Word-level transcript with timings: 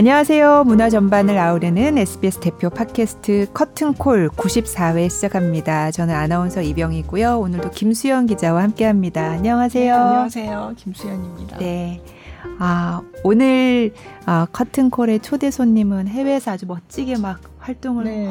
안녕하세요. 0.00 0.64
문화 0.64 0.88
전반을 0.88 1.36
아우르는 1.36 1.98
SBS 1.98 2.40
대표 2.40 2.70
팟캐스트 2.70 3.48
커튼콜 3.52 4.30
94회 4.30 5.10
시작합니다. 5.10 5.90
저는 5.90 6.14
아나운서 6.14 6.62
이병희고요. 6.62 7.38
오늘도 7.38 7.72
김수연 7.72 8.24
기자와 8.24 8.62
함께합니다. 8.62 9.32
안녕하세요. 9.32 9.94
네, 9.94 10.00
안녕하세요. 10.00 10.72
김수연입니다. 10.78 11.58
네. 11.58 12.00
아, 12.58 13.02
오늘 13.24 13.92
아, 14.24 14.46
커튼콜의 14.50 15.20
초대 15.20 15.50
손님은 15.50 16.08
해외에서 16.08 16.52
아주 16.52 16.64
멋지게 16.64 17.18
막 17.18 17.38
활동을 17.58 18.04
네. 18.04 18.26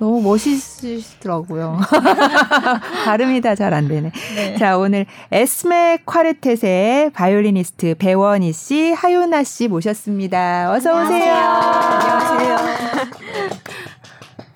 너무 0.00 0.22
멋있으시더라고요. 0.22 1.78
발음이 3.04 3.40
다 3.42 3.54
잘 3.54 3.74
안 3.74 3.86
되네. 3.86 4.10
네. 4.34 4.56
자, 4.56 4.78
오늘 4.78 5.04
에스메 5.30 5.98
콰르텟의 6.06 7.12
바이올리니스트 7.12 7.96
배원희 7.98 8.52
씨, 8.52 8.92
하윤아 8.92 9.44
씨 9.44 9.68
모셨습니다. 9.68 10.72
어서 10.72 11.02
오세요. 11.02 11.34
안녕하세요. 11.34 12.56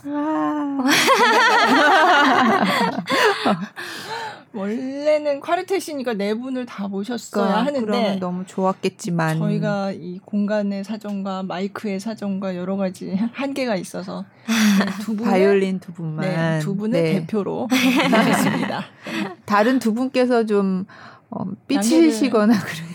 와. 0.07 0.85
원래는 4.55 5.41
콰르텟이니까 5.41 6.17
네 6.17 6.33
분을 6.35 6.65
다 6.65 6.87
모셨어야 6.89 7.65
그러니까 7.65 7.67
하는데 7.67 8.17
너무 8.17 8.45
좋았겠지만 8.47 9.39
저희가 9.39 9.93
이 9.93 10.21
공간의 10.25 10.85
사정과 10.85 11.43
마이크의 11.43 11.99
사정과 11.99 12.57
여러 12.57 12.77
가지 12.77 13.15
한계가 13.33 13.77
있어서 13.77 14.25
두 15.03 15.17
분, 15.17 15.27
바이올린 15.27 15.81
두 15.81 15.93
분만 15.93 16.21
네, 16.27 16.59
두 16.61 16.77
분을 16.77 17.03
네. 17.03 17.13
대표로 17.21 17.69
모셨습니다. 18.11 18.85
다른 19.45 19.79
두 19.79 19.93
분께서 19.93 20.47
좀 20.47 20.87
어, 21.35 21.45
삐치시거나 21.67 22.55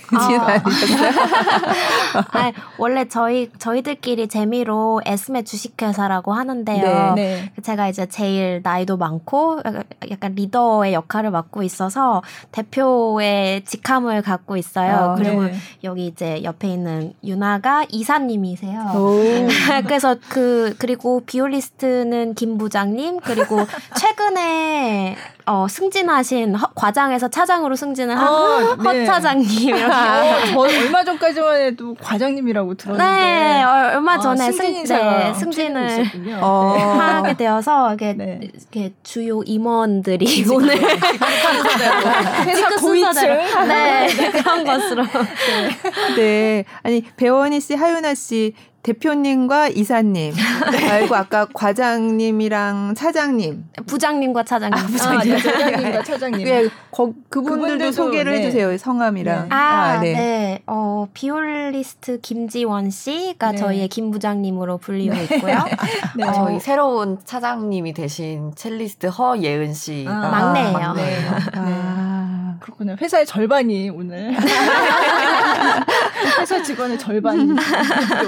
그러진 0.10 0.40
아. 0.40 0.46
않으셨어요? 0.48 1.12
아, 2.32 2.52
원래 2.78 3.08
저희 3.08 3.52
저희들끼리 3.60 4.30
재미로 4.30 5.02
에스메 5.06 5.44
주식회사라고 5.44 6.34
하는데요. 6.34 7.14
네, 7.16 7.52
네. 7.54 7.62
제가 7.62 7.90
이제 7.90 8.08
제일 8.08 8.62
나이도 8.64 8.96
많고 8.96 9.62
약간 10.10 10.36
리더의 10.36 10.94
역할을 10.94 11.32
맡고 11.32 11.64
있어서 11.64 12.24
대표의 12.54 13.66
직함을 13.66 14.22
갖고 14.22 14.56
있어요. 14.56 15.12
어, 15.12 15.16
그리고 15.16 15.44
네. 15.44 15.54
여기 15.84 16.08
이제 16.08 16.42
옆에 16.44 16.70
있는 16.70 17.14
유나가 17.24 17.86
이사님이세요. 17.90 18.94
그래서 19.86 20.16
그 20.30 20.76
그리고 20.80 21.22
비올리스트는 21.26 22.36
김 22.36 22.58
부장님 22.58 23.20
그리고 23.20 23.66
최근에 23.98 25.18
어, 25.50 25.68
승진하신 25.68 26.54
허, 26.54 26.68
과장에서 26.76 27.28
차장으로 27.28 27.76
승진을 27.76 28.16
한 28.16 28.28
아, 28.28 28.29
허 28.30 28.94
네. 28.94 29.06
차장님 29.06 29.76
이렇게. 29.76 29.94
어, 30.56 30.68
저 30.68 30.80
얼마 30.80 31.04
전까지만 31.04 31.62
해도 31.62 31.96
과장님이라고 31.96 32.76
들었는데. 32.76 33.04
네, 33.04 33.64
얼마 33.64 34.14
아, 34.14 34.20
전에 34.20 34.48
아, 34.48 34.52
승진 34.52 34.84
네, 34.84 35.34
승진을 35.34 36.10
어. 36.42 36.74
네. 36.78 36.84
하게 36.84 37.34
되어서 37.36 37.94
이게 37.94 38.14
네. 38.14 38.40
이렇게 38.42 38.94
주요 39.04 39.42
임원들이 39.44 40.46
오늘 40.52 40.78
회사 42.46 42.70
고위층 42.78 43.68
네, 43.68 44.08
그런 44.32 44.64
것으로. 44.64 45.04
네. 46.16 46.16
네. 46.16 46.66
아니 46.84 47.04
배원희 47.18 47.60
씨, 47.60 47.76
하윤아 47.76 48.14
씨 48.16 48.54
대표님과 48.82 49.70
이사님 49.70 50.34
말고 50.90 51.16
아까 51.16 51.46
과장님이랑 51.54 52.96
차장님 52.96 53.66
부장님과 53.86 54.44
차장님 54.44 54.78
아, 54.78 54.88
부장님. 54.88 55.20
아, 55.20 55.24
네, 55.24 55.36
부장님과 55.36 56.04
차장님 56.04 56.46
네, 56.46 56.70
거, 56.92 57.14
그분들도 57.30 57.92
소개를 57.92 58.34
네. 58.34 58.40
해주세요 58.40 58.78
성함이랑 58.78 59.50
네. 59.50 59.56
아, 59.56 59.58
아 59.58 60.00
네. 60.00 60.14
네. 60.14 60.64
어, 60.66 61.08
비올리스트 61.14 62.22
김지원 62.22 62.90
씨가 62.90 63.52
네. 63.52 63.58
저희의 63.58 63.90
김 63.90 64.12
부장님으로 64.12 64.78
불리고 64.78 65.14
네. 65.14 65.24
있고요 65.24 65.58
네. 66.16 66.24
어, 66.24 66.32
저희 66.32 66.60
새로운 66.60 67.18
차장님이 67.26 67.94
되신 67.94 68.54
첼리스트 68.56 69.08
허예은 69.08 69.74
씨가 69.74 70.12
아, 70.12 70.30
막내예요 70.30 70.72
막내예요. 70.72 71.32
아, 71.54 72.56
그렇군요 72.62 72.96
회사의 73.02 73.26
절반이 73.26 73.90
오늘 73.90 74.36
회사 76.40 76.62
직원의 76.64 76.98
절반이 76.98 77.56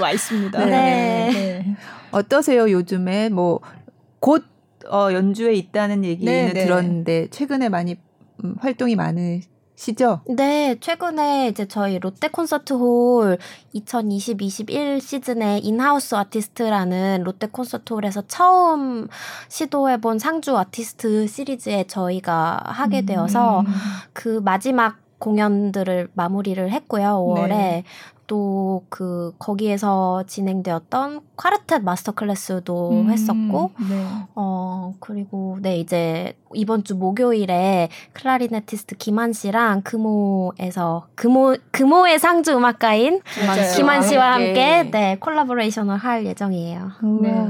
와 0.00 0.10
있습니다. 0.10 0.41
네. 0.50 0.66
네. 0.66 1.30
네. 1.32 1.76
어떠세요 2.10 2.70
요즘에 2.70 3.28
뭐 3.28 3.94
곧 3.94 4.44
어, 4.90 5.12
연주회 5.12 5.54
있다는 5.54 6.04
얘기는 6.04 6.32
네, 6.32 6.52
네. 6.52 6.64
들었는데 6.64 7.28
최근에 7.30 7.68
많이 7.68 7.96
음, 8.44 8.56
활동이 8.60 8.96
많으시죠? 8.96 10.20
네, 10.28 10.76
최근에 10.78 11.48
이제 11.48 11.66
저희 11.66 11.98
롯데 11.98 12.28
콘서트 12.28 12.74
홀 12.74 13.38
2020-21 13.74 15.00
시즌에 15.00 15.58
in-house 15.58 16.14
artist라는 16.14 17.22
롯데 17.24 17.48
콘서트 17.48 17.92
홀에서 17.92 18.22
처음 18.28 19.08
시도해본 19.48 20.20
상주 20.20 20.56
아티스트 20.56 21.26
시리즈에 21.26 21.84
저희가 21.84 22.60
하게 22.64 23.02
되어서 23.02 23.60
음. 23.60 23.66
그 24.12 24.40
마지막 24.44 24.98
공연들을 25.18 26.10
마무리를 26.14 26.70
했고요. 26.70 27.04
5월에 27.04 27.48
네. 27.48 27.84
또 28.32 28.72
그 28.88 29.34
거기에서 29.38 30.22
진행되었던 30.26 31.20
콰르텟 31.36 31.82
master 31.82 32.12
class도 32.12 32.90
음, 32.90 33.10
했었고 33.10 33.72
네. 33.88 34.06
어 34.34 34.94
그리고 35.00 35.58
네 35.60 35.76
이제 35.78 36.36
이번 36.54 36.84
주 36.84 36.94
목요일에 36.94 37.88
클라리네티스트 38.12 38.96
김한 38.96 39.32
씨랑 39.32 39.82
금호에서 39.82 41.08
금호 41.14 41.56
금호의 41.70 42.18
상주 42.18 42.52
음악가인 42.56 43.20
맞아요. 43.46 43.74
김한 43.76 44.02
씨와 44.02 44.34
함께 44.34 44.88
네 44.90 45.16
collaboration을 45.18 45.96
할 45.96 46.24
예정이에요. 46.26 46.90
네. 47.22 47.46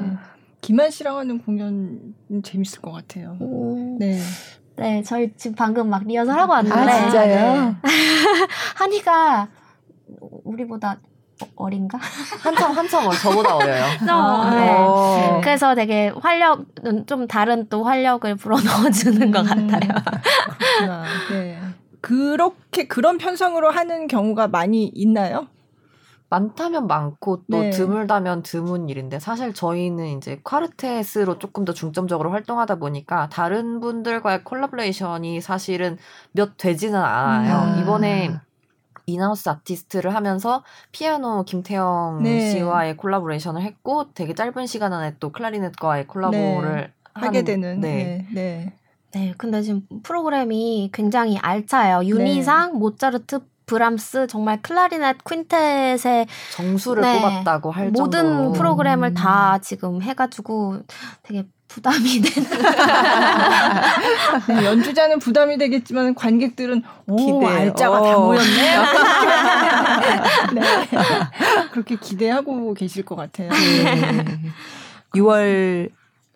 김한 0.61 0.91
씨랑 0.91 1.19
하는 1.19 1.39
공연 1.43 2.15
재밌을 2.43 2.81
것 2.81 2.93
같아요. 2.93 3.37
오. 3.41 3.97
네. 3.99 4.19
네, 4.77 5.03
저희 5.03 5.33
지금 5.37 5.55
방금 5.55 5.91
막 5.91 6.05
리허설 6.05 6.39
하고 6.39 6.53
왔는데. 6.53 6.79
아, 6.79 7.01
진짜요? 7.03 7.77
한이가 8.77 9.49
우리보다 10.21 10.99
어린가? 11.57 11.99
한참 12.43 12.73
한참 12.73 13.11
저보다 13.11 13.57
어려요. 13.57 13.85
어, 14.11 14.51
네. 14.51 14.71
어. 14.71 15.41
그래서 15.43 15.75
되게 15.75 16.13
활력 16.21 16.65
좀 17.07 17.27
다른 17.27 17.69
또 17.69 17.85
활력을 17.85 18.37
불어 18.37 18.59
넣어주는 18.61 19.31
것 19.31 19.41
음. 19.41 19.69
같아요. 19.69 20.03
네. 21.31 21.59
그렇게 22.01 22.87
그런 22.87 23.19
편성으로 23.19 23.71
하는 23.71 24.09
경우가 24.09 24.49
많이 24.49 24.91
있나요? 24.95 25.47
많다면 26.33 26.87
많고 26.87 27.43
또 27.51 27.61
네. 27.61 27.71
드물다면 27.71 28.43
드문 28.43 28.89
일인데 28.89 29.21
사실 29.21 29.53
저희는 29.53 30.17
이제 30.17 30.41
콰르텟으로 30.43 31.39
조금 31.39 31.67
더 31.67 31.75
중점적으로 31.75 32.31
활동하다 32.31 32.77
보니까 32.77 33.29
다른 33.29 33.81
분들과의 33.81 34.43
콜라보레이션이 34.45 35.43
사실은 35.43 35.99
몇 36.33 36.57
되지는 36.57 36.99
않아요. 36.99 37.75
음. 37.75 37.83
이번에 37.83 38.31
in-house 39.07 39.49
artist를 39.49 40.15
하면서 40.15 40.65
피아노 40.93 41.45
김태영 41.45 42.21
네. 42.23 42.53
씨와의 42.53 42.97
collaboration을 42.97 43.63
했고 43.63 44.13
되게 44.15 44.35
짧은 44.35 44.67
시간 44.67 44.93
안에 44.93 45.17
또 45.21 45.31
클라리넷과의 45.31 46.07
콜라보를 46.07 46.77
네. 46.77 46.93
하게 47.15 47.43
되는 47.43 47.81
네. 47.81 48.05
네. 48.05 48.27
네. 48.33 48.73
네. 49.15 49.35
근데 49.37 49.61
지금 49.63 49.87
프로그램이 50.03 50.91
굉장히 50.93 51.39
알차요. 51.39 52.05
윤이상, 52.07 52.73
네. 52.73 52.79
모차르트, 52.79 53.41
브람스 53.73 54.27
정말 54.27 54.61
clarinet 54.61 55.25
quintet의 55.25 56.27
정수를 56.55 57.03
네, 57.03 57.19
뽑았다고 57.23 57.71
할 57.71 57.91
모든 57.91 58.21
정도로. 58.23 58.53
프로그램을 58.53 59.15
다 59.15 59.59
지금 59.63 60.03
해가지고 60.03 60.83
되게 61.23 61.47
부담이 61.69 61.97
되는. 62.21 62.51
네, 64.49 64.65
연주자는 64.67 65.21
부담이 65.21 65.57
되겠지만 65.57 66.15
관객들은 66.15 66.83
오 67.07 67.41
기대. 67.41 67.47
알짜가 67.51 67.99
오. 67.99 68.05
다 68.05 68.19
모였네. 68.19 68.77
네. 70.61 70.61
그렇게 71.73 71.97
기대하고 71.97 72.75
계실 72.75 73.07
것 73.07 73.17
같아요. 73.17 73.49
네. 73.49 74.25
6월 75.15 75.91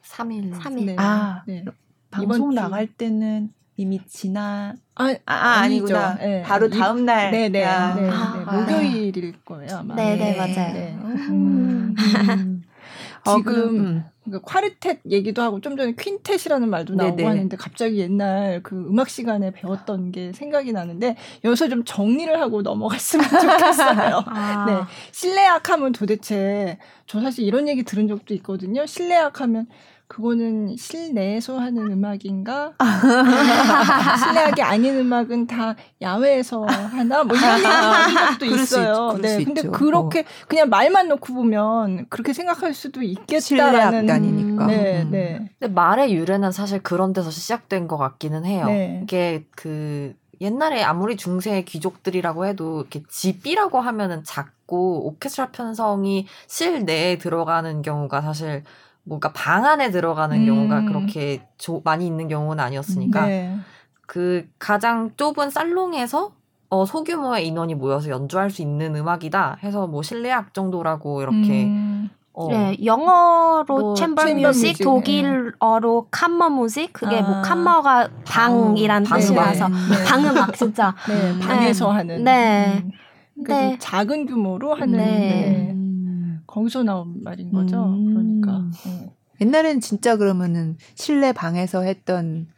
3일. 0.07 0.59
3일. 0.59 0.85
네. 0.87 0.97
아, 0.99 1.43
네. 1.47 1.65
방송 2.11 2.55
나갈 2.55 2.87
때는 2.87 3.51
이미 3.77 4.01
지나 4.07 4.75
아, 4.95 5.15
아, 5.27 5.35
아 5.35 5.69
니구나 5.69 6.15
네. 6.17 6.43
바로 6.43 6.71
다음 6.71 7.05
날. 7.05 7.31
네, 7.31 7.49
네. 7.51 7.65
네, 7.65 8.11
네. 8.11 8.45
목요일일 8.45 9.35
거예요, 9.45 9.77
아마. 9.77 9.95
네, 9.95 10.17
네, 10.17 10.37
맞아요. 10.37 10.73
네. 10.73 10.99
음. 10.99 11.95
음. 11.99 12.63
어, 13.27 13.37
지금 13.37 13.79
음. 13.81 14.05
그러니까 14.25 14.51
콰르텟 14.51 15.01
얘기도 15.11 15.43
하고 15.43 15.61
좀 15.61 15.77
전에 15.77 15.93
퀸텟이라는 15.93 16.67
말도 16.69 16.95
나오고 16.95 17.17
네네. 17.17 17.29
하는데 17.29 17.57
갑자기 17.57 17.99
옛날 17.99 18.61
그 18.63 18.77
음악 18.89 19.09
시간에 19.09 19.51
배웠던 19.51 20.13
게 20.13 20.33
생각이 20.33 20.73
나는데 20.73 21.17
여기서 21.45 21.69
좀 21.69 21.85
정리를 21.85 22.41
하고 22.41 22.63
넘어갔으면 22.63 23.27
좋겠어요. 23.29 24.23
아. 24.27 24.65
네. 24.67 24.81
실내악 25.13 25.69
하면 25.71 25.93
도대체 25.93 26.79
저 27.07 27.21
사실 27.21 27.45
이런 27.45 27.69
얘기 27.69 27.83
들은 27.83 28.09
적도 28.09 28.33
있거든요. 28.35 28.87
실내악 28.87 29.41
하면 29.41 29.67
그거는 30.09 30.77
실내에서 30.77 31.59
하는 31.59 31.91
음악인가? 31.91 32.75
실내악이 34.25 34.63
아닌 34.63 34.97
음악은 34.99 35.47
다 35.47 35.75
야외에서 36.01 36.65
하나? 36.65 37.25
뭐 37.25 37.37
이런 37.37 37.59
생각도 38.09 38.45
있어요. 38.47 39.19
네. 39.21 39.45
근데 39.45 39.61
있죠. 39.61 39.73
그렇게 39.73 40.21
어. 40.21 40.25
그냥 40.49 40.69
말만 40.69 41.09
놓고 41.09 41.35
보면 41.35 42.07
그렇게 42.09 42.33
생각할 42.33 42.73
수도 42.73 43.03
있겠다라는. 43.03 43.41
실내악단이니까. 43.41 44.67
네, 44.67 45.03
음. 45.03 45.11
네. 45.11 45.51
근데 45.59 45.75
말의 45.75 46.15
유래는 46.15 46.53
사실 46.53 46.83
그런 46.83 47.13
데서 47.13 47.31
시작된 47.31 47.89
것 47.89 47.97
같기는 47.97 48.45
해요. 48.45 48.67
네. 48.67 49.01
이게 49.03 49.45
그 49.57 50.15
옛날에 50.41 50.83
아무리 50.83 51.17
중세 51.17 51.63
귀족들이라고 51.63 52.47
해도 52.47 52.81
이렇게 52.81 53.03
집이라고 53.09 53.81
하면은 53.81 54.23
작고 54.23 55.07
오케스트라 55.09 55.51
편성이 55.51 56.27
실내에 56.47 57.19
들어가는 57.19 57.83
경우가 57.83 58.21
사실 58.21 58.63
뭔가 59.07 59.33
방 59.33 59.65
안에 59.65 59.91
들어가는 59.91 60.37
음. 60.37 60.47
경우가 60.47 60.83
그렇게 60.83 61.41
조, 61.57 61.81
많이 61.85 62.07
있는 62.07 62.29
경우는 62.29 62.63
아니었으니까 62.63 63.27
네. 63.27 63.57
그 64.05 64.47
가장 64.59 65.13
좁은 65.17 65.51
살롱에서 65.51 66.33
어, 66.69 66.85
소규모의 66.85 67.47
인원이 67.47 67.77
모여서 67.77 68.11
연주할 68.11 68.51
수 68.51 68.63
있는 68.63 68.97
음악이다 68.97 69.59
해서 69.63 69.87
뭐 69.87 70.03
실내악 70.03 70.53
정도라고 70.53 71.23
이렇게 71.23 71.67
음. 71.67 72.11
어. 72.33 72.49
네, 72.51 72.77
영어로 72.85 73.65
뭐, 73.67 73.95
chamber 73.95 74.35
music, 74.35 74.77
독일어로 74.83 76.09
Kammermusik, 76.11 76.93
그게 76.93 77.23
뭐 77.23 77.31
아. 77.31 77.33
뭐 77.33 77.43
Kammer가 77.43 78.09
방이란 78.27 79.05
방, 79.05 79.19
뜻이라서 79.19 79.69
네. 79.69 79.75
방음악 80.05 80.55
진짜. 80.55 80.95
네, 81.09 81.33
네, 81.33 81.41
방에서 81.41 81.91
하는. 81.91 82.25
네. 82.25 82.83
음. 82.85 82.91
네. 83.49 83.77
작은 83.79 84.27
규모로 84.27 84.75
하는. 84.75 84.99
네. 84.99 85.86
네. 86.57 86.61
거기서 86.61 86.83
나온 86.83 87.23
말인 87.23 87.53
거죠. 87.53 87.85
음. 87.85 88.41
그러니까. 88.41 88.71
네. 88.85 89.13
옛날엔 89.43 89.81
진짜 89.81 90.17
그러면은 90.17 90.79
실내 90.95 91.33
방에서 91.33 91.83
했던 91.83 92.49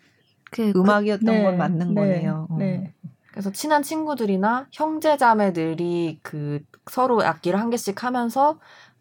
그, 0.51 0.73
그 0.73 0.79
음악이었던 0.79 1.27
그, 1.27 1.43
건 1.43 1.59
맞는 1.59 1.95
네. 1.95 2.01
거네요. 2.01 2.49
네. 2.59 2.95
어. 3.05 3.09
그래서 3.33 3.51
친한 3.51 3.83
친구들이나 3.83 4.69
형제 4.71 5.17
자매들이 5.17 6.21
그 6.23 6.61
서로 6.91 7.23
악기를 7.23 7.59
한 7.59 7.71
개씩 7.71 8.03
하면서 8.05 8.59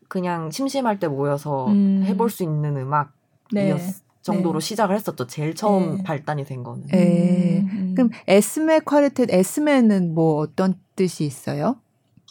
그냥 0.07 0.51
심심할 0.51 0.99
때 0.99 1.07
모여서 1.07 1.67
음. 1.67 2.03
해볼 2.03 2.29
수 2.29 2.43
있는 2.43 2.77
음악이었 2.77 3.11
네. 3.53 3.77
정도로 4.21 4.59
네. 4.59 4.65
시작을 4.65 4.95
했었죠. 4.95 5.27
제일 5.27 5.53
처음 5.53 5.97
네. 5.97 6.03
발단이 6.03 6.43
된 6.45 6.63
거는. 6.63 6.87
네. 6.87 7.61
음. 7.61 7.93
그럼 7.95 8.09
에스메 8.27 8.79
쿼르텟 8.79 9.31
에스메는 9.31 10.13
뭐 10.13 10.39
어떤 10.39 10.75
뜻이 10.95 11.25
있어요? 11.25 11.79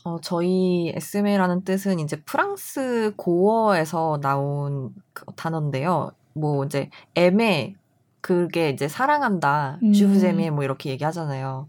어, 0.07 0.19
저희 0.23 0.93
에스메라는 0.95 1.65
뜻은 1.65 1.99
이제 1.99 2.23
프랑스 2.25 3.13
고어에서 3.17 4.21
나온 4.23 4.95
그 5.13 5.25
단어인데요. 5.35 6.13
뭐 6.33 6.65
이제 6.65 6.91
에메 7.17 7.75
그게 8.21 8.71
이제 8.71 8.87
사랑한다, 8.87 9.81
음. 9.83 9.93
슈프제메 9.93 10.51
뭐 10.51 10.63
이렇게 10.63 10.91
얘기하잖아요. 10.91 11.67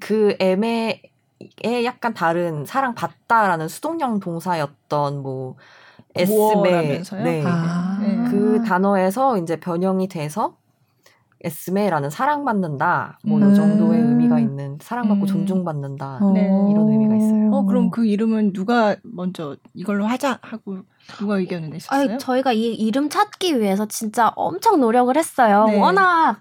그 0.00 0.36
에메 0.38 1.00
에 1.64 1.84
약간 1.84 2.12
다른 2.12 2.66
사랑받다라는 2.66 3.68
수동형 3.68 4.20
동사였던 4.20 5.22
뭐 5.22 5.56
에스메 6.14 7.02
네. 7.22 7.42
아. 7.46 7.98
그 8.30 8.62
단어에서 8.66 9.38
이제 9.38 9.58
변형이 9.58 10.08
돼서 10.08 10.56
에스메라는 11.42 12.10
사랑받는다 12.10 13.18
뭐 13.24 13.38
음. 13.38 13.50
이 13.50 13.54
정도의 13.54 14.00
의미가 14.00 14.40
있는 14.40 14.78
사랑받고 14.80 15.24
음. 15.24 15.26
존중받는다 15.26 16.20
네. 16.34 16.42
이런 16.70 16.90
의미가 16.90 17.16
있어요. 17.16 17.52
어 17.52 17.64
그럼 17.64 17.90
그 17.90 18.06
이름은 18.06 18.52
누가 18.52 18.96
먼저 19.02 19.56
이걸로 19.74 20.06
하자 20.06 20.38
하고 20.42 20.78
누가 21.16 21.38
의견을 21.38 21.70
내셨어요? 21.70 22.10
아니, 22.10 22.18
저희가 22.18 22.52
이 22.52 22.74
이름 22.74 23.08
찾기 23.08 23.60
위해서 23.60 23.86
진짜 23.86 24.32
엄청 24.36 24.80
노력을 24.80 25.16
했어요. 25.16 25.66
네. 25.68 25.78
워낙 25.78 26.38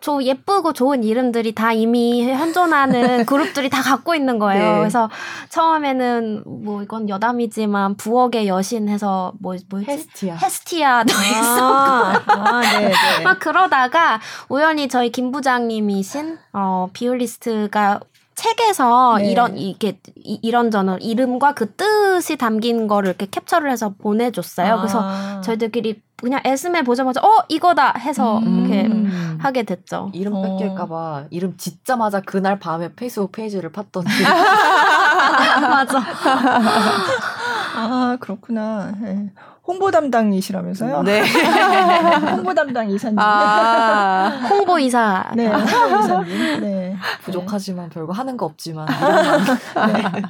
저 0.00 0.22
예쁘고 0.22 0.72
좋은 0.72 1.02
이름들이 1.04 1.54
다 1.54 1.72
이미 1.72 2.22
현존하는 2.30 3.24
그룹들이 3.26 3.68
다 3.68 3.82
갖고 3.82 4.14
있는 4.14 4.38
거예요. 4.38 4.72
네. 4.72 4.78
그래서 4.78 5.10
처음에는 5.48 6.44
뭐 6.46 6.82
이건 6.82 7.08
여담이지만 7.08 7.96
부엌의 7.96 8.48
여신 8.48 8.88
해서 8.88 9.32
뭐 9.40 9.56
뭐지? 9.68 9.86
헤스티아. 9.86 10.36
헤스티아도 10.36 11.14
아, 11.14 11.22
있었고. 11.22 12.32
아, 12.40 12.60
네, 12.60 12.88
네. 12.88 12.92
막 13.24 13.38
그러다가 13.38 14.20
우연히 14.48 14.88
저희 14.88 15.10
김 15.10 15.32
부장님이신 15.32 16.38
어 16.52 16.88
비올리스트가 16.92 18.00
책에서 18.46 19.16
네. 19.18 19.30
이런 19.30 19.56
이게 19.56 19.98
이런 20.14 20.70
저런 20.70 21.00
이름과 21.00 21.54
그 21.54 21.72
뜻이 21.74 22.36
담긴 22.36 22.86
거를 22.86 23.10
이렇게 23.10 23.26
캡처를 23.26 23.70
해서 23.70 23.94
보내줬어요. 23.98 24.74
아. 24.74 24.76
그래서 24.76 25.40
저희들끼리 25.42 26.02
그냥 26.16 26.40
에스메 26.44 26.82
보자마자 26.82 27.20
어 27.20 27.44
이거다 27.48 27.94
해서 27.98 28.38
음. 28.38 28.66
이렇게 28.66 29.42
하게 29.42 29.62
됐죠. 29.64 30.10
이름 30.14 30.34
어. 30.34 30.42
뺏길까봐 30.42 31.24
이름 31.30 31.56
짓자마자 31.56 32.20
그날 32.20 32.58
밤에 32.58 32.94
페이스북 32.94 33.32
페이지를 33.32 33.70
팠던. 33.72 34.04
맞아. 35.60 35.98
아 37.76 38.16
그렇구나. 38.20 38.92
네. 39.00 39.30
홍보 39.66 39.90
담당이시라면서요? 39.90 41.02
네. 41.02 41.22
홍보 42.32 42.54
담당 42.54 42.88
이사님. 42.88 43.18
아, 43.18 44.28
홍보 44.48 44.78
이사. 44.78 45.30
네, 45.34 45.46
홍보 45.48 45.98
이사님. 45.98 46.60
네. 46.60 46.96
부족하지만 47.22 47.88
별거 47.88 48.12
하는 48.12 48.36
거 48.36 48.46
없지만. 48.46 48.86
네. 48.86 50.22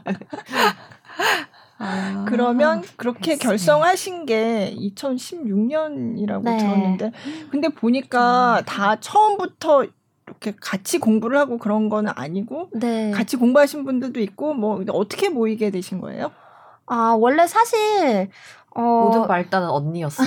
아, 1.79 2.25
그러면 2.27 2.83
그렇게 2.97 3.33
했어요. 3.33 3.51
결성하신 3.51 4.25
게 4.25 4.75
2016년이라고 4.79 6.43
네. 6.43 6.57
들었는데, 6.57 7.13
근데 7.51 7.69
보니까 7.69 8.61
음. 8.61 8.65
다 8.65 8.97
처음부터 8.99 9.85
이렇게 10.27 10.55
같이 10.59 10.99
공부를 10.99 11.39
하고 11.39 11.59
그런 11.59 11.91
거는 11.91 12.13
아니고, 12.17 12.71
네. 12.73 13.11
같이 13.11 13.37
공부하신 13.37 13.85
분들도 13.85 14.19
있고, 14.21 14.55
뭐 14.55 14.83
어떻게 14.89 15.29
모이게 15.29 15.71
되신 15.71 16.01
거예요? 16.01 16.31
아 16.87 17.17
원래 17.19 17.47
사실 17.47 18.29
어... 18.77 19.05
모든 19.07 19.27
발단은 19.27 19.69
언니였어요. 19.71 20.27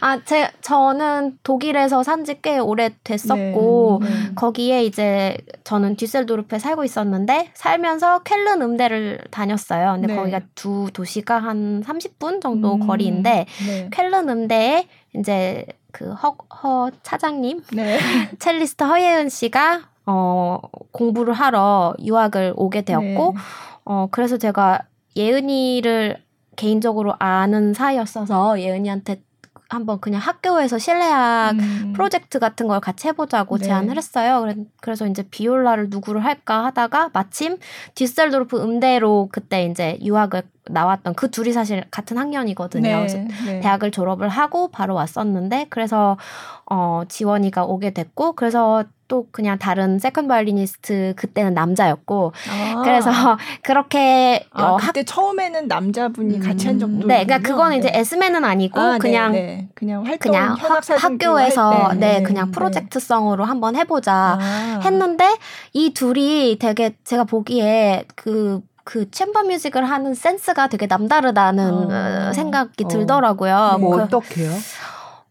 아, 0.00 0.18
제, 0.24 0.50
저는 0.60 1.38
독일에서 1.42 2.02
산 2.02 2.24
지 2.24 2.34
꽤 2.42 2.58
오래 2.58 2.90
됐었고, 3.04 4.00
네, 4.02 4.08
네. 4.08 4.34
거기에 4.34 4.84
이제 4.84 5.36
저는 5.64 5.96
뒤셀도르프에 5.96 6.58
살고 6.58 6.84
있었는데, 6.84 7.50
살면서 7.54 8.22
켈른 8.24 8.60
음대를 8.62 9.20
다녔어요. 9.30 9.92
근데 9.92 10.08
네. 10.08 10.16
거기가 10.16 10.40
두 10.54 10.90
도시가 10.92 11.38
한 11.38 11.82
30분 11.82 12.40
정도 12.40 12.74
음, 12.74 12.86
거리인데, 12.86 13.46
네. 13.66 13.88
켈른 13.92 14.28
음대에 14.28 14.86
이제 15.16 15.66
그 15.92 16.12
허, 16.12 16.36
허 16.62 16.90
차장님, 17.02 17.62
네. 17.72 17.98
첼리스트 18.40 18.82
허예은 18.84 19.28
씨가 19.28 19.82
어, 20.06 20.58
공부를 20.90 21.32
하러 21.34 21.94
유학을 22.02 22.54
오게 22.56 22.82
되었고, 22.82 23.32
네. 23.32 23.40
어, 23.84 24.08
그래서 24.10 24.36
제가 24.38 24.80
예은이를 25.16 26.23
개인적으로 26.56 27.14
아는 27.18 27.74
사이였어서 27.74 28.60
예은이한테 28.60 29.22
한번 29.68 30.00
그냥 30.00 30.20
학교에서 30.20 30.78
실내악 30.78 31.52
음. 31.52 31.92
프로젝트 31.94 32.38
같은 32.38 32.68
걸 32.68 32.80
같이 32.80 33.08
해보자고 33.08 33.58
네. 33.58 33.64
제안을 33.64 33.96
했어요. 33.96 34.46
그래서 34.80 35.06
이제 35.06 35.22
비올라를 35.22 35.88
누구를 35.90 36.24
할까 36.24 36.64
하다가 36.66 37.10
마침 37.12 37.56
뒤셀도르프 37.94 38.60
음대로 38.62 39.28
그때 39.32 39.64
이제 39.64 39.98
유학을 40.02 40.42
나왔던 40.66 41.14
그 41.14 41.30
둘이 41.30 41.52
사실 41.52 41.84
같은 41.90 42.18
학년이거든요. 42.18 42.82
네. 42.82 42.96
그래서 42.96 43.18
네. 43.46 43.60
대학을 43.60 43.90
졸업을 43.90 44.28
하고 44.28 44.68
바로 44.68 44.94
왔었는데 44.94 45.66
그래서 45.70 46.16
어 46.66 47.02
지원이가 47.08 47.64
오게 47.64 47.92
됐고 47.92 48.32
그래서 48.34 48.84
또 49.14 49.28
그냥 49.30 49.58
다른 49.60 50.00
second 50.00 50.26
바이올리니스트 50.26 51.14
그때는 51.14 51.54
남자였고 51.54 52.32
아. 52.50 52.82
그래서 52.82 53.10
그렇게 53.62 54.44
아, 54.50 54.72
어, 54.72 54.76
그때 54.76 55.00
학... 55.00 55.06
처음에는 55.06 55.68
남자분이 55.68 56.34
음. 56.34 56.40
같이 56.40 56.66
한 56.66 56.80
적도 56.80 57.06
네, 57.06 57.24
그러니까 57.24 57.38
그거는 57.38 57.70
네. 57.70 57.78
이제 57.78 57.90
에스메는 57.94 58.44
아니고 58.44 58.80
아, 58.80 58.92
네, 58.94 58.98
그냥 58.98 59.30
네, 59.30 59.40
네. 59.40 59.68
그냥 59.76 60.04
활동 60.04 60.32
그냥 60.32 60.54
학, 60.54 60.82
학교에서 60.88 61.92
네, 61.92 62.18
네, 62.18 62.22
그냥 62.24 62.50
프로젝트성으로 62.50 63.44
한번 63.44 63.76
해보자 63.76 64.38
아. 64.40 64.80
했는데 64.82 65.36
이 65.72 65.94
둘이 65.94 66.56
되게 66.58 66.96
제가 67.04 67.22
보기에 67.22 68.06
그그 68.16 68.62
그 68.82 69.10
챔버 69.12 69.44
뮤직을 69.44 69.88
하는 69.88 70.14
센스가 70.14 70.66
되게 70.66 70.86
남다르다는 70.86 71.90
어. 72.28 72.32
생각이 72.32 72.84
어. 72.84 72.88
들더라고요. 72.88 73.78
뭐 73.80 73.96
그, 73.96 74.02
어떻게요? 74.02 74.50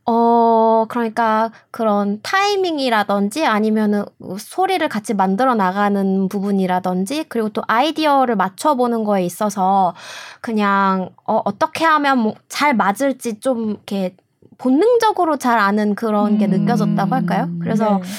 어, 0.05 0.85
그러니까 0.89 1.51
그런 1.71 2.19
타이밍이라든지 2.21 3.45
아니면은 3.45 4.05
소리를 4.37 4.87
같이 4.89 5.13
만들어 5.13 5.55
나가는 5.55 6.27
부분이라든지 6.27 7.25
그리고 7.29 7.49
또 7.49 7.63
아이디어를 7.67 8.35
맞춰보는 8.35 9.03
거에 9.05 9.23
있어서 9.25 9.93
그냥 10.41 11.09
어, 11.25 11.41
어떻게 11.45 11.85
하면 11.85 12.19
뭐 12.19 12.33
잘 12.53 12.75
맞을지 12.75 13.39
좀 13.39 13.71
이렇게 13.71 14.15
본능적으로 14.57 15.37
잘 15.37 15.57
아는 15.57 15.95
그런 15.95 16.37
게 16.37 16.45
음. 16.45 16.51
느껴졌다고 16.51 17.13
할까요? 17.15 17.49
그래서 17.59 17.99
네. 18.01 18.09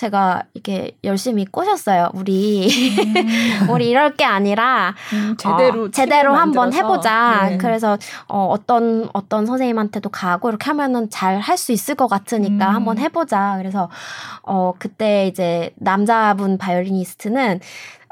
제가 0.00 0.44
이렇게 0.54 0.96
열심히 1.04 1.44
꼬셨어요. 1.44 2.08
우리 2.14 2.70
음. 2.70 3.68
우리 3.68 3.90
이럴 3.90 4.16
게 4.16 4.24
아니라 4.24 4.94
음, 5.12 5.36
제대로 5.36 5.84
어, 5.84 5.90
제대로 5.90 6.34
한번 6.34 6.72
해보자. 6.72 7.48
네. 7.50 7.58
그래서 7.58 7.98
어, 8.26 8.46
어떤 8.50 9.10
어떤 9.12 9.44
선생님한테도 9.44 10.08
가고 10.08 10.48
이렇게 10.48 10.64
하면은 10.66 11.10
잘 11.10 11.38
할 11.40 11.58
수 11.58 11.72
있을 11.72 11.94
것 11.94 12.06
같으니까 12.06 12.70
음. 12.70 12.74
한번 12.74 12.98
해보자. 12.98 13.56
그래서 13.58 13.90
어 14.42 14.72
그때 14.78 15.26
이제 15.26 15.74
남자분 15.76 16.56
바이올리니스트는 16.56 17.60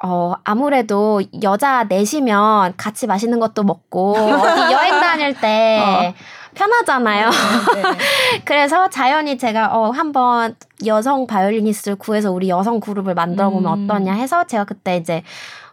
어, 0.02 0.34
아무래도 0.44 1.22
여자 1.42 1.84
넷이면 1.84 2.74
같이 2.76 3.08
맛있는 3.08 3.40
것도 3.40 3.64
먹고, 3.64 4.12
어디 4.14 4.72
여행 4.72 5.00
다닐 5.00 5.34
때 5.34 5.82
어. 5.82 6.14
편하잖아요. 6.58 7.30
네, 7.30 7.82
네. 7.82 7.98
그래서 8.44 8.90
자연히 8.90 9.38
제가 9.38 9.76
어 9.76 9.90
한번 9.90 10.56
여성 10.84 11.26
바이올리니스트를 11.26 11.96
구해서 11.96 12.32
우리 12.32 12.48
여성 12.48 12.80
그룹을 12.80 13.14
만들어 13.14 13.50
보면 13.50 13.78
음. 13.78 13.84
어떠냐 13.84 14.12
해서 14.12 14.44
제가 14.44 14.64
그때 14.64 14.96
이제 14.96 15.22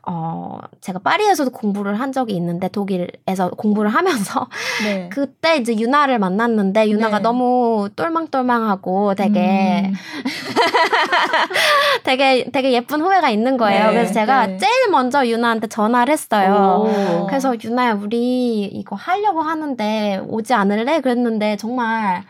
어, 0.07 0.59
제가 0.81 0.99
파리에서도 0.99 1.49
공부를 1.51 1.99
한 1.99 2.11
적이 2.11 2.35
있는데 2.35 2.67
독일에서 2.67 3.49
공부를 3.57 3.89
하면서 3.89 4.47
네. 4.83 5.09
그때 5.11 5.57
이제 5.57 5.75
유나를 5.75 6.19
만났는데 6.19 6.89
유나가 6.89 7.17
네. 7.17 7.23
너무 7.23 7.89
똘망똘망하고 7.95 9.15
되게 9.15 9.89
음. 9.89 9.93
되게 12.03 12.49
되게 12.51 12.71
예쁜 12.73 13.01
후회가 13.01 13.29
있는 13.29 13.57
거예요. 13.57 13.87
네. 13.87 13.93
그래서 13.93 14.13
제가 14.13 14.47
네. 14.47 14.57
제일 14.57 14.89
먼저 14.91 15.25
유나한테 15.25 15.67
전화를 15.67 16.11
했어요. 16.11 16.85
오. 16.87 17.27
그래서 17.27 17.55
유나야 17.61 17.93
우리 17.93 18.65
이거 18.65 18.95
하려고 18.95 19.41
하는데 19.41 20.21
오지 20.27 20.53
않을래? 20.53 21.01
그랬는데 21.01 21.57
정말 21.57 22.23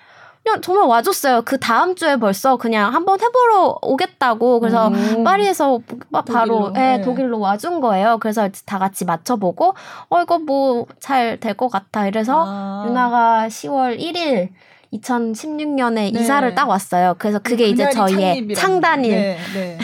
그냥 0.46 0.62
정말 0.62 0.88
와줬어요. 0.88 1.42
그 1.42 1.60
다음 1.60 1.96
주에 1.96 2.18
벌써 2.18 2.56
그냥 2.58 2.94
한번 2.94 3.20
해보러 3.20 3.80
오겠다고. 3.82 4.60
그래서 4.60 4.92
오. 5.18 5.24
파리에서 5.24 5.80
바로 6.12 6.24
독일로, 6.26 6.72
네, 6.74 6.98
네. 6.98 7.04
독일로 7.04 7.40
와준 7.40 7.82
거예요. 7.82 8.20
그래서 8.20 8.48
다 8.66 8.78
같이 8.78 9.06
맞춰보고, 9.06 9.74
어, 10.10 10.22
이거 10.22 10.38
뭐 10.38 10.86
잘 11.00 11.40
될 11.40 11.56
것 11.56 11.70
같아. 11.70 12.06
이래서 12.08 12.44
아. 12.48 12.86
유나가 12.88 13.48
10월 13.48 14.00
1일 14.00 14.50
2016년에 15.02 15.94
네. 15.94 16.08
이사를 16.10 16.54
딱 16.56 16.68
왔어요. 16.70 17.16
그래서 17.18 17.40
그게 17.40 17.68
이제 17.68 17.90
저희의 17.90 18.54
창단일. 18.56 19.12
네, 19.12 19.38
네. 19.54 19.78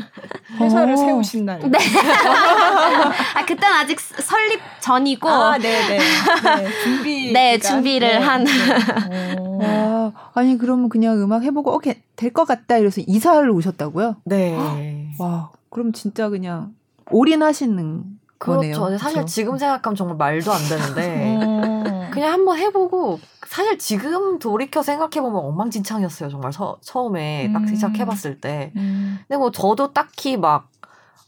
회사를 0.60 0.96
세우신 0.96 1.44
날. 1.46 1.58
네. 1.60 1.78
아, 3.34 3.44
그땐 3.46 3.64
아직 3.72 3.98
설립 4.00 4.60
전이고. 4.80 5.28
아, 5.28 5.58
네네. 5.58 5.88
네. 5.88 5.98
네, 5.98 6.82
준비. 6.82 7.32
네, 7.32 7.58
준비를 7.58 8.08
네. 8.08 8.16
한. 8.18 8.46
아, 9.62 10.12
아니, 10.34 10.56
그러면 10.58 10.88
그냥 10.88 11.20
음악 11.20 11.42
해보고, 11.42 11.74
오케이, 11.74 11.94
될 12.16 12.32
것 12.32 12.44
같다. 12.46 12.76
이래서 12.78 13.00
이사를 13.06 13.48
오셨다고요? 13.50 14.16
네. 14.24 15.08
와, 15.18 15.50
그럼 15.70 15.92
진짜 15.92 16.28
그냥 16.28 16.72
올인하시는 17.10 18.04
거네요. 18.38 18.76
그렇죠. 18.76 18.98
사실 18.98 19.14
그렇죠? 19.16 19.32
지금 19.32 19.58
생각하면 19.58 19.96
정말 19.96 20.16
말도 20.16 20.52
안 20.52 20.60
되는데. 20.68 21.38
어. 21.40 22.08
그냥 22.14 22.32
한번 22.32 22.58
해보고 22.58 23.18
사실 23.54 23.78
지금 23.78 24.40
돌이켜 24.40 24.82
생각해보면 24.82 25.36
엉망진창이었어요. 25.36 26.28
정말 26.28 26.52
서, 26.52 26.76
처음에 26.80 27.52
딱 27.52 27.60
음. 27.62 27.66
시작해봤을 27.68 28.40
때. 28.40 28.72
음. 28.74 29.18
근데 29.28 29.38
뭐 29.38 29.52
저도 29.52 29.92
딱히 29.92 30.36
막, 30.36 30.68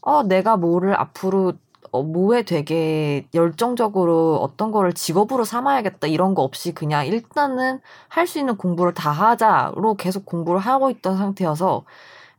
어, 0.01 0.23
내가 0.23 0.57
뭐를 0.57 0.93
앞으로 0.99 1.53
어, 1.91 2.03
뭐에 2.03 2.43
되게 2.43 3.25
열정적으로 3.33 4.35
어떤 4.41 4.71
거를 4.73 4.91
직업으로 4.91 5.45
삼아야겠다 5.45 6.07
이런 6.07 6.35
거 6.35 6.41
없이 6.41 6.73
그냥 6.73 7.07
일단은 7.07 7.79
할 8.09 8.27
수 8.27 8.39
있는 8.39 8.57
공부를 8.57 8.93
다 8.93 9.09
하자로 9.11 9.95
계속 9.95 10.25
공부를 10.25 10.59
하고 10.59 10.89
있던 10.89 11.17
상태여서 11.17 11.85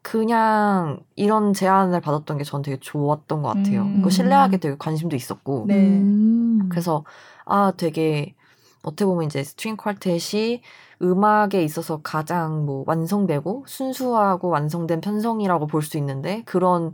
그냥 0.02 1.00
이런 1.16 1.54
제안을 1.54 2.00
받았던 2.02 2.36
게 2.38 2.44
전 2.44 2.60
되게 2.60 2.76
좋았던 2.78 3.40
것 3.42 3.48
같아요. 3.54 3.82
음. 3.82 4.02
그 4.02 4.10
신뢰하게 4.10 4.58
되게 4.58 4.76
관심도 4.78 5.16
있었고. 5.16 5.64
네. 5.66 5.74
음. 5.76 6.68
그래서 6.70 7.04
아 7.46 7.72
되게 7.76 8.34
어떻게 8.82 9.04
보면 9.04 9.24
이제 9.24 9.42
string 9.44 9.76
quartet이 9.76 10.60
음악에 11.02 11.62
있어서 11.62 12.00
가장 12.02 12.64
뭐 12.66 12.84
완성되고 12.86 13.64
순수하고 13.66 14.48
완성된 14.48 15.00
편성이라고 15.00 15.66
볼 15.66 15.82
수 15.82 15.96
있는데 15.98 16.42
그런 16.46 16.92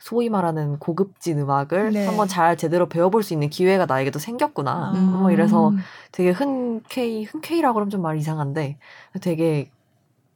소위 0.00 0.28
말하는 0.28 0.78
고급진 0.80 1.38
음악을 1.38 1.92
네. 1.92 2.06
한번 2.06 2.26
잘 2.26 2.56
제대로 2.56 2.88
배워볼 2.88 3.22
수 3.22 3.32
있는 3.34 3.48
기회가 3.50 3.86
나에게도 3.86 4.18
생겼구나. 4.18 4.92
아. 4.94 5.18
뭐 5.20 5.30
이래서 5.30 5.72
되게 6.12 6.30
흔쾌히 6.30 7.24
흔쾌히라고 7.24 7.78
하면 7.80 7.90
좀 7.90 8.02
말 8.02 8.16
이상한데 8.16 8.78
되게 9.20 9.70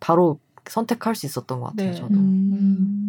바로 0.00 0.38
선택할 0.68 1.14
수 1.16 1.26
있었던 1.26 1.60
것 1.60 1.66
같아요. 1.70 1.90
네. 1.90 1.94
저도. 1.96 2.14
음. 2.14 3.05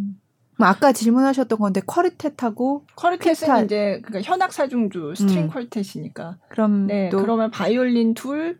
아까 0.66 0.92
질문하셨던 0.92 1.60
건데 1.60 1.82
quartet하고 1.82 2.82
quartet은 2.96 3.66
이제 3.66 4.02
그러니까 4.04 4.22
현악 4.30 4.54
사중주 4.54 5.14
string 5.16 5.44
음. 5.44 5.50
quartet이니까. 5.50 6.38
그럼 6.50 6.88
네, 6.88 7.10
또 7.10 7.20
그러면 7.22 7.52
바이올린 7.52 8.14
둘, 8.14 8.60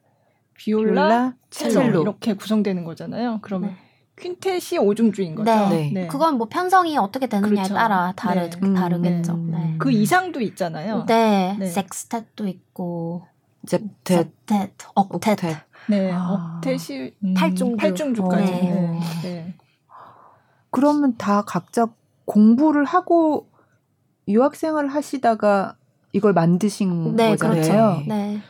비올라, 0.56 0.92
비올라 0.92 1.34
첼로, 1.50 1.72
첼로, 1.72 2.02
이렇게 2.02 2.34
구성되는 2.34 2.84
거잖아요. 2.84 3.40
그러면 3.42 3.72
네. 3.72 3.78
quintet이 4.18 4.84
오중주인 4.84 5.36
거죠. 5.36 5.52
네. 5.52 5.70
네. 5.70 5.92
네. 5.94 6.08
그건 6.08 6.38
뭐 6.38 6.48
편성이 6.48 6.98
어떻게 6.98 7.28
되느냐에 7.28 7.54
그렇죠. 7.54 7.74
따라 7.76 8.14
다르 8.16 8.50
네. 8.50 8.74
다르겠죠. 8.74 9.34
음. 9.34 9.52
네. 9.52 9.76
그 9.78 9.92
이상도 9.92 10.42
있잖아요. 10.42 11.06
네. 11.08 11.56
네. 11.60 11.72
섹스텟도 11.74 12.48
있고 12.48 13.26
잽텟, 13.68 14.32
잽텟, 14.46 14.70
억텟. 14.96 15.56
네. 15.90 16.12
아. 16.12 16.60
억텟이 16.62 17.14
음. 17.24 17.34
팔중주. 17.36 17.78
팔중주까지. 17.78 18.52
네. 18.52 19.54
네. 20.68 20.72
그러면 20.72 21.16
다 21.18 21.44
각자 21.44 21.88
공부를 22.26 22.84
하고 22.86 23.48
유학 24.28 24.56
생활을 24.56 24.90
하시다가 24.90 25.76
이걸 26.12 26.34
만드신 26.34 27.16
네, 27.16 27.30
거잖아요. 27.32 27.62
그렇죠. 27.62 28.04
네. 28.08 28.42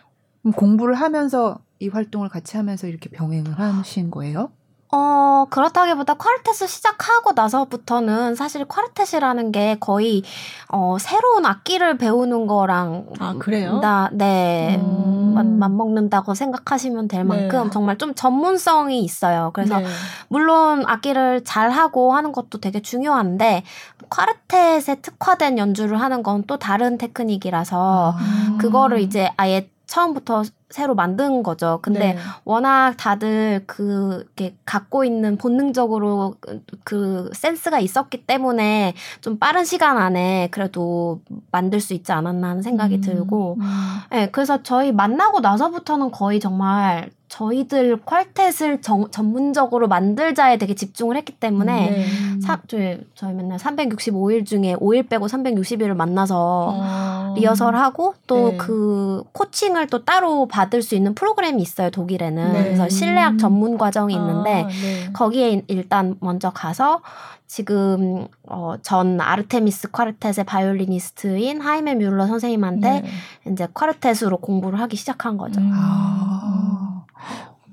그럼 0.41 0.53
공부를 0.53 0.95
하면서 0.95 1.59
이 1.79 1.89
활동을 1.89 2.29
같이 2.29 2.57
하면서 2.57 2.87
이렇게 2.87 3.09
병행을 3.09 3.53
하신 3.59 4.09
거예요? 4.09 4.51
어, 4.89 5.45
그렇다기보다 5.49 6.15
쿼르텟을 6.15 6.67
시작하고 6.67 7.33
나서부터는 7.35 8.35
사실 8.35 8.65
쿼르텟이라는 8.65 9.51
게 9.51 9.75
거의 9.79 10.23
어, 10.69 10.97
새로운 10.99 11.45
악기를 11.45 11.97
배우는 11.97 12.47
거랑 12.47 13.07
아, 13.19 13.35
그래요? 13.37 13.79
나, 13.79 14.09
네. 14.13 14.77
음. 14.81 15.15
맞먹는다고 15.59 16.33
생각하시면 16.33 17.07
될 17.09 17.19
네. 17.19 17.23
만큼 17.25 17.65
네. 17.65 17.69
정말 17.69 17.97
좀 17.99 18.15
전문성이 18.15 19.01
있어요. 19.03 19.51
그래서 19.53 19.77
네. 19.77 19.85
물론 20.29 20.83
악기를 20.87 21.43
잘 21.43 21.69
하고 21.69 22.13
하는 22.13 22.31
것도 22.31 22.59
되게 22.59 22.81
중요한데 22.81 23.63
쿼르텟에 24.09 25.01
특화된 25.03 25.57
연주를 25.59 26.01
하는 26.01 26.23
건 26.23 26.37
또 26.47 26.57
다른 26.57 26.97
테크닉이라서 26.97 28.13
아. 28.17 28.57
그거를 28.59 28.99
이제 29.01 29.29
아예 29.37 29.69
처음부터 29.85 30.43
새로 30.69 30.95
만든 30.95 31.43
거죠. 31.43 31.79
근데 31.81 32.13
네. 32.13 32.17
워낙 32.43 32.95
다들 32.97 33.63
그, 33.65 34.25
게 34.35 34.55
갖고 34.65 35.05
있는 35.05 35.37
본능적으로 35.37 36.35
그, 36.41 36.61
그 36.83 37.29
센스가 37.33 37.79
있었기 37.79 38.25
때문에 38.25 38.93
좀 39.21 39.37
빠른 39.39 39.63
시간 39.63 39.97
안에 39.97 40.49
그래도 40.51 41.21
만들 41.51 41.79
수 41.79 41.93
있지 41.93 42.11
않았나 42.11 42.49
하는 42.49 42.61
생각이 42.61 42.95
음. 42.95 43.01
들고, 43.01 43.57
음. 43.59 43.63
네, 44.11 44.29
그래서 44.29 44.61
저희 44.61 44.91
만나고 44.91 45.39
나서부터는 45.39 46.11
거의 46.11 46.41
정말 46.41 47.09
저희들 47.29 47.97
퀄텟을 47.97 48.81
정, 48.81 49.09
전문적으로 49.11 49.87
만들자에 49.87 50.57
되게 50.57 50.73
집중을 50.75 51.17
했기 51.17 51.33
때문에 51.33 51.89
네. 51.89 52.05
사, 52.41 52.59
저희, 52.67 52.99
저희 53.15 53.33
맨날 53.33 53.57
365일 53.57 54.45
중에 54.45 54.75
5일 54.75 55.09
빼고 55.09 55.27
360일을 55.27 55.93
만나서 55.93 56.79
아. 56.81 57.33
리허설하고 57.35 58.15
또그 58.27 58.51
네. 58.51 58.57
그 58.57 59.23
코칭을 59.33 59.87
또 59.87 60.05
따로 60.05 60.47
받을 60.47 60.81
수 60.81 60.95
있는 60.95 61.13
프로그램이 61.15 61.61
있어요 61.61 61.89
독일에는 61.89 62.53
네. 62.53 62.63
그래서 62.63 62.87
실내악 62.87 63.37
전문 63.39 63.77
과정이 63.77 64.15
아, 64.15 64.19
있는데 64.19 64.63
아, 64.63 65.11
거기에 65.13 65.63
일단 65.67 66.15
먼저 66.21 66.49
가서 66.49 67.01
지금 67.45 68.27
어, 68.47 68.75
전 68.81 69.19
아르테미스 69.21 69.91
쿼르텟의 69.91 70.45
바이올리니스트인 70.45 71.61
하이메 71.61 71.95
뮬러 71.95 72.27
선생님한테 72.27 73.01
네. 73.01 73.09
이제 73.51 73.67
quartet으로 73.67 74.41
공부를 74.41 74.79
하기 74.81 74.97
시작한 74.97 75.37
거죠. 75.37 75.59
음. 75.61 75.71
아. 75.73 76.96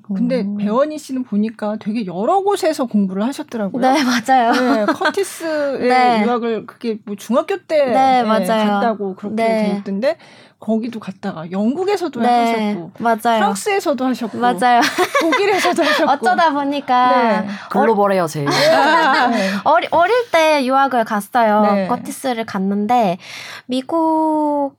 근데 0.07 0.43
음. 0.43 0.59
배원희 0.59 0.99
씨는 0.99 1.25
보니까 1.25 1.77
되게 1.81 2.05
여러 2.05 2.43
곳에서 2.43 2.85
공부를 2.85 3.25
하셨더라고요. 3.25 3.81
네, 3.81 4.03
맞아요. 4.05 4.53
네, 4.53 4.93
커티스의 4.93 5.79
네. 5.89 6.23
유학을 6.25 6.67
그게 6.67 6.99
뭐 7.07 7.17
중학교 7.17 7.57
때 7.57 7.87
네, 7.87 8.23
네, 8.23 8.47
갔다고 8.47 9.15
그렇게 9.15 9.37
돼 9.37 9.49
네. 9.49 9.77
있던데 9.79 10.19
거기도 10.61 11.01
갔다가 11.01 11.51
영국에서도 11.51 12.21
네, 12.21 12.29
하셨고 12.29 12.91
맞아요. 12.99 13.39
프랑스에서도 13.39 14.05
하셨고 14.05 14.39
맞아요. 14.39 14.81
독일에서도 15.21 15.83
하셨고 15.85 16.11
어쩌다 16.13 16.53
보니까 16.53 17.41
네. 17.43 17.49
글로벌해요 17.71 18.27
제일 18.27 18.47
네. 18.47 18.53
어리, 19.65 19.89
어릴 19.91 20.15
때 20.31 20.65
유학을 20.67 21.05
갔어요. 21.05 21.63
네. 21.63 21.89
커티스를 21.89 22.45
갔는데 22.45 23.19
미국 23.67 24.77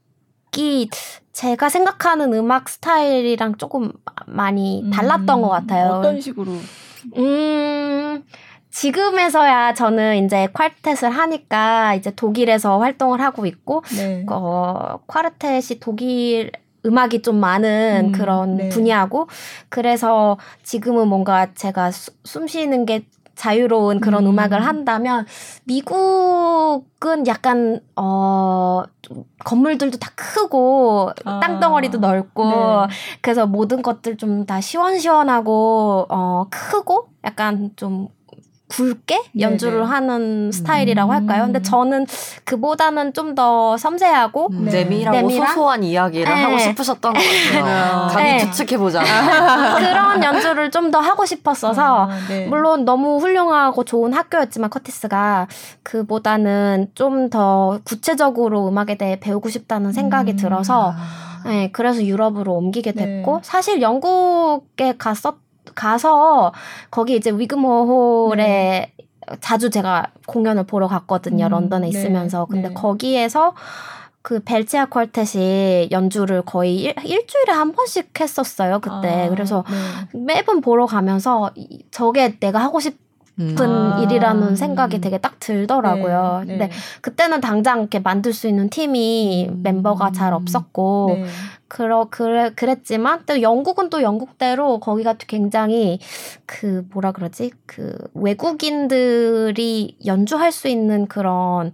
이 0.57 0.89
제가 1.31 1.69
생각하는 1.69 2.33
음악 2.33 2.69
스타일이랑 2.69 3.55
조금 3.57 3.91
많이 4.25 4.89
달랐던 4.93 5.39
음, 5.39 5.41
것 5.41 5.49
같아요. 5.49 5.91
어떤 5.91 6.21
식으로? 6.21 6.51
음 7.17 8.23
지금에서야 8.71 9.73
저는 9.73 10.25
이제 10.25 10.47
퀄텟을 10.53 11.09
하니까 11.09 11.93
이제 11.95 12.11
독일에서 12.13 12.79
활동을 12.79 13.21
하고 13.21 13.45
있고 13.45 13.83
네. 13.95 14.25
어, 14.29 14.99
퀄텟이 15.07 15.77
독일 15.79 16.51
음악이 16.85 17.21
좀 17.21 17.37
많은 17.37 18.07
음, 18.07 18.11
그런 18.11 18.57
네. 18.57 18.69
분야고 18.69 19.27
그래서 19.69 20.37
지금은 20.63 21.07
뭔가 21.07 21.53
제가 21.53 21.91
수, 21.91 22.11
숨 22.23 22.47
쉬는 22.47 22.85
게 22.85 23.05
자유로운 23.35 23.99
그런 23.99 24.25
음. 24.25 24.39
악을 24.39 24.65
한다면 24.65 25.25
미국은 25.65 27.27
약간 27.27 27.79
어 27.95 28.83
건물들도 29.43 29.97
다 29.99 30.11
크고 30.15 31.11
아. 31.25 31.39
땅덩어리도 31.39 31.99
넓고 31.99 32.49
네. 32.49 32.87
그래서 33.21 33.45
모든 33.45 33.81
것들 33.81 34.17
좀 34.17 34.45
다 34.45 34.61
시원시원하고 34.61 36.05
어 36.09 36.45
크고 36.49 37.09
약간 37.23 37.71
좀 37.75 38.09
굵게 38.75 39.21
연주를 39.39 39.79
네네. 39.79 39.85
하는 39.89 40.51
스타일이라고 40.51 41.11
음. 41.11 41.15
할까요? 41.15 41.43
근데 41.45 41.61
저는 41.61 42.05
그보다는 42.43 43.13
좀 43.13 43.35
더 43.35 43.75
섬세하고 43.75 44.47
음. 44.51 44.65
네. 44.65 44.83
내밀하고 44.83 45.17
내밀한? 45.17 45.47
소소한 45.49 45.83
이야기를 45.83 46.33
네. 46.33 46.41
하고 46.43 46.57
싶으셨던 46.57 47.13
것 47.13 47.19
같아요. 47.19 48.07
감히 48.07 48.31
네. 48.31 48.37
추측해보자. 48.39 49.01
그런 49.79 50.23
연주를 50.23 50.71
좀 50.71 50.85
더 50.91 50.99
하고 50.99 51.25
싶었어서 51.25 52.07
아, 52.09 52.17
네. 52.29 52.45
물론 52.47 52.85
너무 52.85 53.17
훌륭하고 53.17 53.83
좋은 53.83 54.13
학교였지만 54.13 54.69
커티스가 54.69 55.47
그보다는 55.83 56.91
좀 56.95 57.29
더 57.29 57.79
구체적으로 57.83 58.67
음악에 58.67 58.95
대해 58.95 59.19
배우고 59.19 59.49
싶다는 59.49 59.91
생각이 59.91 60.31
음. 60.33 60.37
들어서 60.37 60.93
아. 60.95 61.41
네, 61.49 61.69
그래서 61.71 62.03
유럽으로 62.05 62.53
옮기게 62.53 62.91
네. 62.93 63.05
됐고 63.05 63.39
사실 63.43 63.81
영국에 63.81 64.93
갔었 64.97 65.35
가서 65.73 66.53
거기 66.91 67.15
이제 67.15 67.31
위그모 67.31 68.29
홀에 68.29 68.35
네. 68.35 68.91
자주 69.41 69.69
제가 69.69 70.07
공연을 70.27 70.65
보러 70.65 70.87
갔거든요. 70.87 71.45
음, 71.45 71.49
런던에 71.49 71.89
네. 71.89 71.97
있으면서. 71.97 72.45
근데 72.45 72.69
네. 72.69 72.73
거기에서 72.73 73.53
그 74.21 74.39
벨치아 74.39 74.87
퀄텟이 74.87 75.91
연주를 75.91 76.41
거의 76.41 76.77
일, 76.77 76.95
일주일에 77.03 77.51
한 77.51 77.71
번씩 77.71 78.19
했었어요. 78.19 78.79
그때. 78.79 79.25
아, 79.25 79.29
그래서 79.29 79.63
네. 80.13 80.19
매번 80.19 80.61
보러 80.61 80.85
가면서 80.85 81.51
저게 81.91 82.37
내가 82.39 82.59
하고 82.59 82.79
싶 82.79 82.97
음. 83.39 83.55
아. 83.59 83.99
일이라는 84.01 84.55
생각이 84.55 85.01
되게 85.01 85.17
딱 85.17 85.39
들더라고요. 85.39 86.43
네, 86.45 86.53
네. 86.53 86.57
근데 86.57 86.75
그때는 87.01 87.41
당장 87.41 87.79
이렇게 87.79 87.99
만들 87.99 88.33
수 88.33 88.47
있는 88.47 88.69
팀이 88.69 89.47
음. 89.49 89.61
멤버가 89.61 90.11
잘 90.11 90.33
없었고 90.33 91.11
네. 91.15 91.25
그러 91.67 92.07
그래 92.09 92.51
그랬지만 92.55 93.23
또 93.25 93.41
영국은 93.41 93.89
또 93.89 94.01
영국대로 94.01 94.79
거기가 94.79 95.15
굉장히 95.17 95.99
그 96.45 96.85
뭐라 96.91 97.11
그러지 97.11 97.51
그 97.65 97.97
외국인들이 98.13 99.97
연주할 100.05 100.51
수 100.51 100.67
있는 100.67 101.07
그런 101.07 101.71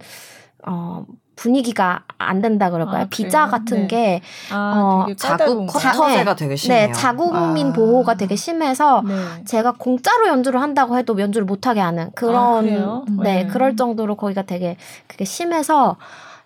어 0.66 1.04
분위기가 1.36 2.04
안 2.18 2.40
된다 2.40 2.70
그럴까요? 2.70 3.02
아, 3.02 3.06
비자 3.10 3.48
같은 3.48 3.82
네. 3.82 3.86
게 3.88 4.20
아, 4.52 5.06
어, 5.08 5.14
자국 5.14 5.66
쿼터제가 5.66 6.36
되게 6.36 6.54
심해요. 6.54 6.86
네, 6.86 6.92
자국민 6.92 7.70
아. 7.70 7.72
보호가 7.72 8.14
되게 8.14 8.36
심해서 8.36 9.02
네. 9.04 9.44
제가 9.44 9.72
공짜로 9.72 10.28
연주를 10.28 10.60
한다고 10.60 10.96
해도 10.96 11.18
연주를 11.18 11.44
못하게 11.44 11.80
하는 11.80 12.10
그런 12.14 12.68
아, 12.68 13.04
네, 13.22 13.42
네, 13.42 13.46
그럴 13.48 13.74
정도로 13.74 14.16
거기가 14.16 14.42
되게 14.42 14.76
그게 15.08 15.24
심해서 15.24 15.96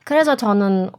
그래서 0.05 0.37
저는 0.37 0.91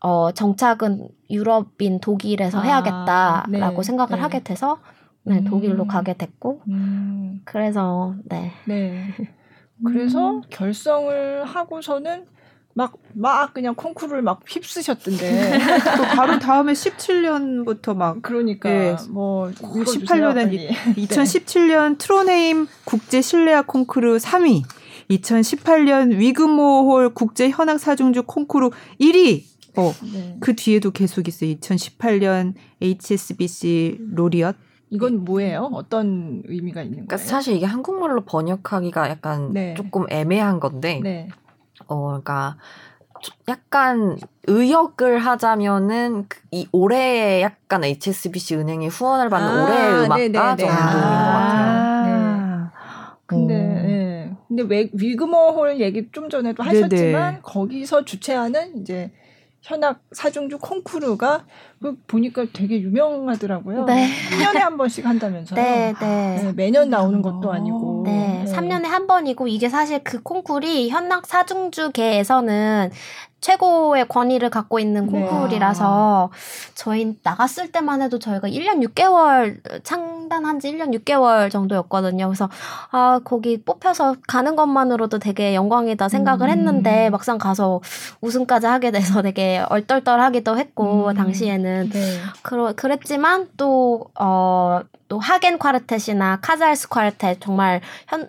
어 0.00 0.32
정착은 0.32 1.08
유럽인 1.30 2.00
독일에서 2.00 2.58
아, 2.58 2.62
해야겠다라고 2.62 3.76
네, 3.76 3.82
생각을 3.82 4.16
네. 4.16 4.22
하게 4.22 4.42
돼서 4.42 4.78
네, 5.24 5.38
음. 5.38 5.44
독일로 5.44 5.86
가게 5.86 6.14
됐고 6.14 6.62
음. 6.68 7.42
그래서 7.44 8.14
네. 8.24 8.52
네. 8.66 9.14
그래서 9.84 10.30
음. 10.30 10.42
결성을 10.50 11.44
하고서는 11.44 12.26
막, 12.72 12.94
막 13.14 13.52
그냥 13.52 13.74
콩쿠르를 13.74 14.22
막 14.22 14.40
휩쓰셨던데. 14.46 15.58
또 15.96 16.02
바로 16.04 16.38
다음에 16.38 16.72
17년부터 16.72 17.96
막. 17.96 18.22
그러니까. 18.22 18.68
네, 18.70 18.96
뭐, 19.10 19.50
18년에 19.50 20.68
2017년 20.96 21.98
트로네임 21.98 22.68
국제 22.84 23.20
실내악 23.20 23.66
콩쿠르 23.66 24.18
3위. 24.18 24.62
2018년 25.10 26.16
위그모홀 26.16 27.12
국제 27.14 27.50
현악 27.50 27.80
사중주 27.80 28.22
콩쿠르 28.22 28.70
1위. 29.00 29.49
어, 29.76 29.92
네. 30.12 30.36
그 30.40 30.54
뒤에도 30.54 30.90
계속 30.90 31.28
있어요. 31.28 31.54
2018년 31.54 32.54
HSBC 32.80 33.98
로리엇. 34.12 34.56
이건 34.90 35.24
뭐예요? 35.24 35.70
어떤 35.72 36.42
의미가 36.46 36.82
있는 36.82 37.06
그러니까 37.06 37.16
거예요? 37.16 37.28
사실 37.28 37.56
이게 37.56 37.66
한국말로 37.66 38.24
번역하기가 38.24 39.08
약간 39.08 39.52
네. 39.52 39.74
조금 39.74 40.06
애매한 40.10 40.58
건데 40.58 41.00
네. 41.02 41.28
어, 41.86 42.06
그러니까 42.06 42.56
약간 43.48 44.16
의역을 44.46 45.18
하자면은 45.18 46.26
그이 46.28 46.66
올해에 46.72 47.42
약간 47.42 47.84
HSBC 47.84 48.56
은행이 48.56 48.88
후원을 48.88 49.28
받는 49.28 49.48
아, 49.48 49.64
올해의 49.64 49.94
음악가 50.04 50.16
네네네. 50.16 50.56
정도인 50.56 50.70
아, 50.70 51.24
것 51.24 51.30
같아요. 51.32 52.00
네. 52.06 52.70
근데 53.26 53.54
네. 53.54 54.36
근데 54.48 54.62
왜 54.64 54.90
위그머 54.92 55.50
홀 55.50 55.80
얘기 55.80 56.10
좀 56.10 56.28
전에도 56.28 56.64
하셨지만 56.64 56.90
네네. 56.90 57.38
거기서 57.42 58.04
주최하는 58.04 58.80
이제 58.80 59.12
현악 59.62 60.00
사중주 60.12 60.58
콩쿠르가 60.58 61.44
그 61.82 61.96
보니까 62.06 62.46
되게 62.52 62.80
유명하더라고요. 62.80 63.84
네. 63.84 64.08
3년에 64.30 64.58
한 64.58 64.76
번씩 64.76 65.04
한다면서요. 65.04 65.60
네, 65.60 65.94
네. 66.00 66.40
네 66.42 66.52
매년 66.54 66.88
나오는 66.88 67.20
것도 67.20 67.52
아니고. 67.52 68.02
네, 68.06 68.44
네. 68.44 68.52
3년에 68.52 68.84
한 68.84 69.06
번이고 69.06 69.48
이게 69.48 69.68
사실 69.68 70.02
그 70.02 70.22
콩쿠르이 70.22 70.88
현악 70.88 71.26
사중주계에서는 71.26 72.90
최고의 73.40 74.06
권위를 74.08 74.50
갖고 74.50 74.78
있는 74.78 75.06
네. 75.06 75.12
콩쿠르라서 75.12 76.30
네. 76.32 76.38
저희 76.74 77.16
나갔을 77.22 77.72
때만 77.72 78.02
해도 78.02 78.18
저희가 78.18 78.48
1년 78.48 78.86
6개월 78.86 79.60
창단한 79.82 80.60
지 80.60 80.72
1년 80.72 80.94
6개월 80.98 81.50
정도였거든요. 81.50 82.26
그래서 82.26 82.48
아, 82.90 83.20
거기 83.24 83.62
뽑혀서 83.62 84.16
가는 84.26 84.56
것만으로도 84.56 85.18
되게 85.18 85.54
영광이다 85.54 86.08
생각을 86.08 86.48
음. 86.48 86.50
했는데 86.50 87.10
막상 87.10 87.38
가서 87.38 87.80
우승까지 88.20 88.66
하게 88.66 88.90
돼서 88.90 89.22
되게 89.22 89.64
얼떨떨하기도 89.68 90.58
했고 90.58 91.08
음. 91.08 91.14
당시에는 91.14 91.90
네. 91.90 92.18
그러, 92.42 92.72
그랬지만 92.74 93.48
또 93.56 94.06
어, 94.18 94.80
또 95.10 95.18
하겐 95.18 95.58
콰르텟이나 95.58 96.38
카잘스 96.40 96.88
콰르텟 96.88 97.38
정말 97.40 97.80
현 98.06 98.28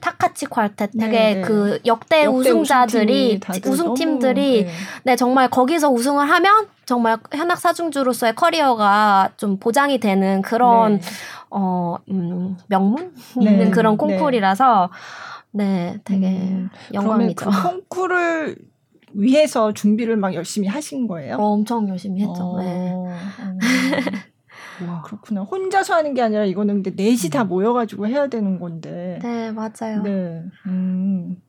타카치 0.00 0.46
콰르텟 0.46 0.98
되게 0.98 1.10
네, 1.10 1.34
네. 1.34 1.40
그 1.42 1.78
역대, 1.84 2.24
역대 2.24 2.50
우승자들이 2.50 3.40
우승팀들이 3.66 4.64
네. 4.64 4.70
네. 5.04 5.16
정말 5.16 5.50
거기서 5.50 5.90
우승을 5.90 6.28
하면 6.30 6.66
정말 6.86 7.18
현악 7.34 7.58
사중주로서의 7.58 8.34
커리어가 8.36 9.32
좀 9.36 9.58
보장이 9.58 9.98
되는 9.98 10.40
그런 10.40 10.98
네. 10.98 11.00
어 11.50 11.96
음, 12.10 12.56
명문 12.68 13.12
네. 13.36 13.50
있는 13.50 13.70
그런 13.70 13.98
콩쿨이라서 13.98 14.88
네, 15.50 15.98
되게 16.04 16.28
음, 16.28 16.70
영광이죠. 16.94 17.50
그 17.50 17.62
콩쿨을 17.68 18.56
위해서 19.12 19.74
준비를 19.74 20.16
막 20.16 20.32
열심히 20.32 20.68
하신 20.68 21.06
거예요? 21.06 21.36
어, 21.36 21.52
엄청 21.52 21.86
열심히 21.90 22.22
했죠. 22.22 22.42
어, 22.42 22.62
네. 22.62 22.94
음. 23.40 23.58
와 24.86 25.02
그렇구나. 25.02 25.42
혼자서 25.42 25.94
하는 25.94 26.14
게 26.14 26.22
아니라 26.22 26.44
이거는 26.44 26.82
근데 26.82 27.02
넷이 27.02 27.26
음. 27.26 27.30
다 27.30 27.44
모여가지고 27.44 28.06
해야 28.06 28.26
되는 28.28 28.58
건데. 28.58 29.18
네 29.22 29.52
맞아요. 29.52 30.02
네. 30.02 30.42
음. 30.66 31.40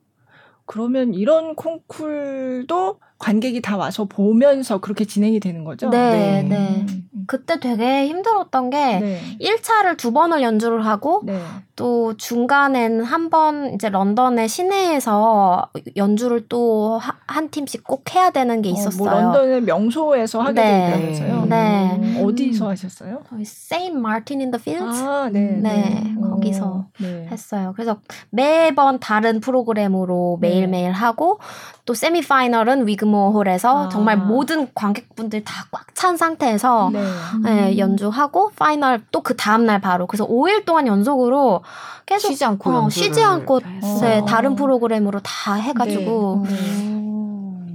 그러면 0.65 1.13
이런 1.13 1.55
콩쿨도 1.55 2.99
관객이 3.17 3.61
다 3.61 3.77
와서 3.77 4.05
보면서 4.05 4.79
그렇게 4.79 5.05
진행이 5.05 5.39
되는 5.39 5.63
거죠? 5.63 5.89
네, 5.89 6.43
네. 6.43 6.49
네. 6.49 6.85
그때 7.27 7.59
되게 7.59 8.07
힘들었던 8.07 8.69
게 8.69 8.99
네. 8.99 9.21
1차를 9.41 9.97
두 9.97 10.11
번을 10.11 10.41
연주를 10.43 10.85
하고 10.85 11.21
네. 11.23 11.39
또 11.75 12.15
중간에는 12.17 13.03
한번 13.03 13.73
이제 13.73 13.89
런던의 13.89 14.47
시내에서 14.47 15.69
연주를 15.95 16.47
또 16.47 16.99
한 17.27 17.49
팀씩 17.49 17.83
꼭 17.83 18.15
해야 18.15 18.29
되는 18.29 18.61
게 18.61 18.69
있었어요. 18.69 19.09
어, 19.09 19.11
뭐 19.11 19.21
런던의 19.21 19.61
명소에서 19.61 20.41
하게 20.41 20.61
네. 20.61 20.91
된다면서요? 20.91 21.45
네. 21.45 21.99
음, 22.01 22.23
어디서 22.25 22.69
하셨어요? 22.69 23.23
Saint 23.43 23.99
Martin 24.01 24.41
in 24.41 24.49
the 24.49 24.59
Fields. 24.59 24.83
아, 24.83 25.29
네. 25.31 25.39
네. 25.61 26.03
네. 26.03 26.15
거기서 26.21 26.85
네. 26.99 27.27
했어요. 27.31 27.73
그래서 27.75 27.99
매번 28.29 28.99
다른 28.99 29.39
프로그램으로 29.39 30.37
네. 30.39 30.49
매일매일 30.49 30.91
하고 30.91 31.39
또 31.85 31.93
semifinal은 31.93 32.87
위그모홀에서 32.87 33.85
아. 33.85 33.89
정말 33.89 34.17
모든 34.17 34.67
관객분들 34.73 35.43
다 35.43 35.65
꽉 35.71 35.85
찬 35.95 36.17
상태에서 36.17 36.89
네. 36.91 37.01
네, 37.43 37.77
연주하고 37.77 38.51
final 38.57 39.01
또 39.11 39.21
그 39.21 39.35
다음 39.35 39.65
날 39.65 39.79
바로 39.79 40.07
그래서 40.07 40.27
5일 40.27 40.65
동안 40.65 40.87
연속으로 40.87 41.63
계속 42.05 42.27
쉬지 42.27 42.43
않고 42.45 42.69
어, 42.69 42.89
쉬지 42.89 43.23
않고 43.23 43.61
네, 44.01 44.21
다른 44.27 44.55
프로그램으로 44.55 45.21
다 45.21 45.53
해가지고 45.55 46.45
네. 46.47 46.94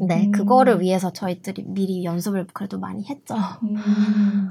네, 0.06 0.26
음. 0.26 0.32
그거를 0.32 0.80
위해서 0.80 1.12
저희들이 1.12 1.64
미리 1.66 2.04
연습을 2.04 2.46
그래도 2.52 2.78
많이 2.78 3.04
했죠. 3.04 3.34
음. 3.62 4.50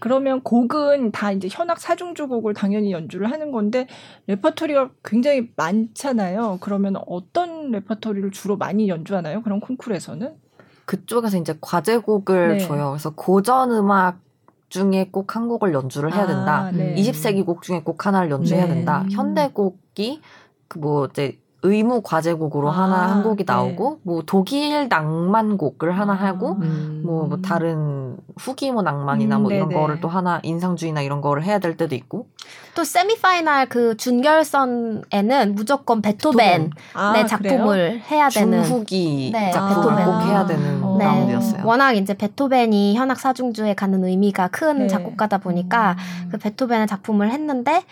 그러면 0.00 0.42
곡은 0.42 1.12
다 1.12 1.32
이제 1.32 1.48
현악 1.50 1.80
사중주 1.80 2.28
곡을 2.28 2.54
당연히 2.54 2.92
연주를 2.92 3.30
하는 3.30 3.52
건데 3.52 3.86
레퍼토리가 4.26 4.90
굉장히 5.04 5.50
많잖아요. 5.56 6.58
그러면 6.60 6.96
어떤 7.06 7.70
레퍼토리를 7.72 8.30
주로 8.30 8.56
많이 8.56 8.88
연주하나요? 8.88 9.42
그런 9.42 9.60
콩쿠르에서는? 9.60 10.34
그쪽에서 10.86 11.36
이제 11.38 11.56
과제곡을 11.60 12.48
네. 12.48 12.58
줘요. 12.58 12.90
그래서 12.90 13.10
고전 13.14 13.72
음악 13.72 14.20
중에 14.68 15.08
꼭 15.10 15.36
한 15.36 15.48
곡을 15.48 15.72
연주를 15.74 16.14
해야 16.14 16.26
된다. 16.26 16.64
아, 16.66 16.70
네. 16.70 16.94
20세기 16.94 17.44
곡 17.44 17.62
중에 17.62 17.82
꼭 17.82 18.06
하나를 18.06 18.30
연주해야 18.30 18.66
네. 18.66 18.74
된다. 18.74 19.04
현대곡이 19.10 20.20
그 20.68 20.78
뭐 20.78 21.06
이제 21.06 21.38
의무 21.66 22.02
과제곡으로 22.02 22.70
아, 22.70 22.82
하나 22.82 23.10
한 23.10 23.22
곡이 23.22 23.44
네. 23.44 23.52
나오고 23.52 23.90
네. 23.90 24.00
뭐 24.02 24.22
독일 24.24 24.88
낭만곡을 24.88 25.98
하나 25.98 26.12
아, 26.12 26.16
하고 26.16 26.56
음. 26.60 27.02
뭐, 27.04 27.26
뭐 27.26 27.38
다른 27.38 28.16
후기 28.36 28.70
뭐 28.70 28.82
낭만이나 28.82 29.36
음, 29.36 29.42
뭐 29.42 29.52
이런 29.52 29.68
네네. 29.68 29.80
거를 29.80 30.00
또 30.00 30.08
하나 30.08 30.40
인상주의나 30.42 31.02
이런 31.02 31.20
거를 31.20 31.42
해야 31.44 31.58
될 31.58 31.76
때도 31.76 31.94
있고 31.94 32.28
또 32.74 32.84
세미파이널 32.84 33.66
그 33.66 33.96
준결선에는 33.96 35.54
무조건 35.54 36.02
베토벤의 36.02 36.70
아, 36.94 37.26
작품을 37.26 37.66
그래요? 37.66 38.00
해야 38.10 38.28
되는 38.28 38.62
중후기 38.62 39.30
네, 39.32 39.50
작품을 39.50 40.04
꼭 40.04 40.20
해야 40.22 40.46
되는 40.46 40.98
네. 40.98 41.04
라운드였어요. 41.04 41.66
워낙 41.66 41.92
이제 41.92 42.14
베토벤이 42.14 42.96
현악 42.96 43.18
사중주에 43.18 43.74
갖는 43.74 44.04
의미가 44.04 44.48
큰 44.48 44.78
네. 44.78 44.86
작곡가다 44.88 45.38
보니까 45.38 45.96
음. 46.24 46.28
그 46.32 46.38
베토벤의 46.38 46.86
작품을 46.86 47.30
했는데 47.30 47.82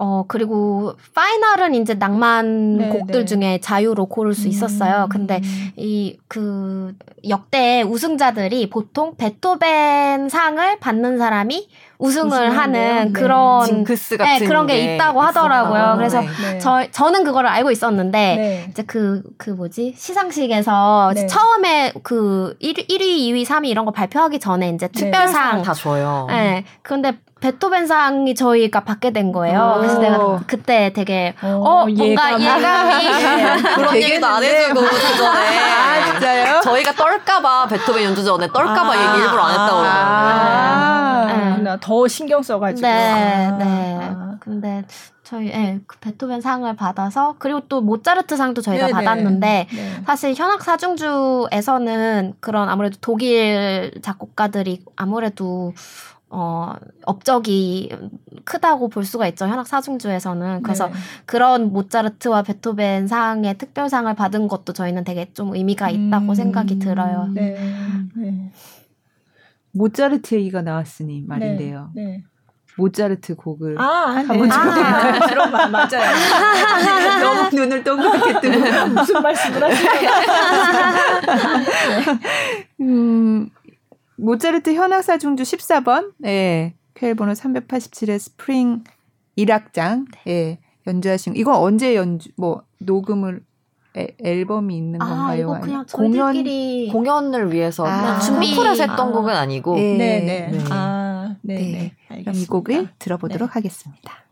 어, 0.00 0.24
그리고 0.28 0.94
파이널은 1.14 1.74
이제 1.74 1.94
낭만 1.94 2.76
네, 2.76 2.88
곡들 2.88 3.20
네. 3.20 3.24
중에 3.24 3.58
자유로 3.60 4.06
고를 4.06 4.32
수 4.34 4.46
있었어요. 4.46 5.04
음. 5.04 5.08
근데 5.08 5.40
이 5.76 6.16
그 6.28 6.94
역대 7.26 7.82
우승자들이 7.82 8.68
보통 8.68 9.16
베토벤 9.16 10.28
상을 10.28 10.78
받는 10.78 11.18
사람이 11.18 11.68
우승을 11.98 12.56
하는 12.56 12.72
네. 12.72 13.12
그런 13.12 13.64
징크스 13.64 14.16
같은 14.16 14.38
네, 14.38 14.46
그런 14.46 14.66
게, 14.66 14.74
게 14.74 14.94
있다고 14.94 15.20
하더라고요. 15.20 15.94
그래서 15.96 16.20
네. 16.20 16.58
저 16.60 16.86
저는 16.92 17.24
그거를 17.24 17.48
알고 17.50 17.72
있었는데 17.72 18.18
네. 18.36 18.66
이제 18.70 18.84
그그 18.84 19.22
그 19.36 19.50
뭐지 19.50 19.94
시상식에서 19.96 21.12
네. 21.14 21.26
처음에 21.26 21.92
그 22.04 22.54
1, 22.60 22.74
1위, 22.74 23.00
2위, 23.00 23.44
3위 23.44 23.66
이런 23.66 23.84
거 23.84 23.90
발표하기 23.90 24.38
전에 24.38 24.70
이제 24.70 24.86
특별상 24.88 25.62
다 25.62 25.74
줘요. 25.74 26.26
네. 26.28 26.64
근데 26.82 27.18
베토벤상이 27.40 28.34
저희가 28.34 28.80
받게 28.80 29.12
된 29.12 29.32
거예요. 29.32 29.74
오. 29.76 29.80
그래서 29.80 29.98
내가 29.98 30.40
그때 30.46 30.92
되게 30.92 31.34
어, 31.42 31.48
어 31.48 31.86
뭔가 31.86 32.40
예감이 32.40 32.44
그런 33.76 33.96
얘기도 33.96 34.26
안 34.26 34.42
해주고 34.42 34.80
그 34.80 35.16
전에 35.16 35.58
아 35.58 36.04
진짜요? 36.04 36.60
저희가 36.62 36.92
떨까봐 36.92 37.66
베토벤 37.68 38.04
연주 38.04 38.24
전에 38.24 38.48
떨까봐 38.48 38.92
아. 38.92 38.96
얘기 38.96 39.22
일부러 39.22 39.42
안 39.42 39.50
했다고 39.50 39.78
그래요. 39.78 39.92
아. 39.94 41.24
네. 41.28 41.76
네. 41.88 41.94
더 41.94 42.08
신경 42.08 42.42
써가지고. 42.42 42.86
네, 42.86 43.48
아. 43.48 43.58
네. 43.58 44.38
근데 44.40 44.84
저희 45.24 45.48
예, 45.48 45.80
그 45.86 45.98
베토벤 45.98 46.40
상을 46.40 46.74
받아서 46.76 47.36
그리고 47.38 47.60
또 47.68 47.80
모차르트 47.80 48.36
상도 48.36 48.62
저희가 48.62 48.86
네네. 48.86 48.92
받았는데 48.92 49.66
네. 49.70 50.02
사실 50.06 50.34
현악 50.34 50.62
사중주에서는 50.62 52.34
그런 52.40 52.68
아무래도 52.68 52.96
독일 53.00 53.92
작곡가들이 54.02 54.84
아무래도 54.96 55.74
어, 56.30 56.74
업적이 57.04 57.90
크다고 58.44 58.88
볼 58.88 59.04
수가 59.04 59.26
있죠. 59.28 59.46
현악 59.46 59.66
사중주에서는. 59.66 60.62
그래서 60.62 60.88
네. 60.88 60.94
그런 61.24 61.72
모차르트와 61.72 62.42
베토벤 62.42 63.08
상의 63.08 63.56
특별상을 63.56 64.12
받은 64.14 64.48
것도 64.48 64.74
저희는 64.74 65.04
되게 65.04 65.30
좀 65.32 65.54
의미가 65.54 65.88
있다고 65.90 66.26
음, 66.26 66.34
생각이 66.34 66.78
들어요. 66.78 67.28
네. 67.32 67.56
네. 68.14 68.52
모차르트 69.72 70.34
얘기가 70.34 70.62
나왔으니 70.62 71.24
말인데요. 71.26 71.90
네. 71.94 72.04
네. 72.04 72.24
모차르트 72.78 73.34
곡을 73.34 73.80
아, 73.80 73.84
한번 74.28 74.50
아, 74.52 75.26
그런 75.26 75.50
말 75.50 75.68
맞아요. 75.68 77.18
너무 77.20 77.50
눈을 77.52 77.82
동그랗게 77.82 78.40
뜨고 78.40 78.86
무슨 78.94 79.20
말씀을 79.20 79.64
하시나요? 79.64 80.08
음, 82.80 83.50
모차르트 84.16 84.74
현악사 84.74 85.18
중주 85.18 85.42
14번, 85.42 86.12
예, 86.24 86.74
퀘일 86.94 87.16
번호 87.16 87.32
387의 87.32 88.18
스프링 88.20 88.84
1악장, 89.36 90.06
예, 90.28 90.60
연주하신, 90.86 91.34
이건 91.34 91.56
언제 91.56 91.96
연주, 91.96 92.28
뭐, 92.36 92.62
녹음을, 92.78 93.42
에, 93.96 94.08
앨범이 94.22 94.76
있는 94.76 95.00
아, 95.02 95.06
건가요? 95.06 95.40
이거 95.40 95.60
그냥 95.60 95.86
공연, 95.92 96.44
공연을 96.92 97.52
위해서 97.52 97.86
아, 97.86 98.18
준비에서 98.18 98.70
했던 98.70 99.00
아. 99.00 99.12
곡은 99.12 99.34
아니고. 99.34 99.74
네, 99.76 99.96
네. 99.96 100.20
네. 100.20 100.48
네. 100.50 100.64
아, 100.70 101.36
네, 101.42 101.54
네. 101.54 101.92
네. 102.10 102.22
그럼 102.22 102.34
이 102.36 102.46
곡을 102.46 102.88
들어보도록 102.98 103.48
네. 103.48 103.52
하겠습니다. 103.52 104.27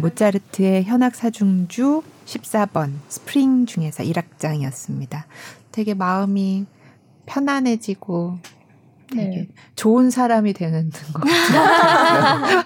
모차르트의 0.00 0.84
현악 0.84 1.14
사중주 1.14 2.02
14번 2.26 2.92
스프링 3.08 3.66
중에서 3.66 4.02
1악장이었습니다. 4.04 5.24
되게 5.72 5.94
마음이 5.94 6.66
편안해지고 7.26 8.38
되게 9.10 9.36
네. 9.36 9.48
좋은 9.74 10.10
사람이 10.10 10.52
되는 10.52 10.90
것 11.12 11.22
같아요. 11.22 12.64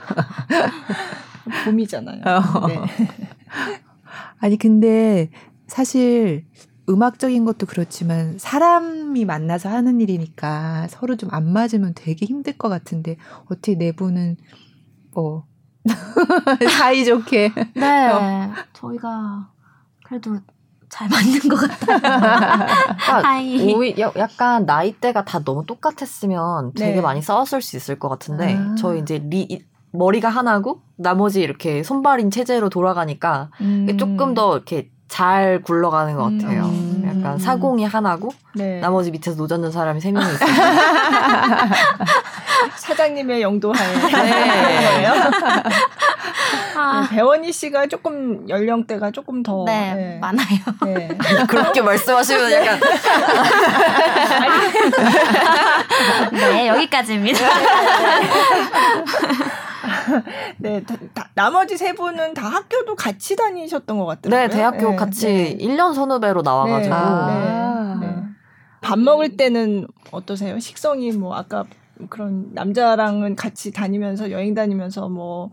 봄이잖아요. 1.65 2.23
어. 2.25 2.67
네. 2.69 2.77
아니 4.39 4.59
근데 4.59 5.31
사실 5.67 6.45
음악적인 6.89 7.45
것도 7.45 7.67
그렇지만 7.67 8.37
사람이 8.39 9.25
만나서 9.25 9.69
하는 9.69 10.01
일이니까 10.01 10.89
서로 10.91 11.17
좀 11.17 11.31
안 11.33 11.53
맞으면 11.53 11.93
되게 11.95 12.27
힘들 12.27 12.55
것 12.59 12.69
같은데 12.69 13.17
어떻게 13.47 13.75
내부는 13.77 14.37
뭐 15.13 15.47
사이좋게 16.79 17.53
네 17.75 18.11
어. 18.11 18.53
저희가 18.73 19.49
그래도 20.05 20.37
잘 20.89 21.09
맞는 21.09 21.41
것 21.49 21.57
같아요. 21.57 21.99
그러니까 22.01 23.79
오히 23.79 23.95
약간 23.99 24.67
나이대가 24.67 25.25
다 25.25 25.43
너무 25.43 25.65
똑같았으면 25.65 26.75
되게 26.75 26.97
네. 26.97 27.01
많이 27.01 27.23
싸웠을 27.23 27.63
수 27.63 27.79
있을 27.79 27.99
것 27.99 28.11
같은데 28.11 28.55
아. 28.55 28.75
저희 28.77 29.01
이제 29.01 29.19
리 29.25 29.65
머리가 29.93 30.29
하나고 30.29 30.83
나머지 30.97 31.41
이렇게 31.41 31.83
손발인 31.83 32.31
체제로 32.31 32.69
돌아가니까 32.69 33.51
음. 33.63 33.97
조금 33.99 34.35
더 34.35 34.55
이렇게 34.55 34.91
잘 35.13 35.61
굴러가는 35.61 36.17
것 36.17 36.23
같아요. 36.23 36.65
음. 36.65 37.05
약간 37.07 37.39
사공이 37.39 37.85
하나고 37.85 38.33
네. 38.55 38.81
나머지 38.81 39.11
밑에서 39.11 39.37
노젓는 39.37 39.71
사람이 39.71 40.01
세 40.01 40.11
명이 40.11 40.27
있어요. 40.33 40.49
사장님의 42.77 43.43
영도하에 43.43 43.95
네. 44.25 45.07
아. 46.75 47.07
네, 47.11 47.15
배원희 47.15 47.53
씨가 47.53 47.89
조금 47.89 48.49
연령대가 48.49 49.11
조금 49.11 49.43
더 49.43 49.65
네, 49.67 49.95
네. 49.95 50.19
많아요. 50.19 50.47
네. 50.87 51.09
그렇게 51.47 51.83
말씀하시면 51.83 52.51
약간 52.51 52.81
네 56.33 56.69
여기까지입니다. 56.69 57.47
네, 60.59 60.83
다, 60.83 60.97
다, 61.15 61.31
나머지 61.35 61.77
세 61.77 61.93
분은 61.93 62.35
다 62.35 62.49
학교도 62.49 62.95
같이 62.95 63.37
다니셨던 63.37 63.99
것 63.99 64.07
같아요. 64.07 64.31
네, 64.31 64.49
대학교 64.49 64.91
네, 64.91 64.97
같이 64.97 65.27
네. 65.27 65.57
1년 65.59 65.95
선후배로 65.95 66.43
나와가지고. 66.43 66.95
아, 66.95 67.99
네, 68.01 68.07
네. 68.07 68.23
밥 68.81 68.99
먹을 68.99 69.37
때는 69.37 69.87
어떠세요? 70.11 70.59
식성이 70.59 71.13
뭐 71.13 71.35
아까 71.35 71.65
그런 72.09 72.51
남자랑은 72.53 73.37
같이 73.37 73.71
다니면서 73.73 74.31
여행 74.31 74.55
다니면서 74.55 75.09
뭐 75.09 75.51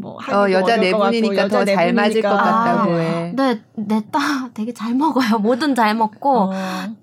뭐 0.00 0.16
어, 0.32 0.50
여자 0.50 0.76
네 0.76 0.92
분이니까 0.92 1.48
더 1.48 1.64
잘 1.64 1.92
맞을 1.92 2.22
것 2.22 2.30
같다고 2.30 2.98
해. 2.98 3.32
네, 3.36 3.60
넷다 3.74 4.18
되게 4.54 4.72
잘 4.72 4.94
먹어요. 4.94 5.38
뭐든 5.38 5.74
잘 5.74 5.94
먹고 5.94 6.50
어. 6.50 6.52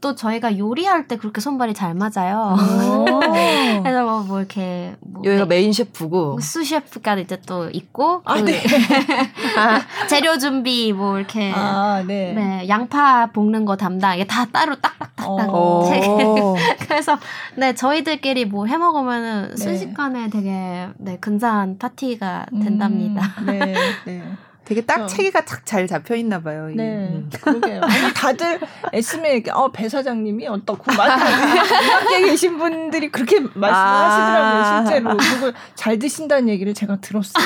또 0.01 0.15
저희가 0.15 0.57
요리할 0.57 1.07
때 1.07 1.17
그렇게 1.17 1.39
손발이 1.41 1.73
잘 1.73 1.93
맞아요. 1.93 2.55
그래서 3.83 4.03
뭐, 4.03 4.21
뭐 4.21 4.39
이렇게 4.39 4.95
뭐 5.01 5.21
여기가 5.25 5.43
네, 5.43 5.47
메인 5.47 5.73
셰프고 5.73 6.31
뭐 6.31 6.39
수셰프가 6.39 7.15
이제 7.15 7.39
또 7.45 7.69
있고 7.69 8.21
아, 8.25 8.35
그 8.35 8.41
네. 8.41 8.61
재료 10.09 10.37
준비 10.37 10.93
뭐 10.93 11.17
이렇게 11.17 11.51
아, 11.55 12.03
네. 12.05 12.33
네. 12.33 12.67
양파 12.69 13.27
볶는 13.27 13.65
거 13.65 13.75
담당 13.75 14.15
이게 14.15 14.25
다 14.25 14.45
따로 14.45 14.75
딱딱딱딱 14.75 15.27
어. 15.49 16.55
그래서 16.87 17.17
네 17.55 17.73
저희들끼리 17.75 18.45
뭐 18.45 18.67
해 18.67 18.77
먹으면은 18.77 19.49
네. 19.51 19.55
순식간에 19.55 20.29
되게 20.29 20.87
네 20.97 21.17
근사한 21.21 21.77
파티가 21.77 22.47
된다. 22.63 22.86
합니다. 22.87 23.21
음, 23.39 23.45
네, 23.45 23.73
네. 24.05 24.23
되게 24.65 24.81
딱 24.81 25.01
어. 25.01 25.05
체계가 25.07 25.45
딱 25.45 25.61
잘 25.65 25.87
잡혀 25.87 26.15
있나 26.15 26.41
봐요. 26.41 26.69
네, 26.75 26.83
음. 27.09 27.29
그러게요. 27.41 27.81
아니 27.83 28.13
다들 28.13 28.59
에스메 28.93 29.43
어배 29.51 29.87
사장님이 29.89 30.47
어떻고 30.47 30.91
막음악계 30.93 32.21
계신 32.25 32.57
분들이 32.57 33.09
그렇게 33.09 33.39
말씀하시더라고요. 33.39 34.63
아. 34.63 34.85
실제로 34.85 35.17
그걸 35.17 35.53
잘 35.75 35.99
드신다는 35.99 36.49
얘기를 36.49 36.73
제가 36.73 36.97
들었어요. 36.97 37.45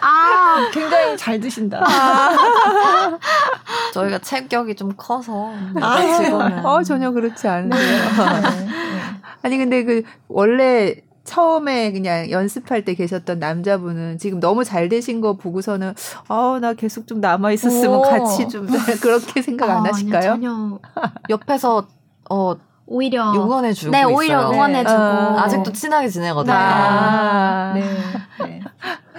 아, 0.00 0.68
굉장히 0.72 1.16
잘 1.16 1.38
드신다. 1.40 1.80
아. 1.84 3.18
저희가 3.94 4.18
체격이 4.18 4.74
좀 4.74 4.92
커서 4.96 5.52
아, 5.80 6.00
지금은. 6.22 6.64
어 6.64 6.82
전혀 6.82 7.10
그렇지 7.12 7.46
않은데요. 7.46 7.80
네. 7.80 8.50
네. 8.50 8.68
아니 9.42 9.58
근데 9.58 9.84
그 9.84 10.02
원래 10.28 10.96
처음에 11.24 11.92
그냥 11.92 12.30
연습할 12.30 12.84
때 12.84 12.94
계셨던 12.94 13.38
남자분은 13.38 14.18
지금 14.18 14.40
너무 14.40 14.64
잘 14.64 14.88
되신 14.88 15.20
거 15.20 15.34
보고서는 15.36 15.94
아 16.28 16.58
나 16.60 16.74
계속 16.74 17.06
좀 17.06 17.20
남아 17.20 17.52
있었으면 17.52 17.96
오. 17.98 18.02
같이 18.02 18.48
좀 18.48 18.66
그렇게 19.02 19.40
생각 19.42 19.70
안 19.70 19.78
아, 19.78 19.88
하실까요? 19.88 20.32
아니요, 20.32 20.50
전혀 20.50 20.78
옆에서 21.30 21.86
어 22.30 22.54
오히려 22.86 23.32
응원해주고 23.32 23.90
네 23.90 24.04
오히려 24.04 24.40
있어요. 24.40 24.52
응원해주고 24.52 24.98
네. 24.98 25.04
어. 25.04 25.36
아직도 25.38 25.72
친하게 25.72 26.08
지내거든요. 26.08 26.54
아. 26.54 27.72
네. 27.74 27.82
네. 28.44 28.60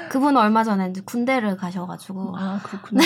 그분 0.10 0.38
얼마 0.38 0.64
전에 0.64 0.90
이제 0.90 1.02
군대를 1.04 1.58
가셔가지고 1.58 2.36
아 2.38 2.60
그렇구나. 2.64 3.02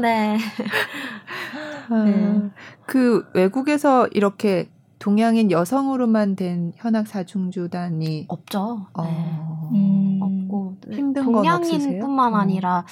네. 0.00 0.38
네. 2.04 2.50
그 2.86 3.26
외국에서 3.34 4.06
이렇게 4.08 4.70
동양인 5.02 5.50
여성으로만 5.50 6.36
된 6.36 6.72
현악 6.76 7.08
사중주단이 7.08 8.26
없죠. 8.28 8.86
어. 8.94 9.02
네. 9.02 9.76
음. 9.76 10.20
없고 10.22 10.76
힘든 10.92 11.24
동양인뿐만 11.24 12.34
어. 12.34 12.36
아니라 12.36 12.84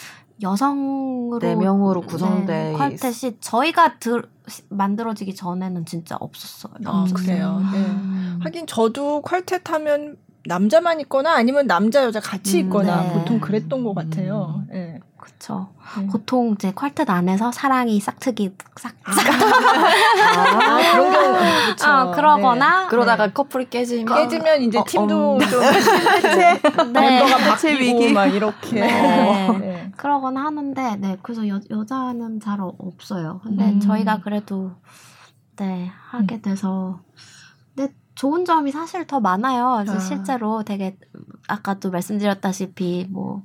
여성으로 0.43 1.39
네 1.39 1.55
명으로 1.55 2.01
구성된 2.01 2.47
네, 2.47 2.73
퀄텟이 2.73 3.37
저희가 3.41 3.99
들, 4.01 4.25
만들어지기 4.71 5.37
전에는 5.37 5.85
진짜 5.85 6.17
없었어요. 6.19 6.75
아, 6.85 7.05
그래요. 7.15 7.63
네. 7.73 7.87
하긴 8.41 8.67
저도 8.67 9.23
퀄텟 9.23 9.69
하면 9.69 10.17
남자만 10.47 10.99
있거나 11.03 11.35
아니면 11.35 11.69
남자 11.69 12.03
여자 12.03 12.19
같이 12.19 12.59
음, 12.59 12.65
있거나 12.65 13.05
네. 13.05 13.13
보통 13.13 13.39
그랬던 13.39 13.85
것 13.85 13.95
같아요. 13.95 14.65
음. 14.69 14.73
네. 14.73 14.99
그렇죠. 15.31 15.69
네. 15.99 16.07
보통 16.09 16.53
이제 16.53 16.73
퀄텟 16.73 17.09
안에서 17.09 17.51
사랑이 17.53 17.99
싹트기 18.01 18.55
싹 18.77 18.95
아, 19.05 19.11
아, 20.37 20.93
그런 20.93 21.13
경우 21.13 21.39
그렇죠. 21.65 21.91
어, 21.91 22.11
그러거나 22.13 22.83
네. 22.83 22.89
그러다가 22.89 23.27
네. 23.29 23.33
커플이 23.33 23.71
깨지면 23.71 24.15
깨지면 24.15 24.63
이제 24.63 24.79
어, 24.79 24.85
팀도 24.87 25.37
어, 25.37 25.39
좀 25.39 25.61
네. 26.93 27.01
멤버가 27.01 27.39
바뀌고 27.39 27.79
위기. 27.79 28.13
막 28.13 28.27
이렇게 28.27 28.81
네. 28.81 29.59
네. 29.59 29.93
그러거나 29.97 30.45
하는데 30.45 30.97
네 30.97 31.17
그래서 31.23 31.49
여, 31.49 31.61
여자는 31.71 32.41
잘 32.41 32.59
없어요. 32.61 33.41
근데 33.43 33.71
음. 33.71 33.81
저희가 33.81 34.21
그래도 34.21 34.73
네 35.57 35.91
하게 36.11 36.41
돼서 36.41 37.01
근데 37.75 37.93
좋은 38.15 38.45
점이 38.45 38.73
사실 38.73 39.07
더 39.07 39.21
많아요. 39.21 39.77
그래서 39.79 39.97
아. 39.97 40.01
실제로 40.01 40.63
되게 40.65 40.99
아까도 41.49 41.91
말씀드렸다시피 41.91 43.07
뭐 43.11 43.43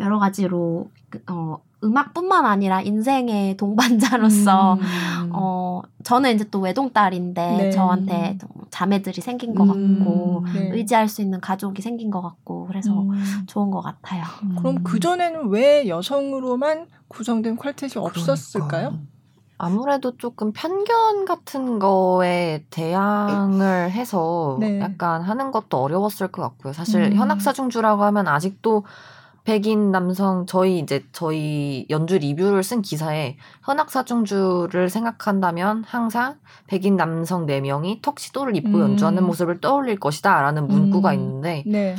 여러 0.00 0.18
가지로 0.18 0.90
어 1.28 1.58
음악뿐만 1.82 2.44
아니라 2.44 2.82
인생의 2.82 3.56
동반자로서 3.56 4.74
음. 4.74 5.30
어 5.32 5.82
저는 6.04 6.34
이제 6.34 6.44
또 6.50 6.60
외동딸인데 6.60 7.56
네. 7.56 7.70
저한테 7.70 8.38
자매들이 8.70 9.20
생긴 9.20 9.54
것 9.54 9.64
음. 9.64 9.98
같고 9.98 10.44
네. 10.52 10.70
의지할 10.72 11.08
수 11.08 11.22
있는 11.22 11.40
가족이 11.40 11.82
생긴 11.82 12.10
것 12.10 12.20
같고 12.20 12.66
그래서 12.66 12.92
음. 12.92 13.12
좋은 13.46 13.70
것 13.70 13.80
같아요. 13.80 14.24
그럼 14.58 14.82
그 14.82 15.00
전에는 15.00 15.48
왜 15.48 15.88
여성으로만 15.88 16.86
구성된 17.08 17.56
퀄텟이 17.56 17.96
없었을까요? 17.96 18.88
그러니까. 18.90 19.10
아무래도 19.62 20.16
조금 20.16 20.52
편견 20.52 21.26
같은 21.26 21.78
거에 21.78 22.64
대항을 22.70 23.90
해서 23.90 24.56
네. 24.58 24.80
약간 24.80 25.20
하는 25.20 25.50
것도 25.50 25.76
어려웠을 25.76 26.28
것 26.28 26.40
같고요. 26.40 26.72
사실 26.72 27.02
음. 27.02 27.14
현악사중주라고 27.14 28.02
하면 28.04 28.26
아직도 28.26 28.84
백인 29.44 29.90
남성 29.90 30.46
저희 30.46 30.78
이제 30.78 31.04
저희 31.12 31.86
연주 31.90 32.18
리뷰를 32.18 32.62
쓴 32.62 32.82
기사에 32.82 33.36
현악 33.64 33.90
사중주를 33.90 34.90
생각한다면 34.90 35.84
항상 35.86 36.36
백인 36.66 36.96
남성 36.96 37.46
4명이 37.46 38.02
턱시도를 38.02 38.56
입고 38.56 38.70
음. 38.70 38.80
연주하는 38.80 39.24
모습을 39.24 39.60
떠올릴 39.60 39.98
것이다 39.98 40.40
라는 40.42 40.68
문구가 40.68 41.10
음. 41.10 41.14
있는데 41.14 41.64
네. 41.66 41.96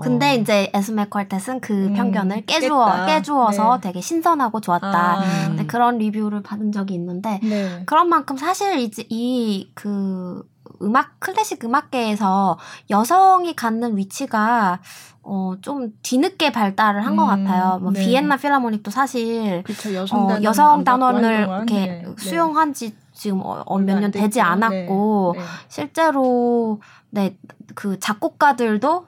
근데 0.00 0.30
어. 0.30 0.34
이제 0.34 0.70
에스메 0.74 1.06
퀄텟은 1.06 1.60
그 1.60 1.72
음, 1.72 1.94
편견을 1.94 2.46
깨주어 2.46 2.84
깼다. 2.86 3.06
깨주어서 3.06 3.76
네. 3.76 3.88
되게 3.88 4.00
신선하고 4.00 4.60
좋았다. 4.60 4.88
아. 4.88 5.48
네, 5.56 5.66
그런 5.66 5.98
리뷰를 5.98 6.42
받은 6.42 6.72
적이 6.72 6.94
있는데 6.94 7.38
네. 7.42 7.82
그런 7.86 8.08
만큼 8.08 8.36
사실 8.36 8.78
이제 8.78 9.04
이그 9.08 10.42
음악 10.82 11.20
클래식 11.20 11.64
음악계에서 11.64 12.58
여성이 12.90 13.54
갖는 13.54 13.96
위치가 13.96 14.80
어, 15.24 15.54
좀 15.62 15.92
뒤늦게 16.02 16.52
발달을 16.52 17.04
한것 17.04 17.38
음, 17.38 17.44
같아요. 17.44 17.78
뭐 17.80 17.90
네. 17.90 18.04
비엔나 18.04 18.36
필라모닉도 18.36 18.90
사실 18.90 19.62
그쵸, 19.64 19.94
여성, 19.94 20.30
어, 20.30 20.42
여성 20.42 20.84
단원을 20.84 21.46
이렇게 21.48 21.74
네, 21.74 22.04
네. 22.06 22.14
수용한 22.16 22.74
지 22.74 22.94
지금 23.12 23.40
어, 23.40 23.62
어 23.64 23.78
몇년 23.78 24.10
되지 24.10 24.40
않았고 24.40 25.32
네, 25.36 25.40
네. 25.40 25.46
실제로 25.68 26.80
네 27.10 27.36
그 27.74 27.98
작곡가들도 27.98 29.06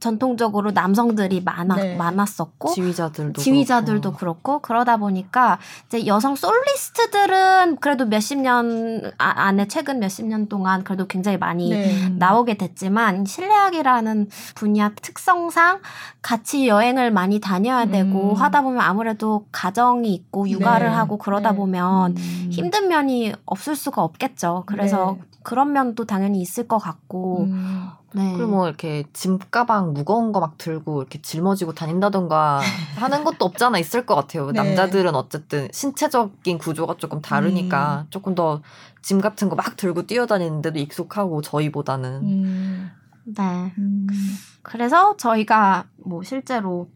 전통적으로 0.00 0.70
남성들이 0.70 1.42
많아, 1.42 1.76
네. 1.76 1.96
많았었고 1.96 2.72
지휘자들도 2.72 3.40
지휘자들도 3.40 4.12
그렇고. 4.12 4.18
그렇고 4.18 4.58
그러다 4.60 4.96
보니까 4.96 5.58
이제 5.86 6.06
여성 6.06 6.34
솔리스트들은 6.36 7.76
그래도 7.76 8.06
몇십 8.06 8.38
년 8.40 9.12
아- 9.18 9.46
안에 9.46 9.68
최근 9.68 9.98
몇십 9.98 10.26
년 10.26 10.48
동안 10.48 10.84
그래도 10.84 11.06
굉장히 11.06 11.38
많이 11.38 11.70
네. 11.70 12.08
나오게 12.10 12.56
됐지만 12.56 13.24
실내악이라는 13.24 14.28
분야 14.54 14.90
특성상 14.94 15.80
같이 16.22 16.68
여행을 16.68 17.10
많이 17.10 17.40
다녀야 17.40 17.86
되고 17.86 18.30
음. 18.30 18.34
하다 18.34 18.62
보면 18.62 18.80
아무래도 18.80 19.46
가정이 19.52 20.12
있고 20.14 20.48
육아를 20.48 20.88
네. 20.88 20.92
하고 20.92 21.18
그러다 21.18 21.50
네. 21.52 21.56
보면 21.56 22.16
음. 22.16 22.48
힘든 22.50 22.88
면이 22.88 23.32
없을 23.46 23.76
수가 23.76 24.02
없겠죠. 24.02 24.64
그래서 24.66 25.16
네. 25.18 25.31
그런 25.42 25.72
면도 25.72 26.04
당연히 26.04 26.40
있을 26.40 26.66
것 26.68 26.78
같고 26.78 27.44
음. 27.44 27.88
네. 28.14 28.32
그리고 28.34 28.50
뭐 28.50 28.66
이렇게 28.68 29.04
짐 29.12 29.38
가방 29.50 29.92
무거운 29.94 30.32
거 30.32 30.40
막 30.40 30.58
들고 30.58 31.00
이렇게 31.00 31.20
짊어지고 31.22 31.72
다닌다던가 31.74 32.60
하는 32.96 33.24
것도 33.24 33.44
없잖아 33.44 33.78
있을 33.78 34.04
것 34.06 34.14
같아요. 34.14 34.50
네. 34.50 34.62
남자들은 34.62 35.14
어쨌든 35.14 35.68
신체적인 35.72 36.58
구조가 36.58 36.96
조금 36.98 37.18
음. 37.18 37.22
다르니까 37.22 38.06
조금 38.10 38.34
더 38.34 38.60
짐 39.02 39.20
같은 39.20 39.48
거 39.48 39.56
막 39.56 39.76
들고 39.76 40.06
뛰어다니는데도 40.06 40.78
익숙하고 40.78 41.42
저희보다는 41.42 42.10
음. 42.22 42.90
네. 43.24 43.72
음. 43.78 44.06
그래서 44.62 45.16
저희가 45.16 45.86
뭐 45.96 46.22
실제로 46.22 46.88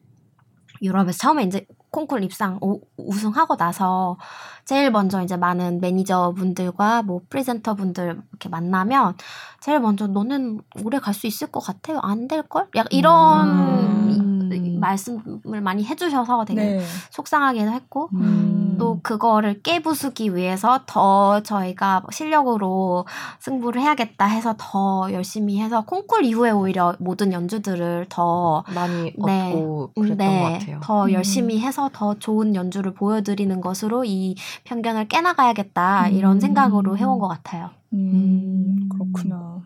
유럽에서 0.83 1.19
처음에 1.19 1.43
이제 1.45 1.67
콩쿨 1.97 2.23
입상 2.25 2.59
오- 2.61 2.81
우승하고 2.99 3.57
나서 3.57 4.19
제일 4.67 4.91
먼저 4.91 5.23
이제 5.23 5.37
많은 5.39 5.81
매니저분들과 5.81 7.03
뭐 7.03 7.21
프리젠터분들 7.31 8.21
이렇게 8.31 8.49
만나면 8.51 9.15
제일 9.61 9.81
먼저 9.81 10.07
너는 10.07 10.61
오래 10.85 10.99
갈 10.99 11.15
수 11.15 11.27
있을 11.27 11.47
것 11.51 11.61
같아요? 11.61 11.99
안 12.03 12.29
될 12.29 12.43
걸? 12.43 12.69
약간 12.75 12.89
이런 12.93 13.49
음. 13.49 14.51
이- 14.53 14.77
말씀을 14.79 15.63
많이 15.63 15.85
해주셔서 15.85 16.45
되게 16.45 16.61
네. 16.77 16.85
속상하기도 17.11 17.71
했고 17.71 18.11
음. 18.15 18.56
또 18.79 19.01
그거를 19.03 19.63
깨부수기 19.63 20.35
위해서 20.35 20.81
더 20.87 21.43
저희가 21.43 22.03
실력으로 22.11 23.07
승부를 23.41 23.81
해야겠다 23.81 24.27
해서 24.27 24.55
더 24.59 25.09
열심히 25.13 25.61
해서 25.61 25.85
콩쿨 25.85 26.25
이후에 26.25 26.51
오히려 26.51 26.95
모든 26.99 27.33
연주들을 27.33 28.07
더 28.09 28.65
많이 28.75 29.13
네. 29.25 29.53
얻고 29.53 29.93
그랬던 29.95 30.17
네, 30.17 30.43
것 30.43 30.53
같아요. 30.53 30.81
더 30.83 31.05
음. 31.05 31.13
열심히 31.13 31.61
해서 31.61 31.91
더 31.93 32.15
좋은 32.19 32.55
연주를 32.55 32.95
보여드리는 32.95 33.61
것으로 33.61 34.05
이 34.05 34.37
편견을 34.65 35.09
깨나가야겠다 35.09 36.09
음. 36.09 36.13
이런 36.13 36.41
생각으로 36.41 36.97
해온 36.97 37.19
것 37.19 37.29
같아요. 37.29 37.71
음, 37.93 38.89
그렇구나. 38.93 39.63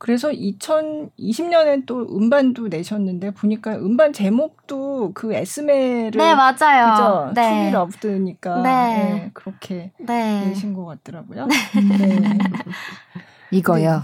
그래서 0.00 0.30
2020년엔 0.30 1.84
또 1.84 2.00
음반도 2.16 2.68
내셨는데 2.68 3.32
보니까 3.32 3.76
음반 3.76 4.14
제목도 4.14 5.12
그 5.12 5.34
에스메를 5.34 6.12
네 6.12 6.34
맞아요. 6.34 6.90
그죠? 6.90 7.32
네. 7.34 7.50
To 7.50 7.60
Be 7.60 7.70
Loved니까 7.70 8.62
네. 8.62 8.70
네, 8.94 9.30
그렇게 9.34 9.92
네. 9.98 10.46
내신 10.46 10.72
것 10.72 10.86
같더라고요. 10.86 11.46
네. 11.46 12.38
이거요. 13.52 14.02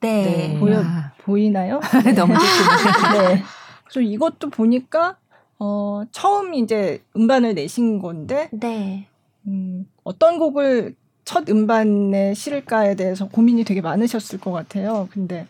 네. 0.00 0.22
네. 0.22 0.58
보여 0.58 0.80
아, 0.80 1.12
보이나요? 1.18 1.78
너무 2.16 2.32
좋군요. 2.38 3.18
네. 3.18 3.42
그래서 3.84 4.00
이것도 4.00 4.48
보니까 4.48 5.18
어, 5.58 6.04
처음 6.10 6.54
이제 6.54 7.04
음반을 7.14 7.52
내신 7.52 7.98
건데 7.98 8.48
네. 8.50 9.08
음, 9.46 9.86
어떤 10.04 10.38
곡을 10.38 10.96
첫 11.24 11.48
음반에 11.48 12.34
실을까에 12.34 12.96
대해서 12.96 13.28
고민이 13.28 13.64
되게 13.64 13.80
많으셨을 13.80 14.40
것 14.40 14.52
같아요. 14.52 15.08
근데 15.10 15.46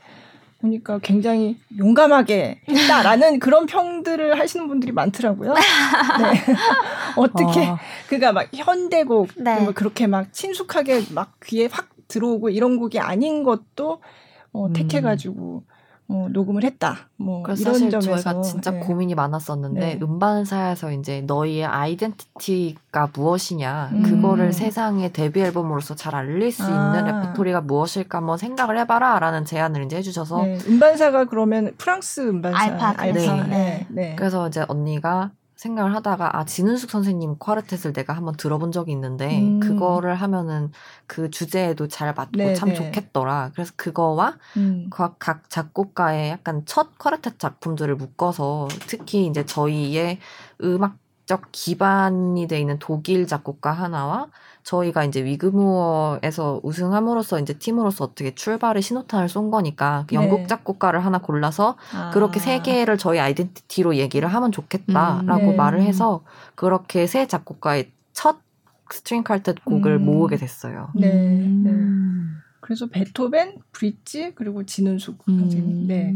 보니까 0.60 0.98
굉장히 1.00 1.58
용감하게 1.76 2.60
했다라는 2.68 3.38
그런 3.40 3.66
평들을 3.66 4.38
하시는 4.38 4.66
분들이 4.66 4.92
많더라고요. 4.92 5.52
네. 5.52 6.54
어떻게 7.16 7.66
어, 7.66 7.78
그가 8.08 8.32
막 8.32 8.48
현대곡 8.54 9.30
네. 9.36 9.60
뭐 9.60 9.72
그렇게 9.72 10.06
막 10.06 10.32
친숙하게 10.32 11.02
막 11.10 11.38
귀에 11.44 11.68
확 11.70 11.90
들어오고 12.08 12.50
이런 12.50 12.78
곡이 12.78 12.98
아닌 12.98 13.42
것도 13.42 14.00
어, 14.52 14.66
음. 14.66 14.72
택해가지고 14.72 15.64
어, 16.06 16.28
녹음을 16.30 16.64
했다. 16.64 17.08
뭐 17.16 17.42
그래서 17.42 17.62
이런 17.62 17.74
사실 17.74 17.90
점에서 17.90 18.22
저희가 18.22 18.42
진짜 18.42 18.70
네. 18.72 18.80
고민이 18.80 19.14
많았었는데 19.14 19.80
네. 19.80 19.98
음반사에서 20.02 20.92
이제 20.92 21.22
너희의 21.22 21.64
아이덴티티가 21.64 23.10
무엇이냐 23.14 23.90
음. 23.92 24.02
그거를 24.02 24.52
세상에 24.52 25.12
데뷔 25.12 25.40
앨범으로서 25.40 25.94
잘 25.94 26.14
알릴 26.14 26.52
수 26.52 26.62
있는 26.62 26.76
아. 26.76 27.02
레퍼토리가 27.02 27.62
무엇일까 27.62 28.18
한번 28.18 28.36
생각을 28.36 28.78
해봐라라는 28.80 29.46
제안을 29.46 29.84
이제 29.84 29.96
해주셔서 29.96 30.42
네, 30.42 30.58
음반사가 30.68 31.24
그러면 31.24 31.72
프랑스 31.78 32.20
음반사 32.20 32.58
알파 32.58 32.88
알파. 32.96 33.12
네. 33.12 33.46
네. 33.48 33.86
네. 33.88 34.14
그래서 34.16 34.48
이제 34.48 34.64
언니가 34.68 35.30
생각을 35.64 35.94
하다가 35.94 36.36
아 36.36 36.44
진은숙 36.44 36.90
선생님 36.90 37.38
쿼르텟을 37.38 37.94
내가 37.94 38.12
한번 38.12 38.36
들어본 38.36 38.70
적이 38.70 38.92
있는데 38.92 39.40
음. 39.40 39.60
그거를 39.60 40.14
하면은 40.14 40.70
그 41.06 41.30
주제에도 41.30 41.88
잘 41.88 42.12
맞고 42.14 42.36
네, 42.36 42.54
참 42.54 42.68
네. 42.70 42.74
좋겠더라. 42.74 43.50
그래서 43.54 43.72
그거와 43.76 44.36
음. 44.58 44.88
각, 44.90 45.18
각 45.18 45.48
작곡가의 45.48 46.30
약간 46.30 46.62
첫 46.66 46.98
쿼르텟 46.98 47.38
작품들을 47.38 47.96
묶어서 47.96 48.68
특히 48.86 49.26
이제 49.26 49.46
저희의 49.46 50.18
음악적 50.62 51.48
기반이 51.52 52.46
돼 52.46 52.60
있는 52.60 52.78
독일 52.78 53.26
작곡가 53.26 53.72
하나와 53.72 54.28
저희가 54.64 55.04
이제 55.04 55.22
위그무어에서 55.22 56.60
우승함으로써 56.62 57.38
이제 57.38 57.52
팀으로서 57.52 58.04
어떻게 58.04 58.34
출발의 58.34 58.82
신호탄을 58.82 59.28
쏜 59.28 59.50
거니까 59.50 60.04
그 60.08 60.14
영국 60.14 60.40
네. 60.40 60.46
작곡가를 60.46 61.04
하나 61.04 61.18
골라서 61.18 61.76
아. 61.92 62.10
그렇게 62.12 62.40
세 62.40 62.60
개를 62.60 62.96
저희 62.96 63.20
아이덴티티로 63.20 63.96
얘기를 63.96 64.26
하면 64.26 64.52
좋겠다라고 64.52 65.44
음, 65.44 65.50
네. 65.50 65.54
말을 65.54 65.82
해서 65.82 66.24
그렇게 66.54 67.06
세 67.06 67.26
작곡가의 67.26 67.90
첫 68.14 68.38
string 68.90 69.22
quartet 69.22 69.64
곡을 69.64 69.98
음. 69.98 70.06
모으게 70.06 70.36
됐어요. 70.36 70.88
네, 70.94 71.12
음. 71.12 72.38
그래서 72.60 72.86
베토벤, 72.86 73.58
브릿지 73.72 74.32
그리고 74.34 74.64
진은숙 74.64 75.28
음. 75.28 75.40
선생님 75.40 75.86
네 75.86 76.14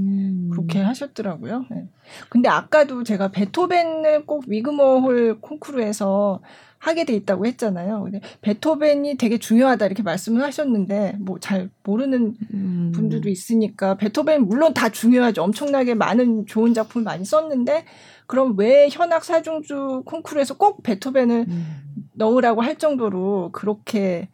그렇게 0.50 0.80
하셨더라고요. 0.80 1.66
네. 1.70 1.86
근데 2.30 2.48
아까도 2.48 3.04
제가 3.04 3.28
베토벤을 3.28 4.24
꼭 4.24 4.44
위그머홀 4.46 5.42
콩쿠르에서 5.42 6.40
하게 6.78 7.04
돼 7.04 7.14
있다고 7.14 7.46
했잖아요. 7.46 8.02
근데 8.04 8.20
베토벤이 8.40 9.16
되게 9.16 9.38
중요하다 9.38 9.86
이렇게 9.86 10.02
말씀을 10.02 10.42
하셨는데 10.42 11.16
뭐 11.18 11.38
잘 11.40 11.70
모르는 11.82 12.34
음. 12.52 12.92
분들도 12.94 13.28
있으니까 13.28 13.96
베토벤 13.96 14.46
물론 14.46 14.74
다 14.74 14.88
중요하죠. 14.88 15.42
엄청나게 15.42 15.94
많은 15.94 16.46
좋은 16.46 16.74
작품을 16.74 17.04
많이 17.04 17.24
썼는데 17.24 17.84
그럼 18.26 18.54
왜 18.58 18.88
현악 18.90 19.24
사중주 19.24 20.02
콩쿠르에서 20.04 20.56
꼭 20.58 20.82
베토벤을 20.82 21.46
음. 21.48 21.66
넣으라고 22.14 22.60
할 22.60 22.76
정도로 22.76 23.50
그렇게 23.52 24.28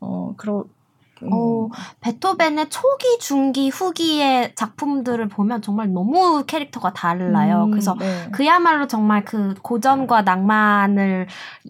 어 0.00 0.34
그러 0.36 0.66
음, 1.22 1.30
어, 1.32 1.68
베토벤의 2.00 2.70
초기, 2.70 3.18
중기, 3.18 3.70
후기의 3.70 4.54
작품들을 4.54 5.28
보면 5.28 5.62
정말 5.62 5.92
너무 5.92 6.44
캐릭터가 6.46 6.92
달라요. 6.92 7.64
음, 7.64 7.70
그래서 7.70 7.96
네. 7.98 8.28
그야말로 8.32 8.86
정말 8.86 9.24
그 9.24 9.54
고전과 9.62 10.22
낭만을 10.22 11.26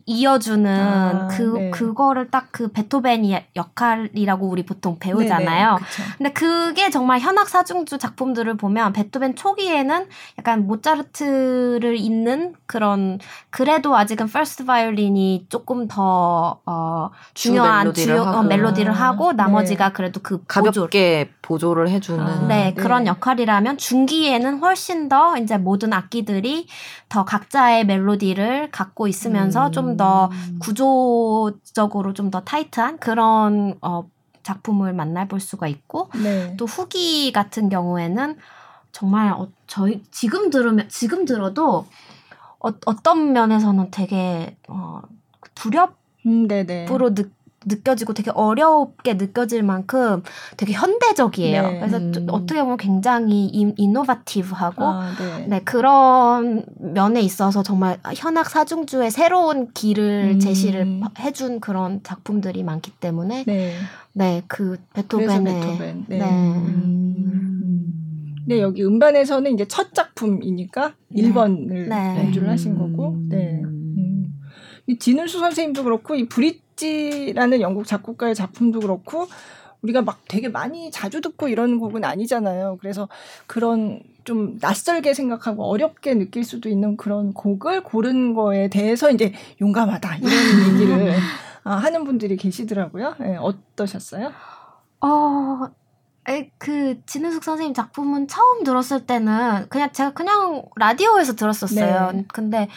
이어주는 0.06 0.80
아, 0.80 1.28
그 1.28 1.42
네. 1.56 1.70
그거를 1.70 2.30
딱 2.30 2.48
그 2.58 2.72
베토벤이 2.72 3.38
역할이라고 3.54 4.48
우리 4.48 4.64
보통 4.64 4.98
배우잖아요. 4.98 5.74
네네. 5.76 6.10
근데 6.16 6.32
그게 6.32 6.90
정말 6.90 7.20
현악 7.20 7.48
사중주 7.48 7.98
작품들을 7.98 8.56
보면 8.56 8.92
베토벤 8.92 9.36
초기에는 9.36 10.08
약간 10.38 10.66
모차르트를 10.66 11.96
잇는 11.96 12.54
그런 12.66 13.18
그래도 13.50 13.96
아직은 13.96 14.26
first 14.26 14.64
바이올린이 14.64 15.46
조금 15.48 15.86
더 15.88 16.60
어, 16.66 17.10
주 17.34 17.48
중요한 17.50 17.84
멜로디를 17.84 18.14
주요 18.14 18.22
어, 18.22 18.26
하고. 18.26 18.42
멜로디를 18.42 18.92
하고 18.92 19.30
네. 19.30 19.36
나머지가 19.42 19.92
그래도 19.92 20.20
그 20.22 20.38
보조 20.38 20.46
가볍게 20.46 21.30
보조 21.42 21.74
를 21.74 21.88
해주는 21.88 22.20
아, 22.24 22.46
네, 22.46 22.72
네. 22.72 22.74
그런 22.74 23.06
역할이라면 23.06 23.78
중기에는 23.78 24.58
훨씬 24.58 25.08
더 25.08 25.36
이제 25.36 25.56
모든 25.58 25.92
악기들이 25.92 26.66
더 27.08 27.24
각자의 27.24 27.86
멜로디를 27.86 28.70
갖고 28.70 29.08
있으면서 29.08 29.66
음. 29.66 29.72
좀더 29.72 30.30
구조적으로 30.60 32.12
좀 32.12 32.28
더 32.30 32.40
타이트한 32.40 32.98
그런 32.98 33.78
어, 33.80 34.04
작품을 34.42 34.92
만나볼 34.92 35.40
수가 35.40 35.66
있고 35.68 36.10
네. 36.22 36.54
또 36.56 36.64
후기 36.66 37.32
같은 37.32 37.68
경우에는 37.68 38.36
정말 38.92 39.32
어, 39.32 39.48
저희 39.66 40.02
지금 40.10 40.50
들으면 40.50 40.88
지금 40.88 41.24
들어도 41.24 41.86
어, 42.60 42.68
어떤 42.86 43.32
면에서는 43.32 43.90
되게 43.90 44.56
어, 44.68 45.00
두렵 45.54 45.96
음, 46.26 46.48
네네. 46.48 46.88
으로 46.90 47.14
느, 47.14 47.30
느껴지고 47.66 48.14
되게 48.14 48.30
어렵게 48.30 49.14
느껴질 49.14 49.62
만큼 49.62 50.22
되게 50.56 50.72
현대적이에요. 50.72 51.62
네. 51.62 51.78
그래서 51.80 51.98
음. 51.98 52.12
좀 52.12 52.26
어떻게 52.30 52.62
보면 52.62 52.76
굉장히 52.76 53.46
인, 53.46 53.74
이노바티브하고 53.76 54.84
아, 54.84 55.12
네. 55.18 55.46
네 55.48 55.60
그런 55.64 56.64
면에 56.78 57.20
있어서 57.20 57.62
정말 57.62 57.98
현악 58.16 58.48
사중주의 58.48 59.10
새로운 59.10 59.72
길을 59.72 60.32
음. 60.34 60.40
제시를 60.40 61.00
해준 61.18 61.60
그런 61.60 62.00
작품들이 62.02 62.62
많기 62.62 62.90
때문에 62.92 63.44
네. 63.46 63.74
네 64.12 64.42
그 64.48 64.76
베토벤의 64.94 65.54
베토벤. 65.54 66.04
네. 66.08 66.18
네. 66.18 66.24
음. 66.28 67.14
네, 68.46 68.60
여기 68.60 68.82
음반에서는 68.82 69.52
이제 69.52 69.66
첫 69.68 69.94
작품이니까 69.94 70.94
네. 71.08 71.22
1번을 71.22 71.88
네. 71.88 72.24
연주를 72.24 72.48
하신 72.48 72.78
거고, 72.78 73.10
음. 73.10 73.28
네. 73.28 73.60
음. 73.62 74.32
이 74.86 74.98
진은수 74.98 75.38
선생님도 75.38 75.84
그렇고, 75.84 76.14
이 76.14 76.28
브릿 76.28 76.62
지라는 76.78 77.60
영국 77.60 77.86
작곡가의 77.86 78.34
작품도 78.34 78.80
그렇고, 78.80 79.26
우리가 79.82 80.02
막 80.02 80.20
되게 80.28 80.48
많이 80.48 80.90
자주 80.90 81.20
듣고 81.20 81.48
이런 81.48 81.78
곡은 81.78 82.04
아니잖아요. 82.04 82.78
그래서 82.80 83.08
그런 83.46 84.00
좀 84.24 84.58
낯설게 84.60 85.14
생각하고 85.14 85.64
어렵게 85.64 86.14
느낄 86.14 86.44
수도 86.44 86.68
있는 86.68 86.96
그런 86.96 87.32
곡을 87.32 87.82
고른 87.82 88.34
거에 88.34 88.68
대해서 88.68 89.10
이제 89.10 89.32
용감하다 89.60 90.16
이런 90.16 90.30
얘기를 90.74 91.16
아, 91.64 91.74
하는 91.76 92.04
분들이 92.04 92.36
계시더라고요. 92.36 93.14
네, 93.20 93.36
어떠셨어요? 93.36 94.32
어, 95.00 95.70
그 96.58 97.00
진은숙 97.06 97.44
선생님 97.44 97.74
작품은 97.74 98.28
처음 98.28 98.64
들었을 98.64 99.06
때는 99.06 99.66
그냥 99.68 99.92
제가 99.92 100.12
그냥 100.12 100.64
라디오에서 100.76 101.36
들었었어요. 101.36 102.12
네. 102.12 102.24
근데 102.32 102.68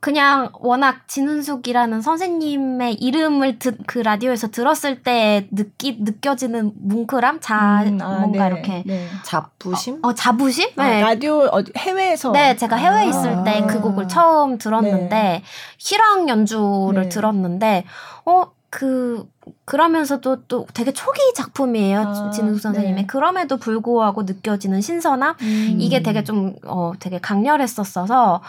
그냥 0.00 0.50
워낙 0.60 1.06
진은숙이라는 1.08 2.00
선생님의 2.02 2.94
이름을 2.94 3.58
듣, 3.58 3.78
그 3.86 3.98
라디오에서 3.98 4.50
들었을 4.50 5.02
때 5.02 5.48
느끼 5.50 5.98
느껴지는 6.00 6.72
뭉클함, 6.76 7.40
자 7.40 7.82
음, 7.84 7.98
아, 8.00 8.20
뭔가 8.20 8.48
네, 8.48 8.54
이렇게 8.54 8.82
네. 8.86 9.08
자부심? 9.24 10.00
어, 10.02 10.08
어 10.08 10.14
자부심? 10.14 10.70
아, 10.76 10.88
네. 10.88 11.00
라디오 11.00 11.40
어, 11.46 11.62
해외에서 11.76 12.32
네, 12.32 12.56
제가 12.56 12.76
해외에 12.76 13.04
아, 13.04 13.04
있을 13.04 13.44
때 13.44 13.58
그 13.68 13.80
곡을 13.80 14.08
처음 14.08 14.58
들었는데 14.58 15.08
네. 15.08 15.42
실황 15.76 16.28
연주를 16.28 17.04
네. 17.04 17.08
들었는데 17.08 17.84
어그 18.24 19.28
그러면서도 19.64 20.44
또 20.46 20.66
되게 20.74 20.92
초기 20.92 21.20
작품이에요 21.34 22.00
아, 22.00 22.30
진우숙 22.30 22.60
선생님의 22.60 23.02
네. 23.02 23.06
그럼에도 23.06 23.56
불구하고 23.56 24.22
느껴지는 24.22 24.80
신선함 24.80 25.36
음. 25.40 25.76
이게 25.78 26.02
되게 26.02 26.22
좀어 26.24 26.92
되게 26.98 27.18
강렬했었어서 27.18 28.40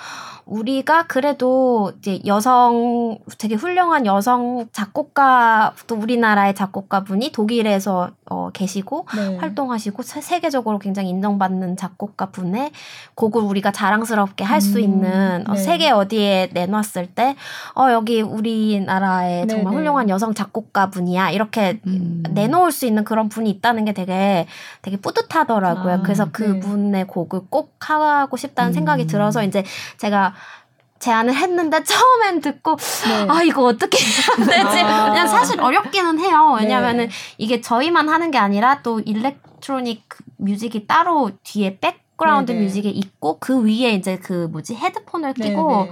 우리가 0.46 1.06
그래도 1.08 1.92
이제 2.00 2.20
여성 2.26 3.20
되게 3.38 3.56
훌륭한 3.56 4.06
여성 4.06 4.68
작곡가 4.72 5.74
또 5.88 5.96
우리나라의 5.96 6.56
작곡가 6.56 7.04
분이 7.04 7.32
독일에서 7.32 8.10
어 8.30 8.50
계시고 8.52 9.08
네. 9.16 9.38
활동하시고 9.38 10.04
세계적으로 10.04 10.80
굉장히 10.80 11.10
인정받는 11.10 11.78
작곡가 11.78 12.28
분의 12.28 12.72
곡을 13.16 13.42
우리가 13.44 13.72
자랑스럽게 13.72 14.44
할수 14.44 14.78
음. 14.78 14.84
있는 14.84 15.44
어, 15.48 15.54
네. 15.54 15.60
세계 15.60 15.92
어디에 15.92 16.50
내놨을 16.54 17.08
때 17.14 17.36
어 17.76 17.92
여기 17.92 18.22
우리나라의 18.22 19.48
정말 19.48 19.66
네, 19.66 19.70
네. 19.70 19.76
훌륭한 19.78 20.10
여성 20.10 20.34
작곡가 20.34 20.89
분이야 20.90 21.32
이렇게 21.32 21.80
음. 21.88 22.24
내놓을 22.32 22.72
수 22.72 22.86
있는 22.86 23.04
그런 23.04 23.30
분이 23.30 23.50
있다는 23.50 23.86
게 23.86 23.94
되게 23.94 24.48
되게 24.82 24.98
뿌듯하더라고요. 24.98 25.94
아, 25.94 26.02
그래서 26.02 26.32
그분의 26.32 26.92
네. 26.92 27.04
곡을 27.06 27.42
꼭 27.50 27.76
하고 27.90 28.38
싶다는 28.38 28.72
음. 28.72 28.74
생각이 28.74 29.08
들어서 29.08 29.44
이제 29.44 29.64
제가 29.98 30.34
제안을 31.00 31.34
했는데 31.34 31.84
처음엔 31.84 32.42
듣고 32.42 32.76
네. 33.08 33.28
아 33.30 33.42
이거 33.42 33.64
어떻게 33.64 33.98
해야 33.98 34.46
되지? 34.46 34.80
아. 34.82 35.10
그냥 35.10 35.28
사실 35.28 35.60
어렵기는 35.60 36.20
해요. 36.20 36.58
왜냐면은 36.60 37.08
네. 37.08 37.14
이게 37.38 37.62
저희만 37.62 38.10
하는 38.10 38.32
게 38.32 38.38
아니라 38.38 38.82
또 38.84 39.00
일렉트로닉 39.00 40.04
뮤직이 40.38 40.86
따로 40.88 41.32
뒤에 41.44 41.80
백그라운드 41.80 42.52
네네. 42.52 42.66
뮤직에 42.66 42.90
있고 42.90 43.38
그 43.40 43.64
위에 43.64 43.94
이제 43.94 44.18
그 44.18 44.48
뭐지 44.52 44.76
헤드폰을 44.76 45.34
끼고 45.34 45.86
네네. 45.86 45.92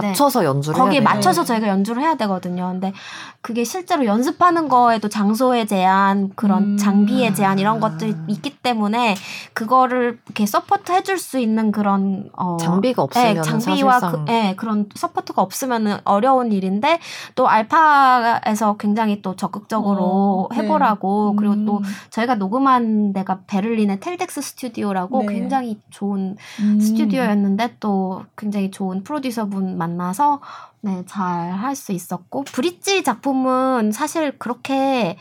맞춰서 0.00 0.40
네. 0.40 0.46
연주를 0.46 0.78
거기에 0.78 1.00
맞춰서 1.00 1.44
저희가 1.44 1.68
연주를 1.68 2.02
해야 2.02 2.16
되거든요. 2.16 2.68
근데 2.72 2.92
그게 3.40 3.62
실제로 3.64 4.04
연습하는 4.04 4.68
거에도 4.68 5.08
장소의 5.08 5.66
제한, 5.66 6.32
그런 6.34 6.72
음. 6.72 6.76
장비의 6.76 7.34
제한 7.34 7.58
이런 7.58 7.78
것들이 7.78 8.14
있기 8.26 8.58
때문에 8.58 9.14
그거를 9.52 10.18
이렇게 10.26 10.46
support 10.46 10.90
해줄 10.90 11.18
수 11.18 11.38
있는 11.38 11.70
그런 11.70 12.28
어 12.36 12.56
장비가 12.58 13.02
없으면 13.02 13.34
네, 13.34 13.42
장비와 13.42 14.00
그, 14.00 14.24
네, 14.26 14.54
그런 14.56 14.88
support가 14.94 15.40
없으면 15.42 16.00
어려운 16.04 16.50
일인데 16.50 16.98
또 17.36 17.48
알파에서 17.48 18.76
굉장히 18.78 19.22
또 19.22 19.36
적극적으로 19.36 20.48
어, 20.50 20.54
네. 20.54 20.62
해보라고 20.62 21.30
네. 21.30 21.36
그리고 21.38 21.64
또 21.64 21.78
음. 21.78 21.82
저희가 22.10 22.34
녹음한 22.34 23.12
데가 23.12 23.40
베를린의 23.46 24.00
텔덱스 24.00 24.40
스튜디오라고 24.40 25.22
네. 25.22 25.34
굉장히 25.34 25.78
좋은 25.90 26.36
음. 26.60 26.80
스튜디오였는데 26.80 27.76
또 27.78 28.24
굉장히 28.36 28.72
좋은 28.72 29.04
프로듀서분 29.04 29.78
만 29.78 29.85
나서 29.88 30.40
네, 30.80 31.04
잘 31.06 31.52
할 31.52 31.74
수 31.76 31.92
있었고 31.92 32.44
브릿지 32.44 33.02
작품은 33.04 33.92
사실 33.92 34.38
그렇게 34.38 35.16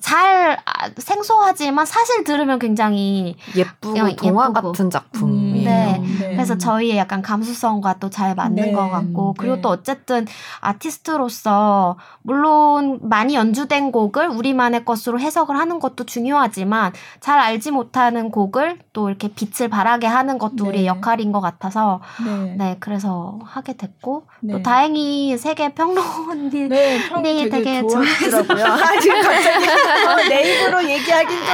잘 0.00 0.58
아, 0.64 0.90
생소하지만 0.96 1.86
사실 1.86 2.24
들으면 2.24 2.58
굉장히 2.58 3.36
예쁘고 3.54 4.00
어, 4.00 4.16
동화 4.16 4.46
예쁘고. 4.48 4.72
같은 4.72 4.90
작품이에요. 4.90 5.60
음, 5.60 5.64
네. 5.64 5.98
네. 6.18 6.30
그래서 6.34 6.58
저희의 6.58 6.96
약간 6.96 7.22
감수성과 7.22 7.98
또 8.00 8.06
잘 8.16 8.34
맞는 8.34 8.54
네. 8.54 8.72
것 8.72 8.88
같고 8.88 9.34
그리고 9.36 9.56
네. 9.56 9.60
또 9.60 9.68
어쨌든 9.68 10.26
아티스트로서 10.60 11.96
물론 12.22 12.98
많이 13.02 13.34
연주된 13.34 13.92
곡을 13.92 14.28
우리만의 14.28 14.84
것으로 14.84 15.20
해석을 15.20 15.58
하는 15.58 15.78
것도 15.78 16.04
중요하지만 16.04 16.92
잘 17.20 17.38
알지 17.38 17.70
못하는 17.70 18.30
곡을 18.30 18.78
또 18.92 19.08
이렇게 19.08 19.28
빛을 19.28 19.68
발하게 19.68 20.06
하는 20.06 20.38
것도 20.38 20.66
우리의 20.66 20.84
네. 20.84 20.86
역할인 20.86 21.32
것 21.32 21.40
같아서 21.40 22.00
네. 22.24 22.54
네, 22.56 22.76
그래서 22.80 23.38
하게 23.44 23.74
됐고 23.74 24.26
또 24.50 24.56
네. 24.56 24.62
다행히 24.62 25.36
세계 25.36 25.74
평론이 25.74 26.68
네, 26.68 26.98
되게, 27.08 27.50
되게 27.50 27.80
좋았더라고요. 27.86 28.64
아, 28.64 29.00
지금 29.00 29.20
갑자기 29.22 29.65
어, 29.68 30.28
내 30.28 30.54
입으로 30.54 30.88
얘기하긴 30.88 31.36
좀 31.36 31.46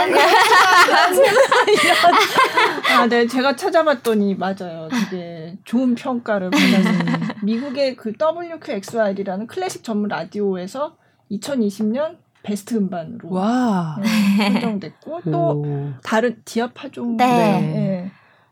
아, 2.97 3.07
네, 3.07 3.27
제가 3.27 3.57
찾아봤더니 3.57 4.35
맞아요. 4.37 4.89
되게 4.91 5.57
좋은 5.65 5.95
평가를 5.95 6.51
받았어요. 6.51 7.33
미국의 7.43 7.97
그 7.97 8.13
WQXR이라는 8.21 9.47
클래식 9.47 9.83
전문 9.83 10.09
라디오에서 10.09 10.97
2020년 11.31 12.19
베스트 12.43 12.75
음반으로 12.75 13.31
와. 13.31 13.97
네, 14.01 14.51
선정됐고 14.53 15.21
또 15.31 15.39
오. 15.39 15.91
다른 16.03 16.41
디아파종 16.45 17.17
네. 17.17 17.27
네. 17.27 18.11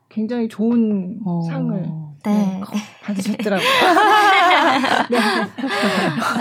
굉장히 0.08 0.48
좋은 0.48 1.20
오. 1.24 1.42
상을 1.42 2.09
네. 2.24 2.32
네. 2.32 2.60
받으셨더라고요. 3.02 3.68
네. 5.10 5.18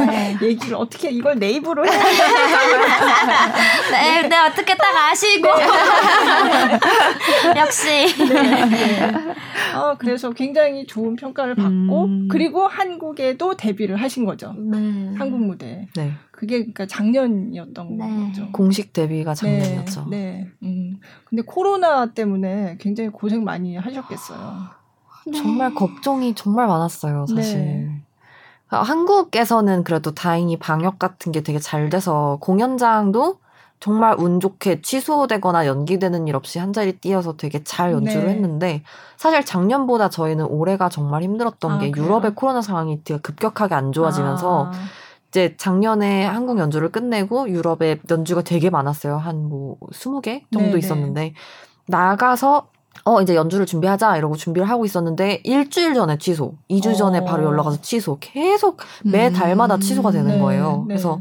네. 0.05 0.37
얘기를 0.41 0.75
어떻게 0.75 1.09
이걸 1.09 1.39
네 1.39 1.51
입으로 1.51 1.85
해? 1.85 1.89
네, 3.91 4.27
네, 4.27 4.39
어떻게 4.39 4.75
딱 4.75 5.11
아시고. 5.11 5.47
역시. 7.57 7.89
네, 8.27 8.65
네. 8.65 9.11
어, 9.75 9.95
그래서 9.97 10.31
굉장히 10.31 10.85
좋은 10.85 11.15
평가를 11.15 11.55
받고, 11.55 12.05
음. 12.05 12.27
그리고 12.29 12.67
한국에도 12.67 13.55
데뷔를 13.55 13.95
하신 13.97 14.25
거죠. 14.25 14.53
네. 14.57 15.13
한국 15.17 15.39
무대. 15.39 15.87
네. 15.95 16.13
그게 16.31 16.57
그러니까 16.59 16.85
작년이었던 16.85 17.97
네. 17.97 18.27
거죠. 18.27 18.51
공식 18.51 18.93
데뷔가 18.93 19.33
작년이었죠. 19.33 20.07
네. 20.09 20.17
네. 20.17 20.47
음. 20.63 20.99
근데 21.25 21.43
코로나 21.45 22.13
때문에 22.13 22.77
굉장히 22.79 23.09
고생 23.09 23.43
많이 23.43 23.75
하셨겠어요. 23.75 24.78
네. 25.31 25.37
정말 25.37 25.73
걱정이 25.73 26.35
정말 26.35 26.67
많았어요, 26.67 27.25
사실. 27.27 27.57
네. 27.59 28.01
한국에서는 28.67 29.83
그래도 29.83 30.11
다행히 30.13 30.57
방역 30.57 30.99
같은 30.99 31.31
게 31.31 31.41
되게 31.41 31.57
잘 31.59 31.89
돼서 31.89 32.37
공연장도 32.41 33.39
정말 33.79 34.15
운 34.19 34.39
좋게 34.39 34.81
취소되거나 34.81 35.65
연기되는 35.65 36.27
일 36.27 36.35
없이 36.35 36.59
한 36.59 36.73
자리 36.73 36.93
뛰어서 36.99 37.37
되게 37.37 37.63
잘 37.63 37.93
연주를 37.93 38.25
네. 38.27 38.33
했는데 38.33 38.83
사실 39.17 39.43
작년보다 39.45 40.09
저희는 40.09 40.45
올해가 40.45 40.89
정말 40.89 41.23
힘들었던 41.23 41.71
아, 41.71 41.79
게 41.79 41.89
그래요? 41.89 42.05
유럽의 42.05 42.35
코로나 42.35 42.61
상황이 42.61 43.01
되게 43.03 43.19
급격하게 43.21 43.75
안 43.75 43.91
좋아지면서 43.93 44.65
아. 44.65 44.71
이제 45.29 45.55
작년에 45.57 46.25
한국 46.25 46.59
연주를 46.59 46.91
끝내고 46.91 47.49
유럽에 47.49 47.99
연주가 48.11 48.41
되게 48.41 48.69
많았어요. 48.69 49.17
한 49.17 49.47
뭐 49.47 49.77
20개 49.93 50.43
정도 50.51 50.69
네네. 50.69 50.79
있었는데 50.79 51.33
나가서 51.87 52.67
어 53.05 53.21
이제 53.21 53.35
연주를 53.35 53.65
준비하자 53.65 54.17
이러고 54.17 54.35
준비를 54.35 54.69
하고 54.69 54.85
있었는데 54.85 55.41
일주일 55.43 55.93
전에 55.93 56.17
취소, 56.17 56.53
2주 56.69 56.97
전에 56.97 57.19
어. 57.19 57.25
바로 57.25 57.45
연락 57.45 57.65
와서 57.65 57.77
취소. 57.81 58.17
계속 58.19 58.77
매 59.03 59.31
달마다 59.31 59.75
음. 59.75 59.79
취소가 59.79 60.11
되는 60.11 60.31
네. 60.33 60.39
거예요. 60.39 60.85
네. 60.87 60.95
그래서 60.95 61.19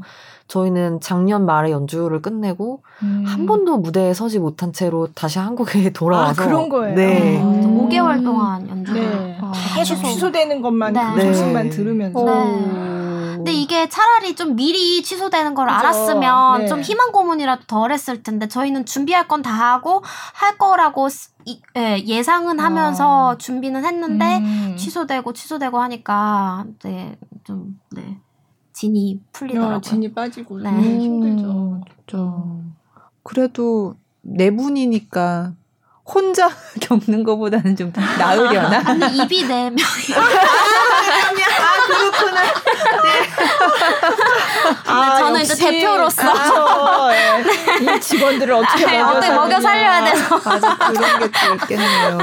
저희는 0.49 1.01
작년 1.01 1.45
말에 1.45 1.71
연주를 1.71 2.23
끝내고 2.23 2.83
음. 3.03 3.25
한 3.27 3.47
번도 3.47 3.79
무대에 3.79 4.15
서지 4.15 4.39
못한 4.39 4.73
채로 4.73 5.09
다시 5.15 5.39
한국에 5.39 5.91
돌아와서 5.93 6.43
아, 6.43 6.47
그런 6.47 6.69
거예요. 6.69 6.95
네. 6.95 7.41
음. 7.43 7.87
5개월 7.89 8.25
동안 8.25 8.69
연주를 8.69 9.01
네. 9.03 9.39
어. 9.41 9.53
계속 9.77 9.97
취소되는 9.97 10.61
것만 10.63 10.93
네. 10.95 11.01
그 11.15 11.21
소식만 11.35 11.71
들으면서 11.71 12.25
네. 12.25 12.99
근데 13.37 13.53
이게 13.53 13.89
차라리 13.89 14.35
좀 14.35 14.57
미리 14.57 15.01
취소되는 15.03 15.55
걸 15.55 15.67
그죠. 15.69 15.79
알았으면 15.79 16.61
네. 16.63 16.67
좀 16.67 16.81
희망 16.81 17.13
고문이라도 17.13 17.63
덜 17.69 17.93
했을 17.93 18.23
텐데 18.25 18.49
저희는 18.49 18.85
준비할 18.85 19.29
건 19.29 19.43
다 19.43 19.53
하고 19.53 20.03
할 20.35 20.59
거라고 20.59 21.09
이, 21.49 21.63
예, 21.79 21.99
예상은 22.05 22.61
하면서 22.61 23.29
어. 23.29 23.39
준비는 23.39 23.87
했는데 23.87 24.37
음. 24.37 24.77
취소되고 24.77 25.33
취소되고 25.33 25.81
하니까 25.81 26.67
이제 26.77 27.17
좀 27.45 27.81
네. 27.91 28.19
진이 28.75 29.21
풀리더라고요. 29.33 29.77
어, 29.77 29.81
진이 29.81 30.13
빠지고 30.13 30.61
네. 30.61 30.69
음, 30.69 31.01
힘들죠. 31.01 31.83
음, 32.19 32.77
그래도 33.23 33.95
네 34.21 34.51
분이니까 34.55 35.55
혼자 36.05 36.51
겪는 36.83 37.25
것보다는 37.25 37.77
좀 37.77 37.93
나으려나? 38.19 38.83
아니 38.85 39.17
입이 39.17 39.45
네 39.49 39.71
명이. 39.71 39.79
아 41.59 41.87
그렇구나. 41.87 42.43
네. 43.05 43.09
아, 44.87 45.19
저는 45.19 45.41
이제 45.43 45.55
대표로서 45.55 46.23
그렇죠. 46.23 47.09
네. 47.09 47.97
이 47.97 48.01
직원들을 48.01 48.55
어떻게 48.55 48.87
네, 48.87 49.03
먹여, 49.03 49.19
어떻게 49.19 49.33
먹여 49.33 49.61
살려야 49.61 50.05
돼서. 50.05 50.39
맞아 50.45 50.77
그런 50.77 51.19
게 51.21 51.29
또 51.31 51.55
있겠네요. 51.55 52.19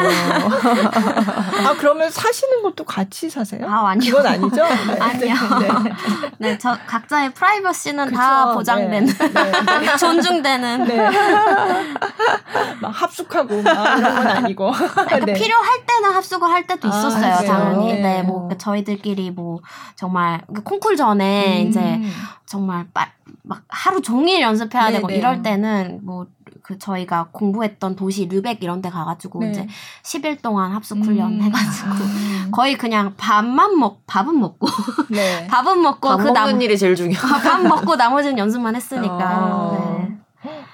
아 1.66 1.74
그러면 1.78 2.09
사시는 2.09 2.61
것도 2.63 2.84
같이 2.84 3.30
사세요? 3.30 3.66
아 3.68 3.89
아니요. 3.89 4.11
그건 4.16 4.28
아니죠? 4.34 4.63
네. 4.88 4.97
아니요. 4.99 5.36
네. 5.59 5.91
네, 6.38 6.57
저 6.57 6.78
각자의 6.86 7.34
프라이버시는 7.34 8.05
그쵸. 8.05 8.18
다 8.18 8.53
보장되는, 8.53 9.05
네. 9.05 9.32
네. 9.34 9.97
존중되는. 9.97 10.84
네. 10.86 11.09
막 12.82 12.89
합숙하고 12.89 13.61
막 13.61 13.97
이런 13.97 14.16
건 14.16 14.28
아니고. 14.28 14.72
그러니까 14.72 15.20
네. 15.20 15.34
필요할 15.34 15.86
때는 15.86 16.11
합숙을 16.16 16.49
할 16.49 16.68
때도 16.68 16.88
아, 16.91 16.97
있었어요, 16.97 17.36
그래요? 17.38 17.51
당연히. 17.51 17.93
네. 17.93 18.01
네, 18.05 18.22
뭐 18.24 18.49
저희들끼리 18.57 19.32
뭐 19.32 19.59
정말 19.95 20.41
그 20.53 20.61
콩쿨 20.63 20.95
전에 20.95 21.63
음. 21.63 21.68
이제 21.68 21.80
정말 22.45 22.88
빠, 22.93 23.08
막 23.43 23.64
하루 23.68 24.01
종일 24.01 24.41
연습해야 24.41 24.91
되고 24.91 25.08
네네. 25.08 25.20
이럴 25.20 25.41
때는 25.41 25.99
뭐 26.03 26.28
그 26.66 26.80
저희가 26.80 27.30
공부했던 27.32 27.95
도시 27.95 28.26
르벡 28.28 28.64
이런 28.64 28.82
데 28.82 28.89
가가지고 28.89 29.39
네. 29.41 29.51
이제 29.51 29.68
10일 30.01 30.41
동안 30.41 30.72
합숙 30.72 30.97
훈련 31.06 31.34
음. 31.34 31.41
해가지고 31.43 31.89
아. 31.91 32.49
거의 32.51 32.76
그냥 32.76 33.14
밥만 33.18 33.78
먹 33.78 34.03
밥은 34.08 34.39
먹고 34.39 34.68
네. 35.12 35.45
밥은 35.47 35.80
먹고 35.80 36.10
밥 36.10 36.18
그 36.18 36.24
먹는 36.24 36.34
남, 36.34 36.62
일이 36.64 36.76
제일 36.76 36.95
중요해. 36.95 37.20
밥 37.43 37.62
먹고 37.62 37.95
나머지는 37.95 38.39
연습만 38.39 38.76
했으니까. 38.76 39.20
아. 39.20 39.97
네. 39.99 40.18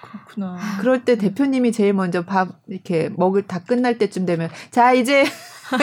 그렇구나. 0.01 0.57
그럴 0.79 1.03
때 1.03 1.17
대표님이 1.17 1.73
제일 1.73 1.91
먼저 1.91 2.23
밥 2.23 2.47
이렇게 2.67 3.09
먹을 3.17 3.45
다 3.45 3.59
끝날 3.59 3.97
때쯤 3.97 4.25
되면 4.25 4.49
자 4.71 4.93
이제 4.93 5.25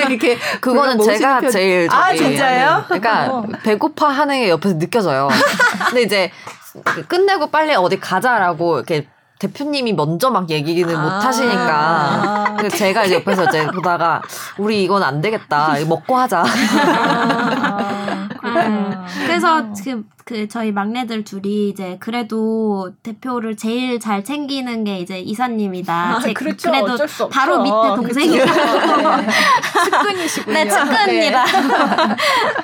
이렇게 0.09 0.39
그거는 0.61 1.01
제가 1.03 1.41
편- 1.41 1.51
제일 1.51 1.89
아, 1.91 2.15
진짜요? 2.15 2.85
그러니까 2.87 3.27
어. 3.31 3.45
배고파 3.63 4.09
하는 4.09 4.41
게 4.41 4.51
옆에서 4.51 4.79
느껴져요. 4.79 5.29
근데 5.89 6.03
이제 6.03 6.31
끝내고 7.09 7.49
빨리 7.49 7.75
어디 7.75 7.99
가자라고 7.99 8.77
이렇게 8.77 9.07
대표님이 9.39 9.93
먼저 9.93 10.31
막 10.31 10.51
얘기는 10.51 10.89
못 11.01 11.09
아. 11.09 11.21
하시니까 11.21 12.55
그래서 12.59 12.77
제가 12.77 13.05
이제 13.05 13.15
옆에서 13.15 13.45
이제 13.45 13.67
보다가 13.69 14.21
우리 14.59 14.83
이건 14.83 15.03
안 15.05 15.21
되겠다 15.21 15.79
이거 15.79 15.89
먹고 15.91 16.17
하자. 16.17 16.43
아, 16.45 18.08
그렇구나. 18.53 19.07
그래서 19.27 19.73
그, 19.85 20.05
그 20.25 20.49
저희 20.49 20.73
막내들 20.73 21.25
둘이 21.25 21.69
이제 21.71 21.97
그래도 22.01 22.93
대표를 23.03 23.57
제일 23.57 23.99
잘 24.01 24.23
챙기는 24.25 24.85
게 24.85 24.99
이제 25.01 25.19
이사님이다. 25.21 25.95
아, 26.17 26.21
제- 26.21 26.33
그렇죠. 26.33 26.71
그래도 26.71 26.93
어쩔 26.93 27.09
수 27.09 27.25
없죠. 27.25 27.39
바로 27.39 27.63
밑에 27.63 27.73
동생이고. 27.97 28.45
그쵸. 28.45 28.55
네. 29.17 29.29
측근이시군요. 29.85 30.55
네, 30.55 30.69
측근입니다. 30.69 31.45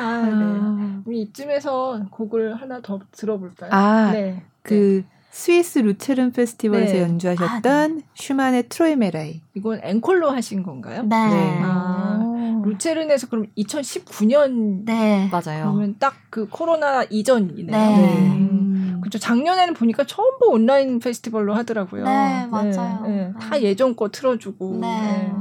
아, 0.00 0.22
네. 0.24 1.00
우리 1.04 1.20
이쯤에서 1.22 2.00
곡을 2.10 2.60
하나 2.60 2.80
더 2.82 2.98
들어볼까요? 3.12 3.70
아, 3.72 4.10
네. 4.12 4.42
그 4.62 5.04
스위스 5.30 5.78
루체른 5.78 6.32
페스티벌에서 6.32 6.94
네. 6.94 7.02
연주하셨던 7.02 8.02
슈만의 8.14 8.68
트로이 8.68 8.96
메라이. 8.96 9.42
이건 9.54 9.80
앵콜로 9.82 10.30
하신 10.30 10.62
건가요? 10.62 11.02
네. 11.02 11.16
네. 11.16 11.34
네. 11.34 11.60
아, 11.62 12.62
루체른에서 12.64 13.28
그럼 13.28 13.46
2019년 13.56 14.84
맞아요. 15.30 15.64
그러면 15.72 15.96
딱 15.98 16.14
그 16.30 16.46
코로나 16.48 17.04
이전이네요. 17.08 17.70
네. 17.70 18.18
음. 18.36 18.98
그렇죠. 19.00 19.18
작년에는 19.18 19.72
보니까 19.74 20.04
처음 20.04 20.38
보 20.38 20.50
온라인 20.50 20.98
페스티벌로 20.98 21.54
하더라고요. 21.54 22.04
네, 22.04 22.46
맞아요. 22.50 23.02
네, 23.06 23.08
네. 23.08 23.32
다 23.40 23.62
예전 23.62 23.96
거 23.96 24.10
틀어주고. 24.10 24.78
네. 24.80 25.32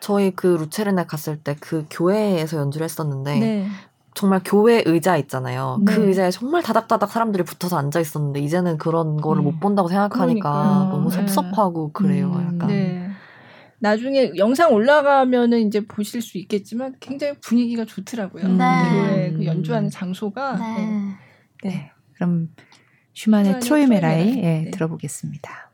저희 0.00 0.30
그 0.30 0.46
루체른에 0.46 1.04
갔을 1.06 1.36
때 1.36 1.54
그 1.60 1.84
교회에서 1.90 2.56
연주를 2.56 2.84
했었는데 2.86 3.38
네. 3.38 3.66
정말 4.14 4.40
교회 4.44 4.82
의자 4.84 5.16
있잖아요. 5.16 5.80
네. 5.84 5.94
그 5.94 6.06
의자에 6.08 6.30
정말 6.30 6.62
다닥다닥 6.62 7.10
사람들이 7.10 7.44
붙어서 7.44 7.78
앉아 7.78 8.00
있었는데 8.00 8.40
이제는 8.40 8.78
그런 8.78 9.16
거를 9.16 9.42
음. 9.42 9.44
못 9.44 9.60
본다고 9.60 9.88
생각하니까 9.88 10.50
그러니까요. 10.50 10.90
너무 10.90 11.10
네. 11.10 11.16
섭섭하고 11.16 11.92
그래요. 11.92 12.32
음. 12.34 12.54
약간. 12.54 12.68
네. 12.68 13.08
나중에 13.78 14.32
영상 14.36 14.72
올라가면은 14.72 15.66
이제 15.66 15.84
보실 15.84 16.22
수 16.22 16.38
있겠지만 16.38 16.94
굉장히 17.00 17.34
분위기가 17.40 17.84
좋더라고요. 17.84 18.44
음. 18.44 18.58
네. 18.58 18.64
교회 18.90 19.32
그 19.32 19.44
연주하는 19.46 19.90
장소가. 19.90 20.56
네. 20.56 20.76
네. 20.76 21.16
네. 21.64 21.90
그럼 22.14 22.48
슈만의 23.14 23.44
슈만의 23.44 23.60
트로이 23.60 23.86
메라이 23.86 24.18
트로이 24.18 24.36
메라이. 24.36 24.44
예, 24.44 24.64
네. 24.64 24.70
들어보겠습니다. 24.70 25.71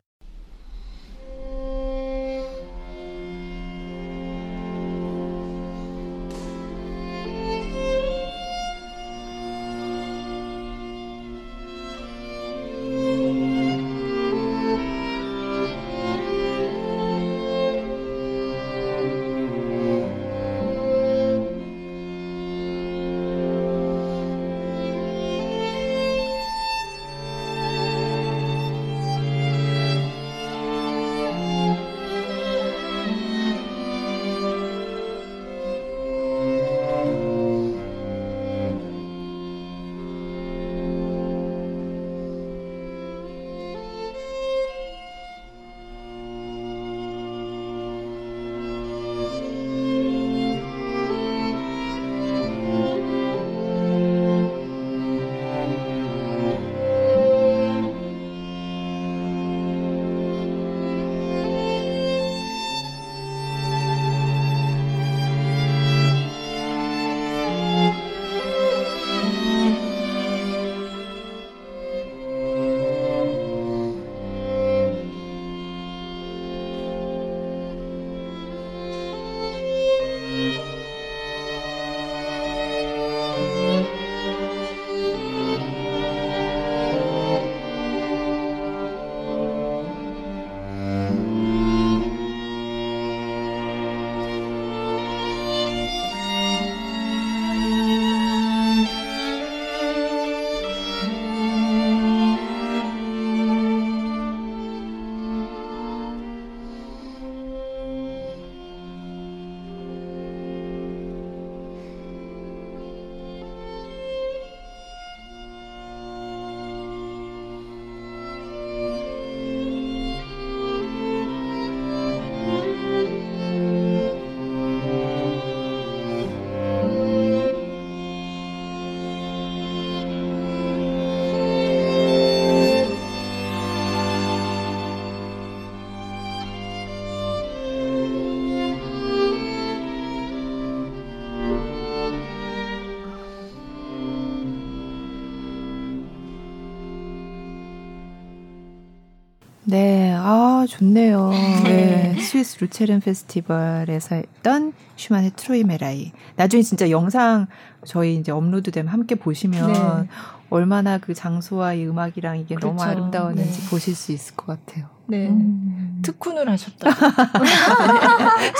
좋네요. 150.69 151.31
네. 151.65 152.15
스위스 152.21 152.59
루체른 152.61 153.01
페스티벌에서 153.01 154.17
했던 154.17 154.73
슈만의 154.97 155.33
트로이 155.37 155.65
메라이. 155.65 156.13
나중에 156.37 156.63
진짜 156.63 156.91
영상 156.91 157.47
저희 157.85 158.17
이제 158.17 158.31
업로드되면 158.33 158.93
함께 158.93 159.15
보시면 159.15 160.03
네. 160.03 160.09
얼마나 160.51 160.99
그 160.99 161.15
장소와 161.15 161.75
이 161.75 161.87
음악이랑 161.87 162.39
이게 162.39 162.55
그렇죠. 162.55 162.69
너무 162.69 162.83
아름다웠는지 162.83 163.61
네. 163.63 163.71
보실 163.71 163.95
수 163.95 164.13
있을 164.13 164.35
것 164.37 164.47
같아요. 164.47 164.87
네. 165.07 165.29
음. 165.29 165.68
특훈을 166.09 166.49
하셨다. 166.49 166.91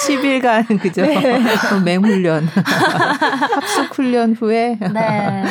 10일간 0.07 0.67
그죠? 0.81 1.03
네. 1.03 1.41
맹훈련. 1.85 2.45
합숙 2.53 3.97
훈련 3.97 4.35
후에. 4.35 4.79
네. 4.93 5.45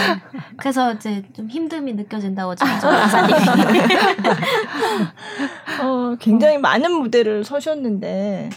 그래서 0.57 0.93
이제 0.93 1.23
좀 1.33 1.47
힘듦이 1.47 1.95
느껴진다고 1.95 2.53
지금 2.53 2.71
마사님. 2.71 3.35
어, 5.81 6.15
굉장히 6.19 6.59
많은 6.59 6.91
무대를 6.91 7.43
서셨는데 7.43 8.49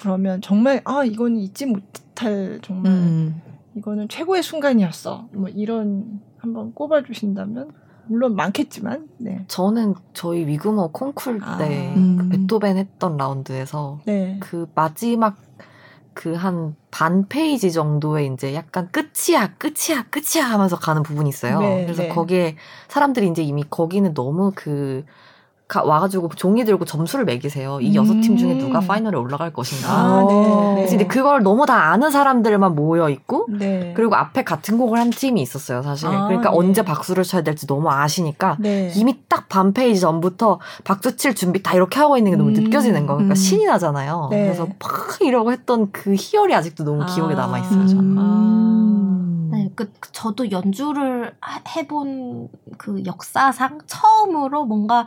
그러면 0.00 0.40
정말 0.40 0.80
아 0.84 1.04
이건 1.04 1.36
잊지 1.36 1.66
못할 1.66 2.58
정말 2.62 2.92
음. 2.92 3.42
이거는 3.76 4.08
최고의 4.08 4.42
순간이었어. 4.42 5.28
뭐 5.34 5.48
이런 5.50 6.20
한번 6.38 6.72
꼽아 6.72 7.02
주신다면 7.02 7.70
물론 8.08 8.34
많겠지만 8.36 9.08
네. 9.18 9.44
저는 9.48 9.94
저희 10.14 10.46
위그모어 10.46 10.88
콩쿨 10.88 11.40
아. 11.42 11.58
때 11.58 11.92
음. 11.96 12.16
그 12.18 12.28
베토벤 12.28 12.76
했던 12.76 13.16
라운드에서 13.16 14.00
네. 14.06 14.38
그 14.40 14.66
마지막 14.74 15.36
그 16.14 16.34
한 16.34 16.74
반 16.90 17.28
페이지 17.28 17.70
정도에 17.70 18.26
이제 18.26 18.54
약간 18.54 18.88
끝이야 18.90 19.54
끝이야 19.58 20.06
끝이야 20.10 20.44
하면서 20.46 20.76
가는 20.76 21.02
부분이 21.02 21.28
있어요. 21.28 21.60
네, 21.60 21.84
그래서 21.84 22.02
네. 22.02 22.08
거기에 22.08 22.56
사람들이 22.88 23.28
이제 23.28 23.42
이미 23.42 23.64
거기는 23.68 24.14
너무 24.14 24.52
그 24.54 25.04
가, 25.68 25.84
와가지고 25.84 26.30
종이 26.34 26.64
들고 26.64 26.84
점수를 26.86 27.24
매기세요. 27.26 27.80
이 27.80 27.94
여섯 27.94 28.20
팀 28.20 28.36
중에 28.36 28.54
누가 28.56 28.78
음. 28.78 28.86
파이널에 28.86 29.18
올라갈 29.18 29.52
것인가. 29.52 29.92
아, 29.92 30.26
네, 30.28 30.34
네. 30.34 30.74
그래서 30.76 30.94
이제 30.94 31.06
그걸 31.06 31.42
너무 31.42 31.66
다 31.66 31.92
아는 31.92 32.10
사람들만 32.10 32.74
모여 32.74 33.10
있고, 33.10 33.46
네. 33.50 33.92
그리고 33.94 34.14
앞에 34.14 34.44
같은 34.44 34.78
곡을 34.78 34.98
한 34.98 35.10
팀이 35.10 35.42
있었어요, 35.42 35.82
사실. 35.82 36.08
아, 36.08 36.26
그러니까 36.26 36.50
네. 36.50 36.56
언제 36.56 36.82
박수를 36.82 37.24
쳐야 37.24 37.42
될지 37.42 37.66
너무 37.66 37.90
아시니까 37.90 38.56
네. 38.60 38.92
이미 38.94 39.18
딱 39.28 39.48
반 39.48 39.72
페이지 39.72 40.00
전부터 40.00 40.60
박수 40.84 41.16
칠 41.16 41.34
준비 41.34 41.62
다 41.62 41.74
이렇게 41.74 41.98
하고 41.98 42.16
있는 42.16 42.32
게 42.32 42.36
너무 42.36 42.50
음. 42.50 42.54
느껴지는 42.54 43.06
거예요. 43.06 43.16
그러니까 43.16 43.32
음. 43.32 43.34
신이 43.34 43.64
나잖아요. 43.64 44.28
네. 44.30 44.44
그래서 44.44 44.68
팍 44.78 45.20
이러고 45.20 45.52
했던 45.52 45.90
그 45.90 46.14
희열이 46.14 46.54
아직도 46.54 46.84
너무 46.84 47.04
기억에 47.06 47.34
아. 47.34 47.38
남아 47.38 47.58
있어요. 47.60 47.86
저는. 47.86 48.97
음. 49.84 49.86
네, 49.86 49.92
그 50.00 50.12
저도 50.12 50.50
연주를 50.50 51.34
해본 51.76 52.48
그 52.76 53.02
역사상 53.06 53.80
처음으로 53.86 54.64
뭔가 54.64 55.06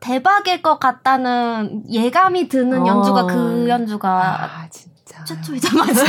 대박일 0.00 0.62
것 0.62 0.78
같다는 0.78 1.84
예감이 1.90 2.48
드는 2.48 2.82
어. 2.82 2.86
연주가 2.86 3.26
그 3.26 3.66
연주가 3.68 4.44
아, 4.44 4.68
진짜. 4.70 5.24
최초이자마자. 5.24 6.04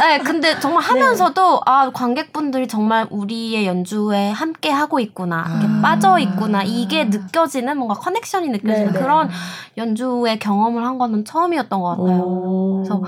네, 0.00 0.18
근데 0.18 0.58
정말 0.60 0.82
하면서도 0.82 1.52
네. 1.54 1.60
아 1.66 1.90
관객분들이 1.92 2.66
정말 2.68 3.06
우리의 3.10 3.66
연주에 3.66 4.30
함께 4.30 4.70
하고 4.70 4.98
있구나, 5.00 5.44
아. 5.46 5.80
빠져 5.82 6.18
있구나 6.18 6.62
이게 6.62 7.04
느껴지는 7.04 7.76
뭔가 7.76 7.94
커넥션이 7.94 8.48
느껴지는 8.48 8.92
네네. 8.92 8.98
그런 8.98 9.30
연주의 9.76 10.38
경험을 10.38 10.84
한 10.84 10.98
거는 10.98 11.24
처음이었던 11.24 11.80
것 11.80 11.96
같아요. 11.96 12.22
오. 12.22 12.82
그래서 12.82 13.02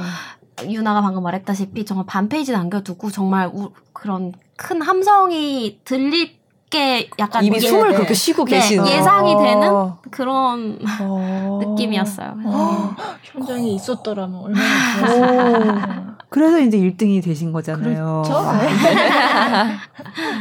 유나가 0.65 1.03
방금 1.03 1.23
말했다시피 1.23 1.85
정말 1.85 2.07
반 2.07 2.29
페이지 2.29 2.53
남겨두고 2.53 3.11
정말 3.11 3.51
우, 3.53 3.71
그런 3.93 4.33
큰 4.57 4.81
함성이 4.83 5.81
들릴 5.85 6.37
게 6.71 7.09
약간 7.19 7.45
이미 7.45 7.57
예, 7.57 7.61
숨을 7.61 7.91
네. 7.91 7.95
그렇게 7.95 8.15
쉬고 8.15 8.45
네, 8.45 8.57
계시는 8.57 8.87
예상이 8.89 9.35
어. 9.35 9.43
되는 9.43 10.11
그런 10.11 10.79
어. 11.01 11.61
느낌이었어요. 11.65 12.39
어. 12.45 12.97
현장에 13.23 13.69
있었더라면 13.69 14.41
얼마나. 14.41 16.17
그래서 16.29 16.59
이제 16.59 16.77
1등이 16.77 17.23
되신 17.23 17.53
거잖아요. 17.53 18.23
그렇죠? 18.25 18.37
아, 18.37 18.59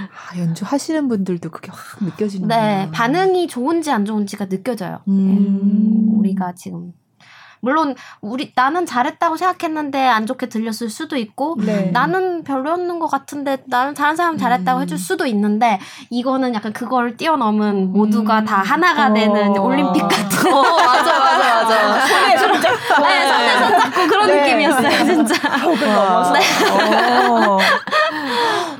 아, 0.09 0.39
연주 0.39 0.66
하시는 0.66 1.07
분들도 1.07 1.51
그게 1.51 1.70
확 1.72 2.03
느껴지는 2.03 2.47
네, 2.47 2.89
반응이 2.91 3.47
좋은지 3.47 3.91
안 3.91 4.03
좋은지가 4.03 4.47
느껴져요. 4.47 5.01
음. 5.07 6.16
우리가 6.18 6.53
지금 6.55 6.93
물론 7.66 7.95
우리 8.22 8.53
나는 8.55 8.86
잘했다고 8.86 9.38
생각했는데 9.38 10.07
안 10.07 10.28
좋게 10.28 10.49
들렸을 10.49 10.91
수도 10.91 11.18
있고 11.18 11.55
네. 11.57 11.89
나는 11.91 12.43
별로였는 12.43 12.99
것 12.99 13.07
같은데 13.07 13.57
나는 13.66 13.95
다른 13.95 14.16
사람 14.16 14.38
잘했다고 14.38 14.80
음. 14.80 14.84
해줄 14.84 14.99
수도 14.99 15.26
있는데 15.26 15.80
이거는 16.11 16.53
약간 16.53 16.74
그걸 16.74 17.18
뛰어넘은 17.18 17.91
모두가 17.91 18.41
음. 18.41 18.45
다 18.45 18.57
하나가 18.57 19.11
되는 19.11 19.57
어. 19.57 19.63
올림픽 19.63 20.01
같은 20.01 20.53
어, 20.53 20.61
맞아 20.61 21.20
맞아 21.20 21.63
맞아 21.63 22.05
손에 22.05 22.38
손 22.45 22.61
잡고 22.61 23.03
네, 23.03 23.28
손에 23.28 23.57
손 23.57 23.72
잡고 23.80 24.07
그런 24.07 24.28
네. 24.28 24.41
느낌이었어요 24.41 25.05
진짜 25.05 25.57
벽 25.57 25.76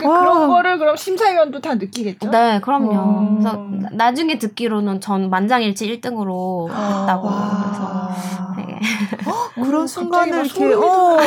을 0.06 0.14
넘어서 0.14 0.24
네. 0.24 0.30
어. 0.30 0.34
그, 0.36 0.39
런 0.39 0.47
거를 0.49 0.78
그럼 0.78 0.95
심사위원도 0.95 1.60
다 1.62 1.76
느끼겠죠? 1.76 2.30
네 2.30 2.60
그럼요 2.62 2.97
어. 2.97 3.38
그래서 3.39 3.58
나중에 3.91 4.38
듣기로는 4.38 5.01
전 5.01 5.30
만장일치 5.30 5.88
1등으로 5.88 6.70
했다고 6.70 7.30
그래서 7.30 8.12
네. 8.58 8.80
어? 9.26 9.49
그런 9.66 9.88
순간을 9.88 10.45
이렇게 10.45 10.74
어. 10.74 11.18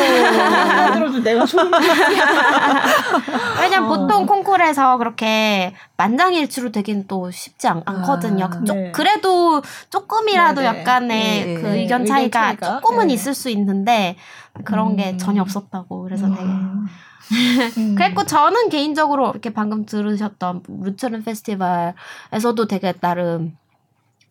들어도 0.95 1.19
내가 1.21 1.45
소름 1.47 1.71
왜냐면 3.61 3.91
어. 3.91 3.97
보통 3.97 4.27
콩쿨에서 4.27 4.99
그렇게 4.99 5.75
만장일치로 5.97 6.71
되긴 6.73 7.07
또 7.09 7.31
쉽지 7.31 7.69
않, 7.69 7.83
거든요 7.85 8.45
아, 8.45 8.61
네. 8.65 8.93
그래도 8.93 9.63
조금이라도 9.91 10.61
네네. 10.61 10.81
약간의 10.81 11.45
네. 11.45 11.55
그 11.55 11.69
의견 11.77 12.05
차이가, 12.05 12.51
의견 12.51 12.59
차이가? 12.61 12.81
조금은 12.81 13.09
네. 13.09 13.15
있을 13.15 13.35
수 13.35 13.51
있는데 13.51 14.17
그런 14.65 14.93
음. 14.93 14.97
게 14.97 15.17
전혀 15.17 15.43
없었다고 15.43 16.03
그래서 16.03 16.27
음. 16.27 16.35
되게 16.35 16.49
음. 17.77 17.95
그랬고 17.95 18.25
저는 18.25 18.69
개인적으로 18.69 19.31
이렇게 19.31 19.53
방금 19.53 19.87
들으셨던 19.87 20.63
루처른 20.83 21.23
페스티벌에서도 21.25 22.67
되게 22.69 22.93
나름 22.93 23.57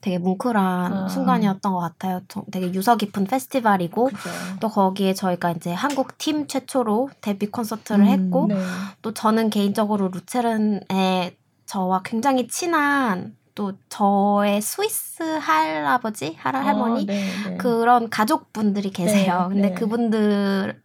되게 0.02 0.20
뭉클한 0.20 0.93
아. 0.93 1.08
순간이었던 1.08 1.74
것 1.74 1.80
같아요. 1.80 2.22
되게 2.52 2.74
유서 2.74 2.98
깊은 2.98 3.26
페스티벌이고 3.26 4.06
그쵸. 4.06 4.30
또 4.60 4.70
거기에 4.70 5.14
저희가 5.14 5.52
이제 5.52 5.74
한국 5.74 6.18
팀 6.18 6.48
최초로 6.48 7.10
데뷔 7.22 7.48
콘서트를 7.48 8.06
음, 8.06 8.08
했고 8.08 8.45
네. 8.48 8.56
또 9.02 9.14
저는 9.14 9.50
개인적으로 9.50 10.10
루체른의 10.10 11.36
저와 11.66 12.02
굉장히 12.04 12.48
친한 12.48 13.36
또 13.56 13.74
저의 13.89 14.62
스위스 14.62 15.24
할아버지, 15.24 16.38
할 16.39 16.56
할머니 16.56 17.02
아, 17.02 17.06
네, 17.08 17.28
네. 17.50 17.58
그런 17.58 18.08
가족분들이 18.10 18.91
계세요. 18.91 19.48
네, 19.50 19.56
근데 19.56 19.70
네. 19.70 19.74
그분들 19.74 20.82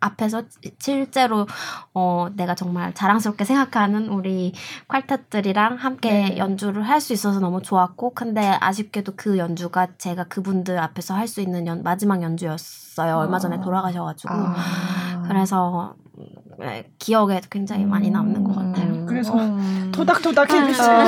앞에서 0.00 0.42
실제로 0.78 1.46
어 1.94 2.28
내가 2.34 2.54
정말 2.54 2.92
자랑스럽게 2.94 3.44
생각하는 3.44 4.08
우리 4.08 4.52
퀄텟들이랑 4.88 5.76
함께 5.76 6.10
네. 6.10 6.38
연주를 6.38 6.82
할 6.88 7.00
수 7.00 7.12
있어서 7.12 7.40
너무 7.40 7.62
좋았고 7.62 8.12
근데 8.14 8.56
아쉽게도 8.60 9.12
그 9.16 9.38
연주가 9.38 9.86
제가 9.98 10.24
그분들 10.24 10.78
앞에서 10.78 11.14
할 11.14 11.26
수 11.28 11.40
있는 11.40 11.66
연, 11.66 11.82
마지막 11.82 12.22
연주였어요. 12.22 13.16
얼마 13.16 13.38
전에 13.38 13.56
아. 13.56 13.60
돌아가셔가지고 13.60 14.34
아. 14.34 15.24
그래서 15.28 15.94
네, 16.58 16.90
기억에 16.98 17.40
굉장히 17.50 17.84
많이 17.86 18.10
남는 18.10 18.44
것 18.44 18.54
같아요. 18.54 18.92
음. 18.92 19.06
그래서 19.06 19.32
음. 19.34 19.90
토닥토닥 19.94 20.52
해주시고 20.52 20.84
아, 20.84 21.04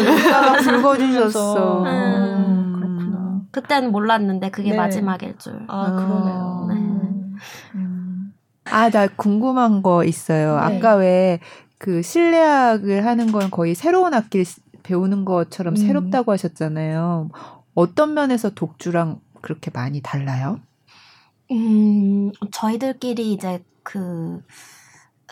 눈가가 0.00 0.52
붉어지셨어. 0.58 1.82
음. 1.84 3.42
그때는 3.52 3.92
몰랐는데 3.92 4.50
그게 4.50 4.70
네. 4.70 4.76
마지막일 4.76 5.38
줄. 5.38 5.64
아 5.68 5.90
그러네요. 5.92 6.66
네. 6.68 6.89
아, 8.64 8.90
나 8.90 9.06
궁금한 9.08 9.82
거 9.82 10.04
있어요. 10.04 10.56
네. 10.56 10.76
아까 10.76 10.94
왜 10.96 11.40
그 11.80 12.02
실내악을 12.02 13.06
하는 13.06 13.32
건 13.32 13.50
거의 13.50 13.74
새로운 13.74 14.12
악기를 14.12 14.44
배우는 14.82 15.24
것처럼 15.24 15.72
음. 15.72 15.76
새롭다고 15.76 16.30
하셨잖아요. 16.30 17.30
어떤 17.74 18.12
면에서 18.12 18.50
독주랑 18.50 19.20
그렇게 19.40 19.70
많이 19.72 20.02
달라요? 20.02 20.60
음, 21.50 22.32
저희들끼리 22.52 23.32
이제 23.32 23.64
그 23.82 24.42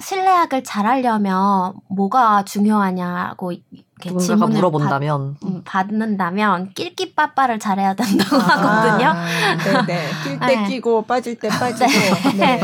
실내악을 0.00 0.64
잘하려면 0.64 1.74
뭐가 1.90 2.46
중요하냐고 2.46 3.52
질문을 4.00 4.54
물어본다면 4.54 5.36
받, 5.64 5.86
는다면 5.92 6.72
낄끼 6.74 7.14
빠빠를 7.14 7.58
잘해야 7.58 7.94
된다고 7.94 8.36
아, 8.36 8.40
하거든요. 8.40 9.14
네네. 9.86 10.08
낄때 10.24 10.46
네. 10.46 10.66
끼고 10.68 11.02
빠질 11.02 11.38
때 11.38 11.48
빠지고. 11.48 11.90
네. 12.36 12.56
네. 12.56 12.60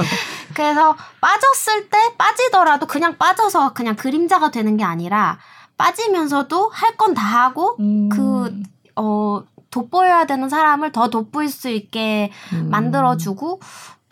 그래서 0.55 0.97
빠졌을 1.20 1.89
때 1.91 1.99
빠지더라도 2.16 2.87
그냥 2.87 3.16
빠져서 3.18 3.72
그냥 3.72 3.97
그림자가 3.97 4.51
되는 4.51 4.76
게 4.76 4.85
아니라 4.85 5.39
빠지면서도 5.76 6.70
할 6.72 6.97
건 6.97 7.14
다 7.14 7.22
하고 7.22 7.76
음. 7.80 8.09
그어 8.09 9.45
돋보여야 9.70 10.26
되는 10.26 10.49
사람을 10.49 10.93
더 10.93 11.09
돋보일 11.09 11.49
수 11.49 11.68
있게 11.68 12.30
음. 12.53 12.70
만들어주고 12.70 13.61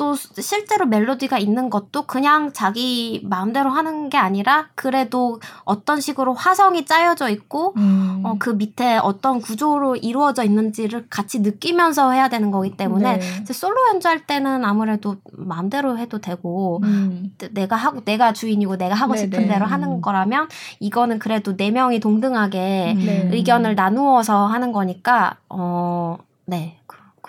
또 0.03 0.17
실제로 0.17 0.85
멜로디가 0.85 1.39
있는 1.39 1.71
것도 1.71 2.07
그냥 2.09 2.53
자기 2.53 3.21
마음대로 3.23 3.71
하는 3.71 4.09
게 4.09 4.19
아니라 4.19 4.67
그래도 4.75 5.41
어떤 5.63 6.01
식으로 6.01 6.35
화성이 6.35 6.85
짜여져 6.85 7.29
있고 7.29 7.73
음. 7.77 8.21
어, 8.25 8.35
그 8.41 8.51
밑에 8.51 8.97
어떤 8.97 9.41
구조로 9.41 9.95
이루어져 9.95 10.43
있는지를 10.43 11.07
같이 11.09 11.39
느끼면서 11.39 12.11
해야 12.11 12.29
되는 12.29 12.51
거기 12.51 12.77
때문에 12.77 13.19
네. 13.19 13.53
솔로 13.53 13.77
연주할 13.91 14.27
때는 14.27 14.65
아무래도 14.65 15.19
마음대로 15.31 15.97
해도 15.97 16.19
되고 16.19 16.81
음. 16.83 17.37
내가 17.53 17.77
하고 17.77 18.05
내가 18.05 18.33
주인이고 18.33 18.79
내가 18.79 18.97
하고 18.97 19.15
네네. 19.15 19.25
싶은 19.25 19.47
대로 19.47 19.67
하는 19.67 19.89
음. 19.89 20.01
거라면 20.01 20.49
이거는 20.81 21.21
그래도 21.21 21.57
네 21.57 21.71
명이 21.71 22.01
동등하게 22.01 22.95
음. 22.97 23.07
네. 23.07 23.29
의견을 23.31 23.77
나누어서 23.77 24.47
하는 24.47 24.73
거니까 24.73 25.37
어 25.49 26.19
네. 26.45 26.82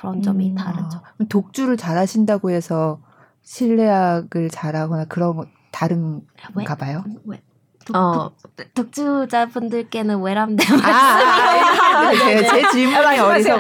그런 0.04 0.22
점이 0.22 0.50
음. 0.50 0.56
다르죠. 0.56 1.02
독주를 1.30 1.78
잘하신다고 1.78 2.52
해서 2.52 3.00
실내악을 3.44 4.50
잘하거나 4.50 5.06
그런 5.06 5.46
다른가 5.72 6.76
봐요. 6.76 7.06
왜? 7.24 7.42
독, 7.86 7.96
어. 7.96 8.32
독, 8.74 8.92
주자분들께는 8.92 10.22
외람된 10.22 10.68
아, 10.84 10.90
아, 10.90 11.98
아, 11.98 12.12
네, 12.12 12.36
네. 12.36 12.48
제 12.48 12.70
질문이 12.72 13.20
어디서 13.20 13.58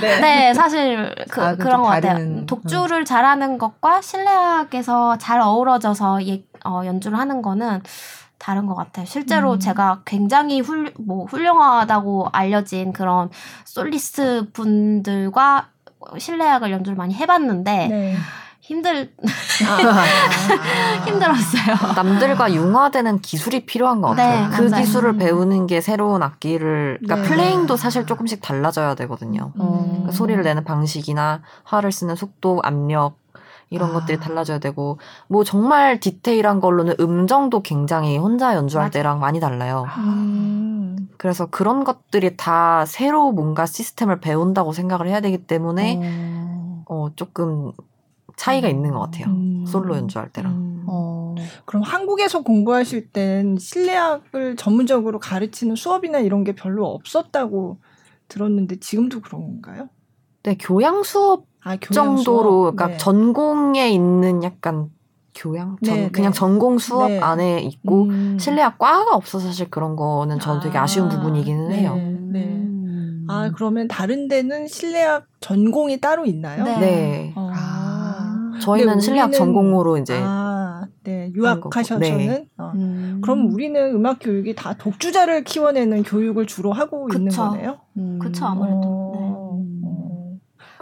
네. 0.00 0.20
네, 0.20 0.54
사실 0.54 1.12
그, 1.28 1.40
아, 1.40 1.54
런것 1.56 1.90
같아요. 1.90 2.46
독주를 2.46 3.00
음. 3.00 3.04
잘하는 3.04 3.58
것과 3.58 4.00
실내악에서 4.00 5.18
잘 5.18 5.40
어우러져서 5.40 6.26
예, 6.26 6.44
어, 6.64 6.82
연주를 6.84 7.18
하는 7.18 7.42
거는 7.42 7.82
다른 8.38 8.66
것 8.66 8.74
같아요. 8.74 9.06
실제로 9.06 9.52
음. 9.54 9.58
제가 9.58 10.02
굉장히 10.04 10.60
훌, 10.60 10.92
뭐 10.98 11.24
훌륭하다고 11.26 12.28
알려진 12.32 12.92
그런 12.92 13.30
솔리스트 13.64 14.50
분들과 14.52 15.68
실내악을 16.18 16.70
연주를 16.70 16.96
많이 16.96 17.14
해봤는데 17.14 17.88
네. 17.88 18.16
힘들 18.60 19.12
아. 19.68 20.04
힘들었어요. 21.04 21.94
남들과 21.94 22.52
융화되는 22.52 23.20
기술이 23.20 23.66
필요한 23.66 24.00
것 24.00 24.08
같아요. 24.10 24.48
네, 24.48 24.56
그 24.56 24.62
맞아요. 24.62 24.82
기술을 24.82 25.16
배우는 25.18 25.66
게 25.66 25.82
새로운 25.82 26.22
악기를 26.22 26.98
그러니까 27.02 27.16
네. 27.16 27.28
플레잉도 27.28 27.76
사실 27.76 28.06
조금씩 28.06 28.40
달라져야 28.40 28.94
되거든요. 28.94 29.52
음. 29.60 29.86
그러니까 29.88 30.12
소리를 30.12 30.42
내는 30.42 30.64
방식이나 30.64 31.42
화를 31.64 31.92
쓰는 31.92 32.16
속도, 32.16 32.60
압력 32.64 33.18
이런 33.74 33.90
아. 33.90 33.92
것들이 33.94 34.18
달라져야 34.18 34.58
되고 34.58 34.98
뭐 35.28 35.44
정말 35.44 36.00
디테일한 36.00 36.60
걸로는 36.60 36.94
음정도 37.00 37.62
굉장히 37.62 38.16
혼자 38.16 38.54
연주할 38.54 38.86
맞아. 38.86 38.98
때랑 38.98 39.20
많이 39.20 39.40
달라요. 39.40 39.86
음. 39.98 41.08
그래서 41.16 41.46
그런 41.46 41.84
것들이 41.84 42.36
다 42.36 42.84
새로 42.86 43.32
뭔가 43.32 43.66
시스템을 43.66 44.20
배운다고 44.20 44.72
생각을 44.72 45.08
해야 45.08 45.20
되기 45.20 45.38
때문에 45.38 45.96
음. 45.96 46.82
어 46.86 47.08
조금 47.16 47.72
차이가 48.36 48.68
있는 48.68 48.92
것 48.92 49.00
같아요. 49.00 49.26
음. 49.26 49.64
솔로 49.66 49.96
연주할 49.96 50.28
때랑. 50.30 50.52
음. 50.52 50.84
어. 50.86 51.34
그럼 51.64 51.82
한국에서 51.82 52.42
공부하실 52.42 53.10
땐 53.10 53.56
실내악을 53.58 54.56
전문적으로 54.56 55.18
가르치는 55.18 55.76
수업이나 55.76 56.18
이런 56.18 56.44
게 56.44 56.54
별로 56.54 56.86
없었다고 56.86 57.78
들었는데 58.28 58.80
지금도 58.80 59.20
그런 59.20 59.42
건가요? 59.42 59.88
네, 60.42 60.56
교양 60.58 61.02
수업 61.02 61.46
아, 61.64 61.76
정도로 61.78 62.72
그러니까 62.72 62.88
네. 62.88 62.96
전공에 62.98 63.90
있는 63.90 64.42
약간 64.42 64.90
교양 65.34 65.76
전, 65.84 65.94
네, 65.94 66.10
그냥 66.10 66.32
네. 66.32 66.38
전공 66.38 66.78
수업 66.78 67.08
네. 67.08 67.18
안에 67.18 67.60
있고 67.60 68.04
음. 68.04 68.36
실내악 68.38 68.78
과가 68.78 69.16
없어서 69.16 69.48
사실 69.48 69.68
그런 69.68 69.96
거는 69.96 70.38
저는 70.38 70.60
되게 70.60 70.78
아, 70.78 70.86
쉬운 70.86 71.08
부분이기는 71.08 71.68
네, 71.68 71.78
해요. 71.78 71.94
네. 71.96 72.44
음. 72.44 73.26
아 73.28 73.50
그러면 73.54 73.88
다른 73.88 74.28
데는 74.28 74.68
실내악 74.68 75.26
전공이 75.40 76.00
따로 76.00 76.26
있나요? 76.26 76.64
네. 76.64 77.32
어. 77.34 77.50
아. 77.52 78.52
저희는 78.60 79.00
실내악 79.00 79.32
전공으로 79.32 79.98
이제 79.98 80.20
아, 80.22 80.84
네 81.02 81.32
유학하셔서는 81.34 82.46
어. 82.58 82.72
음. 82.76 83.20
그럼 83.22 83.52
우리는 83.52 83.94
음악 83.94 84.18
교육이 84.20 84.54
다 84.54 84.74
독주자를 84.74 85.44
키워내는 85.44 86.02
교육을 86.04 86.46
주로 86.46 86.72
하고 86.72 87.06
그쵸. 87.06 87.18
있는 87.18 87.32
거네요. 87.32 87.78
음. 87.96 88.18
그렇죠 88.20 88.46
아무래도. 88.46 88.80
어. 88.84 89.64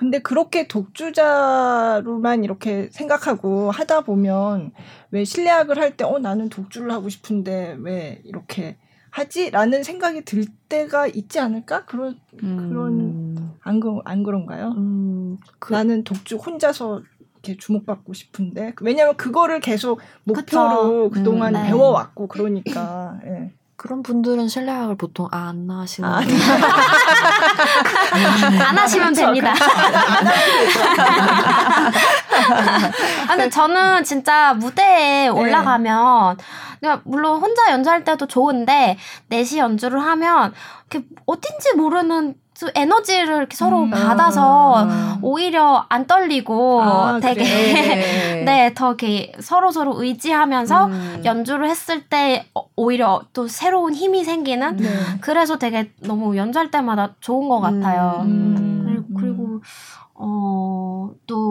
근데 0.03 0.18
그렇게 0.18 0.66
독주자로만 0.66 2.42
이렇게 2.42 2.88
생각하고 2.90 3.70
하다 3.70 4.00
보면 4.00 4.72
왜 5.12 5.24
실내악을 5.24 5.78
할 5.78 5.96
때 5.96 6.03
어 6.05 6.18
나는 6.18 6.48
독주를 6.48 6.90
하고 6.90 7.09
싶은데 7.09 7.76
왜 7.78 8.20
이렇게 8.24 8.78
하지라는 9.11 9.84
생각이 9.84 10.24
들 10.24 10.44
때가 10.68 11.07
있지 11.07 11.38
않을까? 11.38 11.84
그런 11.84 12.18
음. 12.42 12.68
그런 12.68 13.57
안, 13.61 13.80
안 14.05 14.22
그런가요? 14.24 14.72
음, 14.76 15.38
그, 15.61 15.72
나는 15.72 16.03
독주 16.03 16.34
혼자서 16.36 17.03
이렇게 17.34 17.57
주목받고 17.57 18.12
싶은데 18.12 18.72
왜냐하면 18.80 19.16
그거를 19.16 19.61
계속 19.61 20.00
목표로 20.24 21.11
그쵸. 21.11 21.11
그동안 21.11 21.55
음, 21.55 21.62
네. 21.62 21.68
배워왔고 21.68 22.26
그러니까 22.26 23.20
예. 23.26 23.53
그런 23.77 24.03
분들은 24.03 24.49
실내악을 24.49 24.97
보통 24.97 25.29
안 25.33 25.68
하시는 25.70 26.09
아, 26.09 26.20
안 28.68 28.79
하시면 28.79 29.12
됩니다. 29.14 29.55
아, 33.29 33.29
근데 33.29 33.51
저는 33.51 34.05
진짜 34.05 34.55
무대에 34.55 35.25
네. 35.25 35.29
올라가면 35.29 36.37
네. 36.81 36.97
물론 37.05 37.41
혼자 37.41 37.70
연주할 37.73 38.05
때도 38.05 38.27
좋은데 38.27 38.99
넷이 39.29 39.59
연주를 39.59 40.01
하면 40.01 40.53
어딘지 41.27 41.75
모르는 41.75 42.35
에너지를 42.75 43.37
이렇게 43.37 43.57
서로 43.57 43.83
음. 43.83 43.91
받아서 43.91 44.75
아. 44.89 45.19
오히려 45.23 45.87
안 45.89 46.07
떨리고 46.07 46.83
아, 46.83 47.21
되게 47.21 47.43
네, 48.45 48.73
더 48.75 48.89
이렇게 48.89 49.33
서로 49.41 49.71
서로 49.71 50.03
의지하면서 50.03 50.87
음. 50.87 51.23
연주를 51.25 51.69
했을 51.69 52.03
때 52.09 52.47
오히려 52.77 53.23
또 53.33 53.49
새로운 53.49 53.95
힘이 53.95 54.25
생기는 54.25 54.77
네. 54.77 54.89
그래서 55.21 55.59
되게 55.59 55.91
너무 56.01 56.37
연주할 56.37 56.71
때마다 56.71 57.15
좋은 57.21 57.49
것 57.49 57.61
같아요. 57.61 58.23
음. 58.25 58.83
그리고, 58.87 59.07
그리고 59.19 59.61
어, 60.15 61.11
또 61.27 61.41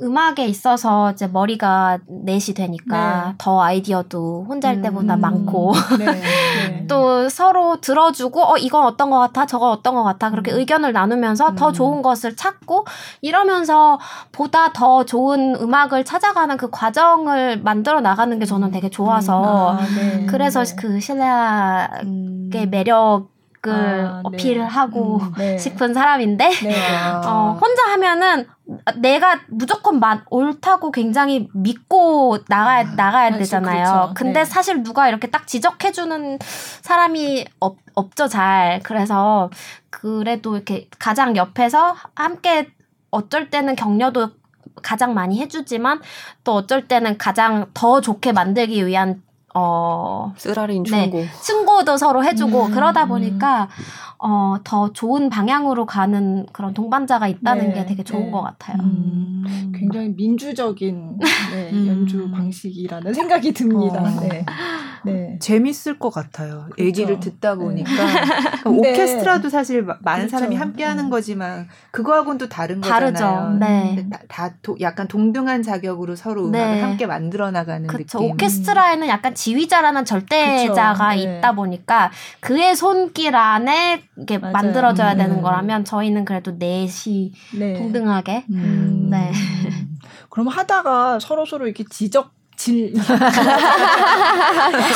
음악에 0.00 0.46
있어서 0.46 1.12
이제 1.12 1.26
머리가 1.26 1.98
넷이 2.08 2.54
되니까 2.54 3.28
네. 3.28 3.34
더 3.38 3.62
아이디어도 3.62 4.46
혼자 4.48 4.68
할 4.68 4.82
때보다 4.82 5.14
음. 5.14 5.20
많고 5.20 5.72
네. 5.98 6.04
네. 6.04 6.86
또 6.88 7.28
서로 7.28 7.80
들어주고 7.80 8.42
어 8.42 8.56
이건 8.56 8.84
어떤 8.84 9.10
것 9.10 9.18
같아 9.18 9.46
저건 9.46 9.70
어떤 9.70 9.94
것 9.94 10.02
같아 10.02 10.30
그렇게 10.30 10.52
음. 10.52 10.58
의견을 10.58 10.92
나누면서 10.92 11.50
음. 11.50 11.54
더 11.56 11.72
좋은 11.72 12.02
것을 12.02 12.36
찾고 12.36 12.86
이러면서 13.20 13.98
보다 14.32 14.72
더 14.72 15.04
좋은 15.04 15.56
음악을 15.60 16.04
찾아가는 16.04 16.56
그 16.56 16.70
과정을 16.70 17.60
만들어 17.62 18.00
나가는 18.00 18.38
게 18.38 18.44
저는 18.44 18.70
되게 18.70 18.90
좋아서 18.90 19.72
음. 19.72 19.78
아, 19.78 19.86
네. 19.96 20.26
그래서 20.26 20.64
네. 20.64 20.76
그 20.76 21.00
실내악의 21.00 22.00
음. 22.04 22.50
매력 22.70 23.33
을 23.66 24.06
아, 24.06 24.20
어필하고 24.24 25.18
네. 25.18 25.24
음, 25.24 25.32
네. 25.36 25.58
싶은 25.58 25.94
사람인데 25.94 26.48
네. 26.62 26.74
어, 27.26 27.58
혼자 27.60 27.90
하면은 27.92 28.46
내가 28.96 29.40
무조건 29.48 30.00
맞 30.00 30.22
옳다고 30.30 30.90
굉장히 30.90 31.48
믿고 31.52 32.38
나가야 32.48 32.80
아, 32.80 32.94
나가야 32.96 33.38
되잖아요. 33.38 33.84
그렇죠. 33.84 34.14
근데 34.14 34.40
네. 34.40 34.44
사실 34.44 34.82
누가 34.82 35.08
이렇게 35.08 35.30
딱 35.30 35.46
지적해 35.46 35.92
주는 35.92 36.38
사람이 36.82 37.46
없, 37.60 37.76
없죠 37.94 38.28
잘. 38.28 38.80
그래서 38.82 39.50
그래도 39.90 40.56
이렇게 40.56 40.88
가장 40.98 41.36
옆에서 41.36 41.94
함께 42.14 42.70
어쩔 43.10 43.50
때는 43.50 43.76
격려도 43.76 44.30
가장 44.82 45.14
많이 45.14 45.40
해주지만 45.40 46.00
또 46.42 46.54
어쩔 46.54 46.88
때는 46.88 47.18
가장 47.18 47.66
더 47.74 48.00
좋게 48.00 48.32
만들기 48.32 48.86
위한 48.86 49.22
어 49.54 50.32
쓰라린 50.36 50.84
충고. 50.84 51.16
네, 51.16 51.28
충고도 51.44 51.96
서로 51.96 52.24
해주고 52.24 52.66
음, 52.66 52.70
그러다 52.72 53.06
보니까 53.06 53.68
어, 54.26 54.56
더 54.64 54.90
좋은 54.90 55.28
방향으로 55.28 55.84
가는 55.84 56.46
그런 56.50 56.72
동반자가 56.72 57.28
있다는 57.28 57.68
네, 57.68 57.74
게 57.74 57.86
되게 57.86 58.02
좋은 58.02 58.24
네. 58.24 58.30
것 58.30 58.40
같아요. 58.40 58.78
음. 58.80 59.70
굉장히 59.78 60.14
민주적인 60.16 61.18
네, 61.52 61.68
음. 61.76 61.86
연주 61.86 62.30
방식이라는 62.30 63.12
생각이 63.12 63.52
듭니다. 63.52 64.00
어. 64.02 64.20
네. 64.20 64.46
네. 65.04 65.38
재밌을 65.40 65.98
것 65.98 66.08
같아요. 66.08 66.68
그렇죠. 66.70 66.84
얘기를 66.86 67.20
듣다 67.20 67.54
네. 67.54 67.60
보니까 67.60 67.90
그러니까 68.64 68.70
오케스트라도 68.70 69.50
사실 69.50 69.82
많은 69.82 70.26
그렇죠. 70.26 70.30
사람이 70.38 70.56
함께 70.56 70.84
하는 70.84 71.04
네. 71.04 71.10
거지만 71.10 71.68
그거하고는 71.90 72.38
또 72.38 72.48
다른 72.48 72.80
다르죠. 72.80 73.12
거잖아요. 73.12 73.58
네. 73.58 74.06
다, 74.10 74.20
다 74.28 74.54
도, 74.62 74.76
약간 74.80 75.06
동등한 75.06 75.62
자격으로 75.62 76.16
서로 76.16 76.46
음악을 76.48 76.74
네. 76.76 76.80
함께 76.80 77.06
만들어 77.06 77.50
나가는 77.50 77.86
그쵸. 77.86 78.20
느낌. 78.20 78.32
오케스트라에는 78.32 79.06
약간 79.08 79.34
지휘자라는 79.34 80.06
절대자가 80.06 81.10
그쵸. 81.14 81.28
있다 81.28 81.52
보니까 81.52 82.10
그의 82.40 82.74
손길 82.74 83.36
안에 83.36 84.02
이게 84.18 84.38
맞아요. 84.38 84.52
만들어져야 84.52 85.12
음. 85.12 85.18
되는 85.18 85.42
거라면 85.42 85.84
저희는 85.84 86.24
그래도 86.24 86.52
넷이 86.52 87.32
네. 87.58 87.74
동등하게 87.74 88.46
음. 88.50 89.08
네. 89.10 89.32
그럼 90.30 90.48
하다가 90.48 91.18
서로 91.20 91.44
서로 91.46 91.66
이렇게 91.66 91.84
지적 91.88 92.32
질 92.56 92.94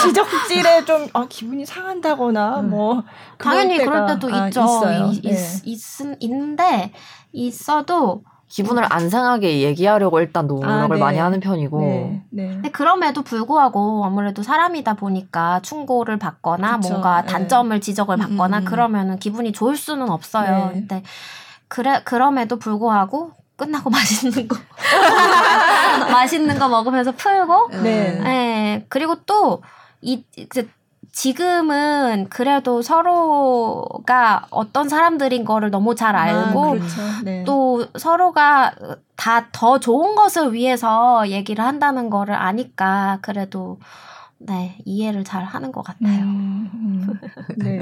지적질에 0.02 0.84
좀 0.84 1.08
어, 1.12 1.26
기분이 1.26 1.66
상한다거나 1.66 2.60
음. 2.60 2.70
뭐 2.70 3.02
당연히 3.36 3.78
그럴 3.78 4.06
때도 4.06 4.32
아, 4.32 4.46
있죠. 4.46 4.62
있어요. 4.62 5.10
이, 5.12 5.20
네. 5.22 5.30
있, 5.64 5.74
있, 5.74 5.80
있는데 6.20 6.92
있어도 7.32 8.22
기분을 8.48 8.84
안 8.88 9.10
상하게 9.10 9.60
얘기하려고 9.60 10.20
일단 10.20 10.46
노력을 10.46 10.70
아, 10.70 10.88
네. 10.88 10.98
많이 10.98 11.18
하는 11.18 11.40
편이고. 11.40 11.80
네. 11.80 12.22
네. 12.30 12.48
근데 12.48 12.70
그럼에도 12.70 13.22
불구하고 13.22 14.04
아무래도 14.04 14.42
사람이다 14.42 14.94
보니까 14.94 15.60
충고를 15.60 16.18
받거나 16.18 16.76
그쵸. 16.76 16.88
뭔가 16.90 17.22
네. 17.22 17.28
단점을 17.28 17.80
지적을 17.80 18.16
음, 18.16 18.20
받거나 18.20 18.58
음, 18.58 18.62
음. 18.62 18.64
그러면은 18.64 19.18
기분이 19.18 19.52
좋을 19.52 19.76
수는 19.76 20.10
없어요. 20.10 20.66
네. 20.68 20.72
근데 20.74 21.02
그래 21.68 22.00
그럼에도 22.04 22.58
불구하고 22.58 23.32
끝나고 23.56 23.90
맛있는 23.90 24.48
거 24.48 24.56
맛있는 26.10 26.58
거 26.58 26.68
먹으면서 26.68 27.12
풀고 27.12 27.70
네. 27.82 28.18
네. 28.20 28.86
그리고 28.88 29.16
또 29.26 29.60
이 30.00 30.24
지금은 31.18 32.28
그래도 32.30 32.80
서로가 32.80 34.46
어떤 34.50 34.88
사람들인 34.88 35.44
거를 35.44 35.68
너무 35.68 35.96
잘 35.96 36.14
아, 36.14 36.22
알고 36.22 36.64
아, 36.64 36.70
그렇죠. 36.70 37.00
네. 37.24 37.42
또 37.44 37.84
서로가 37.98 38.72
다 39.16 39.48
더 39.50 39.80
좋은 39.80 40.14
것을 40.14 40.52
위해서 40.52 41.28
얘기를 41.28 41.64
한다는 41.64 42.08
거를 42.08 42.34
아니까 42.34 43.18
그래도 43.20 43.80
네, 44.38 44.78
이해를 44.84 45.24
잘 45.24 45.42
하는 45.42 45.72
것 45.72 45.82
같아요. 45.82 46.22
음, 46.22 46.70
음. 46.72 47.20
네. 47.58 47.80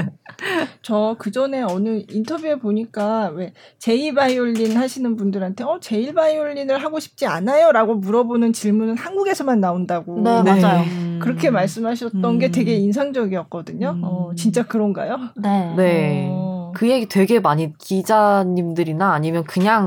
저 0.81 1.15
그 1.19 1.31
전에 1.31 1.61
어느 1.61 2.05
인터뷰에 2.09 2.57
보니까 2.57 3.29
왜 3.35 3.53
제이 3.79 4.15
바이올린 4.15 4.79
하시는 4.79 5.15
분들한테 5.15 5.65
어, 5.65 5.79
제이 5.79 6.15
바이올린을 6.15 6.83
하고 6.83 6.99
싶지 6.99 7.27
않아요? 7.27 7.73
라고 7.73 7.97
물어보는 7.97 8.55
질문은 8.55 8.97
한국에서만 8.97 9.61
나온다고. 9.61 10.19
네, 10.23 10.43
네. 10.43 10.59
맞아요. 10.63 10.85
그렇게 11.21 11.51
말씀하셨던 11.51 12.25
음. 12.25 12.39
게 12.39 12.51
되게 12.51 12.75
인상적이었거든요. 12.77 13.97
어, 14.03 14.29
음. 14.31 14.37
진짜 14.37 14.63
그런가요? 14.65 15.19
네. 15.37 15.75
네. 15.77 16.29
어. 16.31 16.73
그 16.75 16.91
얘기 16.91 17.09
되게 17.09 17.41
많이 17.41 17.73
기자님들이나 17.79 19.13
아니면 19.13 19.45
그냥 19.45 19.87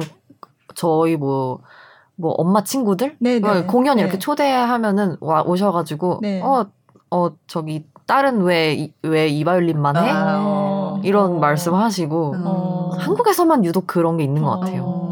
저희 0.75 1.17
뭐뭐 1.17 2.31
엄마 2.37 2.63
친구들 2.63 3.15
네, 3.19 3.39
네. 3.39 3.47
어, 3.47 3.65
공연 3.67 3.99
이렇게 3.99 4.13
네. 4.13 4.19
초대하면은 4.19 5.17
와 5.19 5.43
오셔가지고 5.43 6.19
네. 6.21 6.41
어, 6.41 6.65
어 7.11 7.29
저기 7.47 7.85
딸은 8.07 8.41
왜 8.41 8.89
왜 9.03 9.27
이바이올린만 9.27 9.97
해? 9.97 10.09
아, 10.09 10.39
어. 10.41 11.01
이런 11.03 11.37
어. 11.37 11.39
말씀하시고 11.39 12.35
어. 12.43 12.89
한국에서만 12.97 13.65
유독 13.65 13.87
그런 13.87 14.17
게 14.17 14.23
있는 14.23 14.41
것 14.41 14.59
같아요. 14.59 14.83
어. 14.83 15.08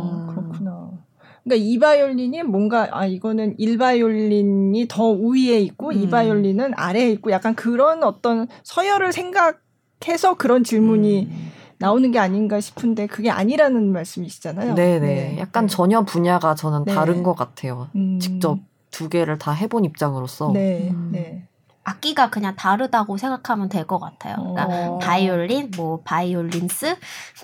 그러니까 1.48 1.56
이 1.56 1.80
바이올린이 1.80 2.43
뭔가 2.43 2.89
아 2.91 3.06
이거는 3.06 3.56
일 3.58 3.78
바이올린이 3.78 4.86
더 4.89 5.06
우위에 5.06 5.60
있고 5.62 5.89
음. 5.89 5.93
이 5.93 6.10
바이올린은 6.10 6.74
아래에 6.76 7.10
있고 7.12 7.32
약간 7.32 7.56
그런 7.56 8.04
어떤 8.04 8.48
서열을 8.64 9.14
생각해서 9.14 10.36
그런 10.38 10.64
질문이 10.64 11.28
음. 11.32 11.52
나오는 11.80 12.12
게 12.12 12.20
아닌가 12.20 12.60
싶은데 12.60 13.08
그게 13.08 13.30
아니라는 13.30 13.91
말씀이시잖아요. 13.93 14.76
네네. 14.76 15.00
네. 15.00 15.38
약간 15.39 15.68
네. 15.68 15.74
전혀 15.74 16.02
분야가 16.04 16.56
저는 16.56 16.84
네. 16.86 16.93
다른 16.93 17.24
것 17.24 17.34
같아요. 17.36 17.88
음. 17.95 18.20
직접 18.20 18.60
두 18.91 19.10
개를 19.10 19.38
다 19.38 19.52
해본 19.52 19.86
입장으로서. 19.86 20.52
네. 20.54 20.89
음. 20.91 21.10
네. 21.14 21.43
악기가 21.84 22.30
그냥 22.30 22.54
다르다고 22.58 23.16
생각하면 23.16 23.70
될 23.70 23.86
것 23.86 23.98
같아요. 24.00 24.36
그러니까 24.36 24.66
어. 24.66 25.00
바이올린, 25.00 25.72
뭐 25.78 26.02
바이올린스, 26.04 26.98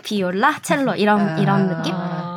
비올라, 0.04 0.60
첼로 0.62 0.96
이런 0.96 1.22
아. 1.22 1.38
이런 1.38 1.70
느낌. 1.70 1.94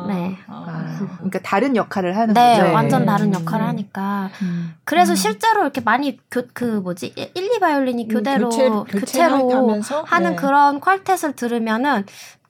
네. 0.07 0.37
아. 0.47 0.76
그러니까 1.17 1.39
다른 1.43 1.75
역할을 1.75 2.17
하는 2.17 2.33
네, 2.33 2.59
거죠. 2.59 2.73
완전 2.73 3.05
다른 3.05 3.33
역할을 3.33 3.65
음. 3.65 3.69
하니까. 3.69 4.29
음. 4.41 4.73
그래서 4.83 5.13
음. 5.13 5.15
실제로 5.15 5.61
이렇게 5.61 5.81
많이 5.81 6.19
교, 6.29 6.43
그 6.53 6.63
뭐지 6.63 7.13
1, 7.15 7.31
2 7.35 7.59
바이올린이 7.59 8.05
음, 8.05 8.07
교대로 8.07 8.49
교체, 8.49 8.69
교체로 8.99 9.51
하면서? 9.51 10.03
하는 10.03 10.31
네. 10.31 10.35
그런 10.35 10.81
퀄텟을 10.81 11.35
들으면은 11.35 12.05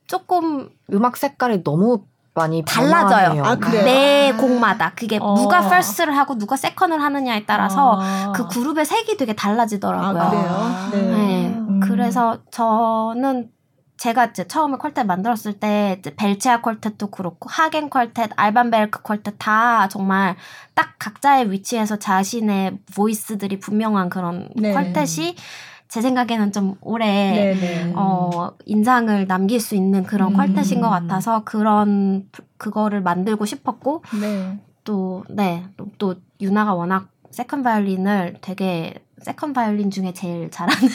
조금 0.07 0.69
음악 0.91 1.17
색깔이 1.17 1.63
너무 1.63 2.03
많이 2.37 2.63
달라져요. 2.63 3.43
아, 3.43 3.55
내 3.55 4.31
곡마다 4.37 4.93
그게 4.95 5.17
어. 5.19 5.33
누가 5.33 5.65
first를 5.65 6.15
하고 6.15 6.37
누가 6.37 6.53
second을 6.55 7.01
하느냐에 7.01 7.45
따라서 7.45 7.97
아. 7.99 8.31
그 8.33 8.47
그룹의 8.47 8.85
색이 8.85 9.17
되게 9.17 9.33
달라지더라고요. 9.33 10.21
아, 10.21 10.89
그래요? 10.91 11.07
네. 11.07 11.11
네. 11.11 11.47
음. 11.47 11.79
그래서 11.79 12.37
저는 12.51 13.49
제가 13.97 14.25
이제 14.25 14.47
처음에 14.47 14.77
퀄텟 14.77 15.05
만들었을 15.05 15.53
때 15.59 16.01
벨치아 16.15 16.61
퀄텟도 16.61 17.09
그렇고 17.11 17.49
하겐 17.49 17.89
퀄텟, 17.89 18.31
알반 18.35 18.69
벨크 18.69 19.01
퀄텟 19.01 19.33
다 19.39 19.87
정말 19.87 20.35
딱 20.75 20.95
각자의 20.99 21.51
위치에서 21.51 21.97
자신의 21.97 22.77
보이스들이 22.95 23.59
분명한 23.59 24.09
그런 24.09 24.49
네. 24.55 24.73
퀄텟이 24.73 25.35
제 25.87 26.01
생각에는 26.01 26.51
좀 26.51 26.75
오래 26.81 27.55
네네. 27.55 27.93
어 27.95 28.51
인상을 28.65 29.25
남길 29.25 29.59
수 29.59 29.75
있는 29.75 30.03
그런 30.03 30.33
음. 30.33 30.37
quartet인 30.37 30.81
것 30.81 30.89
같아서 30.89 31.43
그런 31.43 32.29
그거를 32.57 33.01
만들고 33.01 33.45
싶었고 33.45 34.03
네. 34.21 34.59
또네 34.83 35.65
또, 35.75 35.87
또 35.97 36.15
유나가 36.39 36.73
워낙 36.75 37.07
second 37.31 37.63
바이올린을 37.63 38.37
되게 38.41 38.93
second 39.21 39.53
바이올린 39.53 39.89
중에 39.89 40.13
제일 40.13 40.51
잘하는 40.51 40.77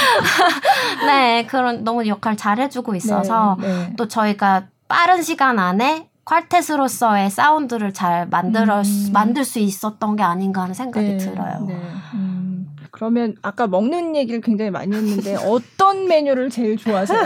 네 1.06 1.46
그런 1.46 1.84
너무 1.84 2.06
역할 2.06 2.36
잘해주고 2.36 2.94
있어서 2.94 3.56
네, 3.60 3.66
네. 3.66 3.92
또 3.96 4.08
저희가 4.08 4.66
빠른 4.88 5.22
시간 5.22 5.58
안에 5.58 6.08
quartet으로서의 6.24 7.30
사운드를 7.30 7.92
잘 7.92 8.26
만들어 8.28 8.82
음. 8.82 9.10
만들 9.12 9.44
수 9.44 9.58
있었던 9.58 10.16
게 10.16 10.22
아닌가 10.22 10.62
하는 10.62 10.74
생각이 10.74 11.06
네, 11.06 11.16
들어요. 11.16 11.64
네. 11.66 11.74
음. 12.14 12.76
그러면 12.92 13.34
아까 13.42 13.66
먹는 13.66 14.14
얘기를 14.14 14.40
굉장히 14.40 14.70
많이 14.70 14.94
했는데 14.94 15.36
어떤 15.46 16.06
메뉴를 16.06 16.50
제일 16.50 16.76
좋아하세요? 16.76 17.20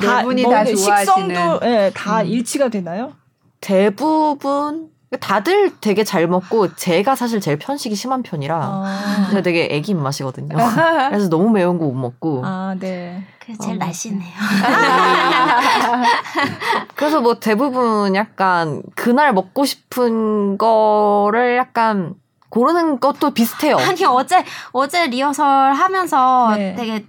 네 0.00 0.22
분이 0.22 0.42
다 0.44 0.64
좋아하시는 0.64 0.76
식성도 0.76 1.60
네, 1.60 1.90
다 1.90 2.20
음. 2.22 2.26
일치가 2.26 2.68
되나요? 2.68 3.12
대부분 3.60 4.93
다들 5.18 5.72
되게 5.80 6.04
잘 6.04 6.26
먹고 6.26 6.74
제가 6.74 7.14
사실 7.14 7.40
제일 7.40 7.58
편식이 7.58 7.94
심한 7.94 8.22
편이라 8.22 8.56
아. 8.56 9.26
제가 9.30 9.42
되게 9.42 9.68
애기 9.70 9.92
입맛이거든요. 9.92 10.56
그래서 11.10 11.28
너무 11.28 11.50
매운 11.50 11.78
거 11.78 11.84
못 11.86 11.92
먹고. 11.94 12.42
아, 12.44 12.74
네. 12.78 13.24
그게 13.38 13.54
제일 13.60 13.74
어. 13.74 13.78
날씬해요. 13.84 14.32
그래서 16.96 17.20
뭐 17.20 17.34
대부분 17.38 18.14
약간 18.14 18.82
그날 18.94 19.32
먹고 19.32 19.64
싶은 19.64 20.58
거를 20.58 21.56
약간 21.56 22.14
고르는 22.48 23.00
것도 23.00 23.32
비슷해요. 23.32 23.76
아니 23.76 24.04
어제 24.04 24.44
어제 24.72 25.06
리허설 25.08 25.74
하면서 25.74 26.52
네. 26.56 26.74
되게 26.76 27.04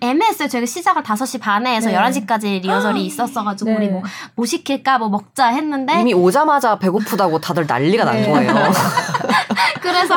애매했어요. 0.00 0.48
저희가 0.48 0.66
시작을 0.66 1.02
5시 1.02 1.40
반에 1.40 1.76
해서 1.76 1.88
네. 1.90 1.96
11시까지 1.96 2.62
리허설이 2.62 3.04
있었어가지고 3.06 3.70
네. 3.70 3.76
우리 3.76 3.88
뭐, 3.88 4.02
뭐 4.34 4.46
시킬까 4.46 4.98
뭐 4.98 5.08
먹자 5.08 5.48
했는데 5.48 6.00
이미 6.00 6.14
오자마자 6.14 6.78
배고프다고 6.78 7.40
다들 7.40 7.66
난리가 7.66 8.04
난 8.04 8.16
네. 8.16 8.30
거예요. 8.30 8.52
그래서 9.80 10.16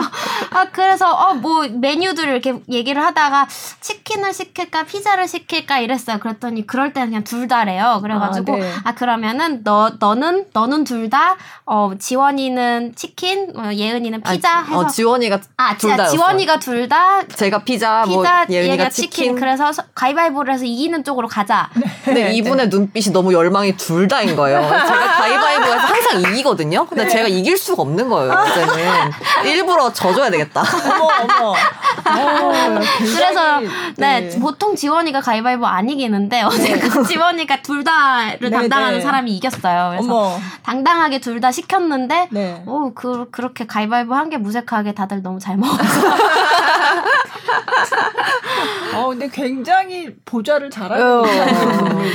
아 0.51 0.65
그래서 0.71 1.11
어 1.13 1.35
뭐 1.35 1.67
메뉴들을 1.67 2.31
이렇게 2.31 2.55
얘기를 2.69 3.03
하다가 3.03 3.47
치킨을 3.81 4.33
시킬까 4.33 4.83
피자를 4.85 5.27
시킬까 5.27 5.79
이랬어요. 5.79 6.17
그랬더니 6.19 6.65
그럴 6.65 6.93
때는 6.93 7.09
그냥 7.09 7.23
둘 7.23 7.47
다래요. 7.47 7.99
그래가지고 8.01 8.53
아, 8.53 8.57
네. 8.57 8.71
아 8.85 8.95
그러면은 8.95 9.63
너 9.63 9.91
너는 9.99 10.45
너는 10.53 10.83
둘 10.85 11.09
다 11.09 11.35
어 11.67 11.91
지원이는 11.99 12.93
치킨 12.95 13.51
어, 13.57 13.71
예은이는 13.73 14.21
피자 14.21 14.59
아니, 14.59 14.67
해서 14.69 14.79
어 14.79 14.87
지원이가 14.87 15.39
아 15.57 15.75
진짜 15.77 16.05
지원이가 16.07 16.59
둘 16.59 16.87
다 16.87 17.25
제가 17.27 17.63
피자, 17.63 18.05
뭐 18.07 18.21
피자 18.21 18.45
뭐 18.47 18.55
예은이가 18.55 18.89
치킨, 18.89 19.09
치킨 19.09 19.35
그래서 19.45 19.71
가위바위보를 19.93 20.55
해서 20.55 20.65
이기는 20.65 21.03
쪽으로 21.03 21.27
가자. 21.27 21.69
근데 22.03 22.23
네. 22.23 22.33
이분의 22.33 22.69
눈빛이 22.69 23.13
너무 23.13 23.31
열망이 23.31 23.77
둘 23.77 24.07
다인 24.07 24.35
거예요. 24.35 24.59
제가 24.59 25.07
가위바위보에서 25.17 25.77
항상 25.77 26.19
이기거든요. 26.21 26.87
근데 26.87 27.03
네. 27.03 27.09
제가 27.11 27.27
이길 27.27 27.55
수가 27.55 27.83
없는 27.83 28.09
거예요. 28.09 28.33
이제는 28.49 29.11
일부러 29.45 29.93
져줘야 29.93 30.31
되겠다. 30.31 30.63
어머 30.63 31.09
어머. 31.21 31.51
어, 31.51 32.79
그래서 32.97 33.59
네, 33.97 34.21
네, 34.21 34.39
보통 34.39 34.75
지원이가 34.75 35.21
가위바위보 35.21 35.67
안 35.67 35.87
이기는데 35.89 36.41
어제 36.41 36.73
네. 36.75 37.03
지원이가 37.07 37.61
둘 37.61 37.83
다를 37.83 38.39
네, 38.41 38.49
담당하는 38.49 38.97
네. 38.97 39.03
사람이 39.03 39.31
이겼어요. 39.37 39.91
그래서 39.91 40.11
어머. 40.11 40.39
당당하게 40.63 41.19
둘 41.19 41.35
다 41.39 41.51
시켰는데 41.51 42.29
네. 42.31 42.63
오, 42.65 42.93
그, 42.95 43.29
그렇게 43.29 43.67
가위바위보 43.67 44.15
한 44.15 44.29
게 44.29 44.37
무색하게 44.37 44.95
다들 44.95 45.21
너무 45.21 45.37
잘 45.39 45.55
먹었어요. 45.57 46.15
어, 48.95 49.09
근데 49.09 49.27
굉장히 49.35 50.15
보좌를 50.23 50.69
잘하는 50.69 51.05
어. 51.05 51.23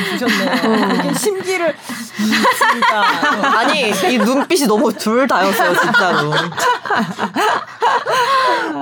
주셨네요. 0.08 0.50
어. 0.50 0.94
이게 0.94 1.12
심기를 1.12 1.76
습니다 2.16 3.58
아니 3.58 3.90
이 4.10 4.18
눈빛이 4.18 4.66
너무 4.66 4.90
둘 4.90 5.26
다였어요 5.26 5.74
진짜로. 5.78 6.32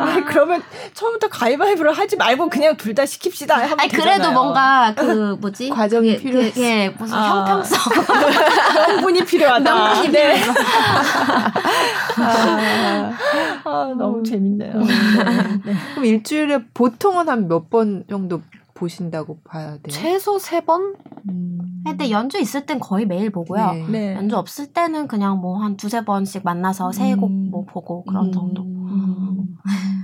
아니, 0.01 0.25
그러면 0.25 0.63
처음부터 0.95 1.29
가위바위보를 1.29 1.93
하지 1.93 2.17
말고 2.17 2.49
그냥 2.49 2.77
둘 2.77 2.95
다 2.95 3.03
시킵시다. 3.05 3.51
하면 3.53 3.79
아니 3.81 3.89
되잖아요. 3.89 4.17
그래도 4.19 4.33
뭔가 4.33 4.93
그 4.97 5.37
뭐지 5.41 5.69
과정이 5.71 6.17
필요해. 6.19 6.51
그, 6.53 6.61
예, 6.61 6.89
무슨 6.99 7.17
아. 7.17 7.41
형평성 7.47 7.79
명분이 8.89 9.25
필요하다. 9.25 9.75
명분이 9.75 10.09
네. 10.13 10.43
아, 12.17 13.11
아, 13.65 13.95
너무 13.97 14.23
재밌네요. 14.25 14.73
네. 14.79 14.87
네. 15.65 15.75
그럼 15.93 16.05
일주일에 16.05 16.59
보통은 16.75 17.29
한 17.29 17.49
몇 17.49 17.71
번 17.71 18.05
정도 18.11 18.28
보신다고 18.75 19.41
봐야 19.43 19.73
돼요? 19.73 19.81
최소 19.89 20.39
세 20.39 20.61
번? 20.61 20.95
음. 21.29 21.83
근데 21.85 22.11
연주 22.11 22.39
있을 22.39 22.67
땐 22.67 22.79
거의 22.79 23.07
매일 23.07 23.31
보고요. 23.31 23.73
네. 23.73 23.87
네. 23.89 24.15
연주 24.15 24.37
없을 24.37 24.73
때는 24.73 25.09
그냥 25.09 25.41
뭐 25.41 25.59
한 25.63 25.77
두세 25.77 26.05
번씩 26.05 26.45
만나서 26.45 26.93
새 26.93 27.15
곡뭐 27.15 27.61
음. 27.61 27.67
보고 27.67 28.05
그런 28.05 28.27
음. 28.27 28.33
정도. 28.33 28.63
음. 28.63 29.57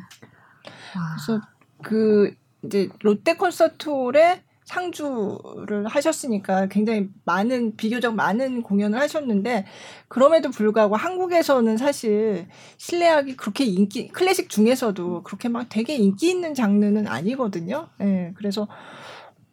그래서 0.93 1.41
그 1.83 2.35
이제 2.65 2.89
롯데 3.03 3.35
콘서트 3.37 3.89
홀에 3.89 4.43
상주를 4.65 5.87
하셨으니까 5.87 6.67
굉장히 6.67 7.09
많은 7.25 7.77
비교적 7.77 8.15
많은 8.15 8.63
공연을 8.63 8.99
하셨는데 8.99 9.67
그럼에도 10.09 10.51
불구하고 10.51 10.97
한국에서는 10.97 11.77
사실 11.77 12.47
실내악이 12.79 13.37
그렇게 13.37 13.65
인기 13.65 14.09
클래식 14.09 14.49
중에서도 14.49 15.23
그렇게 15.23 15.49
막 15.49 15.69
되게 15.69 15.95
인기 15.97 16.31
있는 16.31 16.55
장르는 16.55 17.07
아니거든요. 17.07 17.89
예. 18.01 18.05
네, 18.05 18.33
그래서 18.37 18.67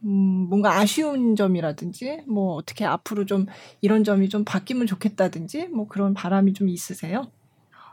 음, 0.04 0.48
뭔가 0.50 0.78
아쉬운 0.80 1.36
점이라든지 1.36 2.24
뭐 2.28 2.56
어떻게 2.56 2.86
앞으로 2.86 3.26
좀 3.26 3.46
이런 3.82 4.04
점이 4.04 4.30
좀 4.30 4.44
바뀌면 4.46 4.88
좋겠다든지 4.88 5.68
뭐 5.68 5.88
그런 5.88 6.14
바람이 6.14 6.54
좀 6.54 6.70
있으세요? 6.70 7.32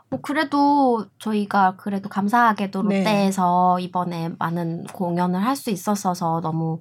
뭐 0.09 0.19
그래도 0.21 1.05
저희가 1.19 1.75
그래도 1.77 2.09
감사하게도 2.09 2.83
네. 2.83 2.97
롯데에서 2.99 3.75
네. 3.77 3.83
이번에 3.83 4.31
많은 4.39 4.85
공연을 4.85 5.43
할 5.43 5.55
수 5.55 5.69
있었어서 5.69 6.41
너무 6.41 6.79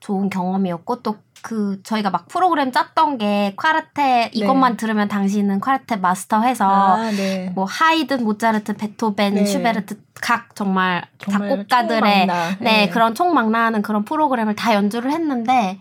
좋은 0.00 0.30
경험이었고 0.30 1.02
또 1.02 1.16
그 1.42 1.80
저희가 1.82 2.10
막 2.10 2.28
프로그램 2.28 2.72
짰던 2.72 3.18
게 3.18 3.54
콰르텟 3.56 4.30
이것만 4.32 4.72
네. 4.72 4.76
들으면 4.76 5.08
당신은 5.08 5.60
콰르텟 5.60 5.96
마스터 5.96 6.40
해서 6.42 6.66
아, 6.68 7.10
네. 7.10 7.50
뭐 7.54 7.64
하이든 7.64 8.24
모차르트 8.24 8.76
베토벤 8.76 9.34
네. 9.34 9.44
슈베르트 9.44 10.00
각 10.20 10.54
정말, 10.54 11.04
정말 11.18 11.50
작곡가들의 11.50 12.26
네, 12.26 12.56
네, 12.60 12.88
그런 12.88 13.14
총망라하는 13.14 13.82
그런 13.82 14.04
프로그램을 14.04 14.56
다 14.56 14.74
연주를 14.74 15.12
했는데 15.12 15.78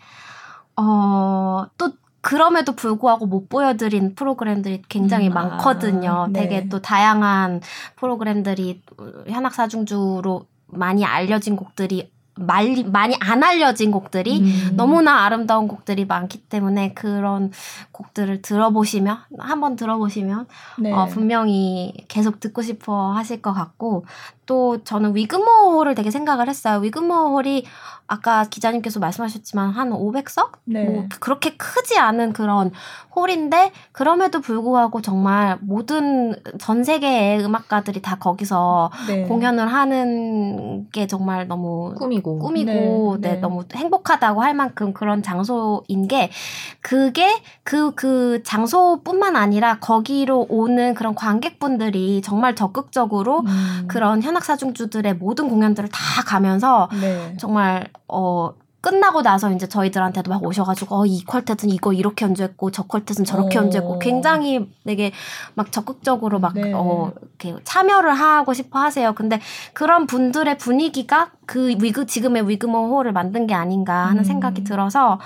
어또 0.76 1.94
그럼에도 2.28 2.74
불구하고 2.74 3.26
못 3.26 3.48
보여드린 3.48 4.14
프로그램들이 4.14 4.82
굉장히 4.90 5.30
음, 5.30 5.34
많거든요. 5.34 6.12
아, 6.12 6.28
네. 6.28 6.42
되게 6.42 6.68
또 6.68 6.82
다양한 6.82 7.62
프로그램들이 7.96 8.82
현악사중주로 9.30 10.46
많이 10.66 11.06
알려진 11.06 11.56
곡들이 11.56 12.12
많이, 12.36 12.84
많이 12.84 13.16
안 13.22 13.44
알려진 13.44 13.92
곡들이 13.92 14.42
음. 14.42 14.74
너무나 14.76 15.24
아름다운 15.24 15.70
곡들이 15.70 16.04
많기 16.04 16.40
때문에 16.42 16.94
그런 16.94 17.52
곡들을 17.94 18.42
들어보시면 18.42 19.20
한번 19.40 19.78
들어보시면 19.78 20.48
네. 20.80 20.92
어, 20.92 21.06
분명히 21.06 21.94
계속 22.10 22.42
듣고 22.42 22.62
싶어 22.62 23.14
하실 23.14 23.42
것 23.42 23.54
같고 23.54 24.06
또 24.48 24.84
저는 24.84 25.16
위그모홀을 25.16 25.94
되게 25.94 26.10
생각을 26.10 26.50
했어요. 26.50 26.80
위그모홀이 26.80 27.66
아까 28.08 28.46
기자님께서 28.46 29.00
말씀하셨지만 29.02 29.72
한 29.72 29.92
500석? 29.92 30.52
네. 30.64 30.86
뭐 30.86 31.06
그렇게 31.20 31.58
크지 31.58 32.00
않은 32.00 32.32
그런 32.32 32.72
홀인데 33.14 33.72
그럼에도 33.92 34.40
불구하고 34.40 35.02
정말 35.02 35.58
모든 35.62 36.34
전 36.58 36.86
세계의 36.86 37.44
음악가들이 37.44 38.02
다 38.02 38.16
거기서 38.16 38.92
네. 39.08 39.24
공연을 39.24 39.68
하는 39.68 40.90
게 40.92 41.06
정말 41.06 41.48
너무 41.48 41.94
꿈이고 41.98 42.40
꿈이고 42.40 43.18
네, 43.20 43.30
네, 43.30 43.36
네. 43.36 43.42
너무 43.42 43.66
행복하다고 43.76 44.42
할 44.42 44.54
만큼 44.54 44.94
그런 44.94 45.22
장소인 45.22 46.08
게 46.08 46.32
그게 46.80 47.42
그그 47.64 47.96
그 47.96 48.44
장소뿐만 48.44 49.36
아니라 49.36 49.80
거기로 49.80 50.46
오는 50.50 50.94
그런 50.94 51.14
관객분들이 51.14 52.22
정말 52.22 52.56
적극적으로 52.56 53.42
음. 53.42 53.86
그런 53.90 54.22
현 54.22 54.37
현악사중주들의 54.38 55.16
모든 55.16 55.50
공연들을 55.50 55.90
다 55.90 56.24
가면서 56.24 56.90
네. 57.00 57.36
정말 57.40 57.88
어 58.08 58.54
끝나고 58.80 59.22
나서 59.22 59.52
이제 59.52 59.68
저희들한테도 59.68 60.30
막 60.30 60.44
오셔가지고 60.44 60.96
어, 60.96 61.06
이 61.06 61.26
퀄텟은 61.26 61.74
이거 61.74 61.92
이렇게 61.92 62.26
연주했고 62.26 62.72
저 62.72 62.84
퀄텟은 62.84 63.26
저렇게 63.26 63.58
오. 63.58 63.62
어. 63.62 63.64
연주했고 63.66 64.00
굉장히 64.00 64.72
되게 64.86 65.12
막 65.56 65.72
적극적으로 65.72 66.40
막 66.40 66.54
네. 66.54 66.72
어, 66.74 67.12
이렇게 67.22 67.62
참여를 67.64 68.14
하고 68.14 68.54
싶어 68.54 68.80
하세요. 68.80 69.14
근데 69.14 69.42
그런 69.74 70.08
분들의 70.08 70.58
분위기가 70.58 71.32
그 71.46 71.70
위그 71.82 72.06
지금의 72.06 72.48
위그모 72.48 72.96
홀을 72.96 73.12
만든 73.12 73.48
게 73.48 73.54
아닌가 73.54 74.06
하는 74.06 74.20
음. 74.20 74.24
생각이 74.24 74.64
들어서 74.64 75.20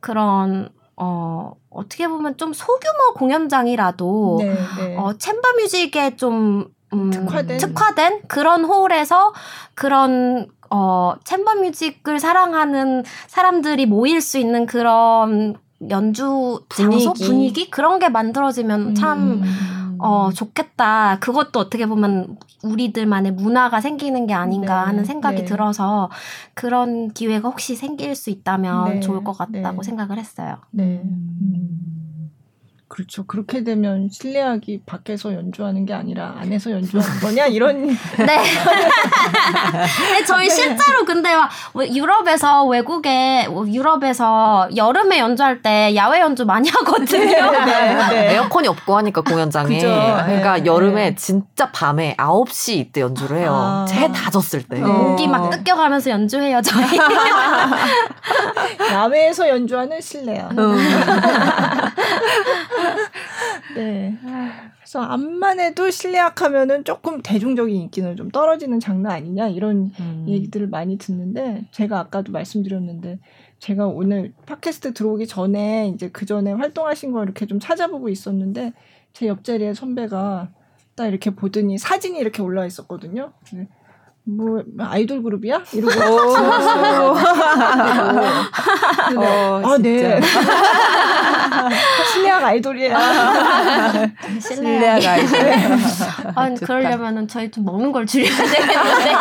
그런 0.00 0.68
어, 0.94 1.54
어떻게 1.70 2.06
보면 2.08 2.36
좀 2.36 2.52
소규모 2.52 3.14
공연장이라도 3.14 4.36
네, 4.40 4.54
네. 4.78 4.96
어, 4.96 5.14
챔버 5.14 5.54
뮤직에 5.54 6.16
좀 6.16 6.68
음, 6.92 7.10
특화된. 7.10 7.58
특화된 7.58 8.20
그런 8.28 8.64
홀에서 8.64 9.32
그런 9.74 10.48
어 10.70 11.14
챔버 11.24 11.56
뮤직을 11.56 12.20
사랑하는 12.20 13.04
사람들이 13.26 13.86
모일 13.86 14.20
수 14.20 14.38
있는 14.38 14.66
그런 14.66 15.56
연주 15.90 16.60
분위기. 16.68 17.04
장소 17.04 17.24
분위기 17.24 17.70
그런 17.70 17.98
게 17.98 18.08
만들어지면 18.08 18.94
참 18.94 19.42
음. 19.42 19.96
어, 20.00 20.30
좋겠다. 20.32 21.18
그것도 21.20 21.58
어떻게 21.58 21.86
보면 21.86 22.36
우리들만의 22.62 23.32
문화가 23.32 23.80
생기는 23.80 24.26
게 24.26 24.34
아닌가 24.34 24.80
네, 24.82 24.86
하는 24.86 25.04
생각이 25.04 25.38
네. 25.38 25.44
들어서 25.44 26.08
그런 26.54 27.12
기회가 27.12 27.48
혹시 27.48 27.74
생길 27.74 28.14
수 28.14 28.30
있다면 28.30 28.94
네, 28.94 29.00
좋을 29.00 29.24
것 29.24 29.36
같다고 29.36 29.82
네. 29.82 29.86
생각을 29.86 30.18
했어요. 30.18 30.56
네. 30.70 31.02
음. 31.04 32.07
그렇죠. 32.98 33.24
그렇게 33.26 33.62
되면 33.62 34.08
실내악이 34.10 34.80
밖에서 34.84 35.32
연주하는 35.32 35.86
게 35.86 35.94
아니라 35.94 36.34
안에서 36.40 36.72
연주하는 36.72 37.20
거냐 37.20 37.46
이런. 37.46 37.86
네. 38.18 38.26
네. 38.26 38.36
저희 40.26 40.50
실제로 40.50 41.04
근데 41.06 41.28
뭐 41.74 41.86
유럽에서 41.86 42.64
외국에 42.64 43.46
뭐 43.46 43.68
유럽에서 43.68 44.68
여름에 44.74 45.20
연주할 45.20 45.62
때 45.62 45.94
야외 45.94 46.18
연주 46.18 46.44
많이 46.44 46.68
하거든요. 46.70 47.24
네, 47.24 47.64
네, 47.66 47.94
네. 48.10 48.34
에어컨이 48.34 48.66
없고 48.66 48.96
하니까 48.96 49.20
공연장에. 49.20 49.76
그죠, 49.76 49.86
그러니까 50.26 50.56
네, 50.58 50.66
여름에 50.66 51.10
네. 51.10 51.14
진짜 51.14 51.70
밤에 51.70 52.16
9시 52.18 52.78
이때 52.78 53.00
연주를 53.00 53.38
해요. 53.38 53.52
아. 53.54 53.86
해 53.92 54.08
다 54.08 54.28
졌을 54.30 54.64
때. 54.64 54.80
목이 54.80 55.28
막 55.28 55.50
뜯겨가면서 55.50 56.10
연주해요 56.10 56.60
저희. 56.62 56.98
야외에서 58.90 59.48
연주하는 59.48 60.00
실내악. 60.00 60.50
음. 60.58 60.76
네. 63.76 64.16
그래서 64.78 65.00
암만 65.00 65.60
해도 65.60 65.90
실내악 65.90 66.42
하면은 66.42 66.84
조금 66.84 67.20
대중적인 67.22 67.74
인기는 67.74 68.16
좀 68.16 68.30
떨어지는 68.30 68.80
장르 68.80 69.08
아니냐 69.08 69.48
이런 69.48 69.92
음. 70.00 70.24
얘기들을 70.28 70.68
많이 70.68 70.98
듣는데 70.98 71.66
제가 71.72 71.98
아까도 71.98 72.32
말씀드렸는데 72.32 73.18
제가 73.58 73.86
오늘 73.86 74.32
팟캐스트 74.46 74.94
들어오기 74.94 75.26
전에 75.26 75.88
이제 75.88 76.08
그 76.10 76.26
전에 76.26 76.52
활동하신 76.52 77.12
거 77.12 77.22
이렇게 77.22 77.46
좀 77.46 77.60
찾아보고 77.60 78.08
있었는데 78.08 78.72
제 79.12 79.26
옆자리에 79.26 79.74
선배가 79.74 80.50
딱 80.94 81.06
이렇게 81.06 81.30
보더니 81.30 81.78
사진이 81.78 82.18
이렇게 82.18 82.42
올라와 82.42 82.66
있었거든요. 82.66 83.32
네. 84.28 84.34
뭐 84.36 84.62
아이돌 84.78 85.22
그룹이야? 85.22 85.62
이러고 85.72 86.00
어, 86.00 86.34
어, 89.16 89.62
아, 89.64 89.78
네. 89.78 90.20
실내악 92.12 92.44
아이돌이에요. 92.44 92.96
실내악 94.40 95.02
아이돌. 95.04 95.38
아, 96.34 96.54
그러려면은 96.54 97.28
저희 97.28 97.50
좀 97.50 97.64
먹는 97.64 97.92
걸 97.92 98.06
줄여야 98.06 98.28
되겠는데요. 98.36 99.18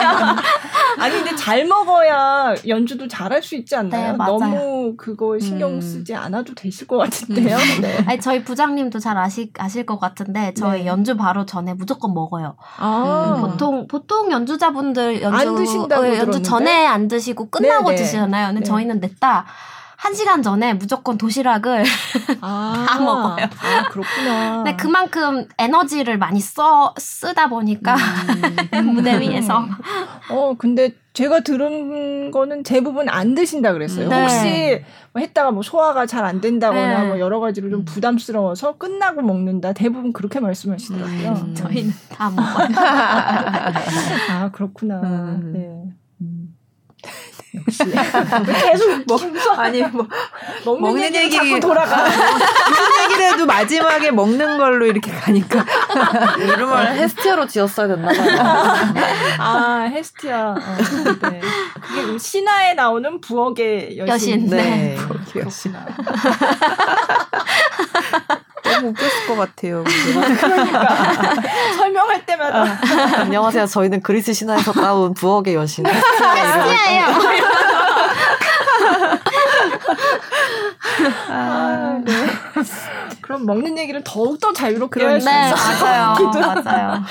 아니 0.99 1.13
근데 1.13 1.35
잘 1.35 1.65
먹어야 1.65 2.55
연주도 2.67 3.07
잘할 3.07 3.43
수 3.43 3.55
있지 3.55 3.75
않나요? 3.75 4.11
네, 4.13 4.17
너무 4.17 4.95
그거 4.97 5.37
신경 5.39 5.75
음. 5.75 5.81
쓰지 5.81 6.15
않아도 6.15 6.55
되실 6.55 6.87
것 6.87 6.97
같은데요. 6.97 7.55
음. 7.55 7.81
네. 7.81 7.97
아니 8.07 8.19
저희 8.19 8.43
부장님도 8.43 8.99
잘 8.99 9.17
아시, 9.17 9.51
아실 9.57 9.85
것 9.85 9.99
같은데 9.99 10.53
저희 10.55 10.81
네. 10.81 10.85
연주 10.87 11.15
바로 11.15 11.45
전에 11.45 11.73
무조건 11.73 12.13
먹어요. 12.13 12.55
아. 12.77 13.35
음, 13.37 13.41
보통 13.41 13.87
보통 13.87 14.31
연주자분들 14.31 14.97
분들 14.97 15.21
연주 15.21 15.93
어, 15.93 16.17
연주 16.17 16.41
전에 16.41 16.85
안 16.85 17.07
드시고 17.07 17.49
끝나고 17.49 17.85
네네. 17.85 17.95
네. 17.95 18.03
드시잖아요. 18.03 18.47
근데 18.47 18.59
네. 18.61 18.65
저희는 18.65 18.99
냈다. 18.99 19.45
한 19.99 20.13
시간 20.13 20.43
전에 20.43 20.75
무조건 20.75 21.17
도시락을 21.17 21.83
아, 22.41 22.85
다 22.87 22.99
먹어요. 22.99 23.45
아, 23.45 23.89
그렇구나. 23.89 24.57
근데 24.57 24.75
그만큼 24.75 25.47
에너지를 25.57 26.19
많이 26.19 26.39
써, 26.39 26.93
쓰다 26.97 27.49
보니까 27.49 27.95
음. 28.73 28.85
무대 28.93 29.19
위에서. 29.19 29.65
어, 30.29 30.53
근데 30.57 30.91
제가 31.13 31.39
들은 31.39 32.29
거는 32.29 32.61
대부분 32.61 33.09
안 33.09 33.33
드신다 33.33 33.73
그랬어요. 33.73 34.07
네. 34.07 34.21
혹시 34.21 34.83
뭐 35.13 35.19
했다가 35.19 35.49
뭐 35.49 35.63
소화가 35.63 36.05
잘 36.05 36.23
안 36.23 36.41
된다거나 36.41 37.01
네. 37.01 37.07
뭐 37.07 37.19
여러 37.19 37.39
가지로 37.39 37.71
좀 37.71 37.83
부담스러워서 37.83 38.77
끝나고 38.77 39.23
먹는다. 39.23 39.73
대부분 39.73 40.13
그렇게 40.13 40.39
말씀하시더라고요. 40.39 41.29
음, 41.31 41.55
저희는 41.55 41.91
다 42.09 42.29
먹어요. 42.29 42.67
아, 44.29 44.51
그렇구나. 44.53 44.99
음. 45.01 45.51
네. 45.55 45.96
역시 47.55 47.83
계속 48.61 49.03
뭐 49.07 49.17
아니 49.57 49.81
뭐 49.83 50.07
먹는, 50.65 50.81
먹는 50.81 51.15
얘기 51.15 51.35
자꾸 51.35 51.59
돌아가. 51.59 52.03
무슨 52.03 53.03
얘기 53.03 53.17
아무래도 53.27 53.45
마지막에 53.45 54.11
먹는 54.11 54.57
걸로 54.57 54.85
이렇게 54.85 55.11
가니까 55.11 55.65
이름을 56.39 56.95
헤스티아로 56.95 57.47
지었어야 57.47 57.87
됐나 57.87 58.07
봐요. 58.07 58.37
아 59.39 59.89
헤스티아. 59.91 60.51
어, 60.51 60.55
네. 61.29 61.41
그게 61.81 62.17
신화에 62.17 62.73
나오는 62.73 63.19
부엌의 63.21 63.97
여신. 63.97 64.13
여신. 64.13 64.49
네. 64.49 64.57
네. 64.57 64.95
부엌의 64.95 65.45
여신. 65.45 65.73
너무 68.73 68.87
웃겼을 68.89 69.27
것 69.27 69.35
같아요. 69.35 69.83
그러니까 69.83 70.87
설명할 71.77 72.25
때마다 72.25 72.79
안녕하세요. 73.21 73.65
저희는 73.67 74.01
그리스 74.01 74.33
신화에서 74.33 74.71
따온 74.73 75.13
부엌의 75.13 75.55
여신 75.55 75.85
헤스티아의 75.85 76.41
이름을 76.43 76.73
헤스티아예요. 76.73 77.47
아, 81.29 82.01
네. 82.03 82.13
그럼 83.21 83.45
먹는 83.45 83.77
얘기를 83.77 84.01
더욱 84.03 84.39
더 84.39 84.53
자유롭게 84.53 85.03
할수 85.03 85.29
네, 85.29 85.51
있어. 85.51 85.85
맞아요. 85.85 86.15
맞아요. 86.63 87.03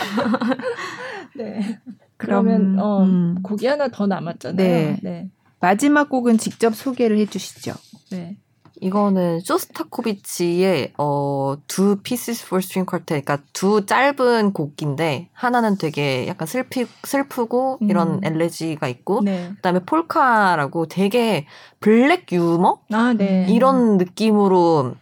네. 1.35 1.79
그럼, 2.17 2.45
그러면 2.47 2.79
어, 2.81 3.03
음. 3.03 3.43
곡이 3.43 3.67
하나 3.67 3.89
더 3.89 4.07
남았잖아요. 4.07 4.57
네. 4.57 4.99
네. 5.03 5.29
마지막 5.61 6.09
곡은 6.09 6.39
직접 6.39 6.75
소개를 6.75 7.19
해주시죠. 7.19 7.75
네. 8.11 8.37
이거는 8.81 9.41
쇼스타코비치의 9.41 10.93
어, 10.99 11.57
두 11.67 11.97
Pieces 12.03 12.45
for 12.45 12.59
String 12.59 12.89
Quartet, 12.89 13.25
그러니까 13.25 13.39
두 13.53 13.87
짧은 13.87 14.53
곡인데 14.53 15.31
하나는 15.33 15.79
되게 15.79 16.27
약간 16.29 16.47
슬피, 16.47 16.87
슬프고 17.05 17.79
음. 17.83 17.91
이런 17.91 18.21
엘레지가 18.23 18.89
있고 18.89 19.23
네. 19.23 19.51
그다음에 19.57 19.81
폴카라고 19.81 20.87
되게 20.87 21.47
블랙 21.81 22.31
유머 22.33 22.81
아, 22.93 23.15
네. 23.17 23.47
이런 23.49 23.97
느낌으로 23.97 24.95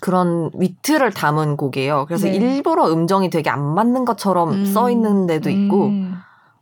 그런 0.00 0.50
위트를 0.54 1.12
담은 1.12 1.56
곡이에요. 1.56 2.06
그래서 2.06 2.26
네. 2.26 2.34
일부러 2.34 2.92
음정이 2.92 3.30
되게 3.30 3.48
안 3.48 3.62
맞는 3.62 4.04
것처럼 4.04 4.50
음. 4.52 4.64
써 4.66 4.90
있는 4.90 5.26
데도 5.26 5.50
있고 5.50 5.86
음. 5.86 6.16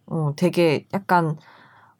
어, 0.06 0.32
되게 0.36 0.86
약간 0.92 1.36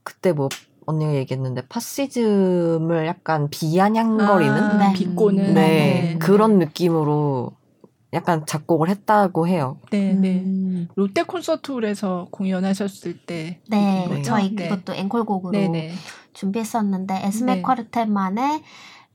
그때 0.02 0.32
뭐 0.32 0.48
언니가 0.86 1.14
얘기했는데 1.14 1.62
파시즘을 1.68 3.06
약간 3.06 3.48
비아냥거리는 3.50 4.52
아, 4.54 4.78
네. 4.78 4.92
비꼬는 4.92 5.54
네, 5.54 6.12
네. 6.12 6.18
그런 6.18 6.58
느낌으로 6.58 7.52
약간 8.14 8.44
작곡을 8.44 8.88
했다고 8.90 9.48
해요. 9.48 9.78
네, 9.90 10.12
네. 10.12 10.42
음. 10.44 10.88
롯데 10.96 11.22
콘서트홀에서 11.22 12.28
공연하셨을 12.30 13.18
때 13.18 13.60
네, 13.68 14.06
네. 14.08 14.22
저희 14.22 14.54
네. 14.54 14.68
그것도 14.68 14.94
앵콜곡으로 14.94 15.52
네, 15.52 15.68
네. 15.68 15.92
준비했었는데 16.34 17.22
에스메 17.24 17.56
네. 17.56 17.62
쿼르텟만의 17.62 18.62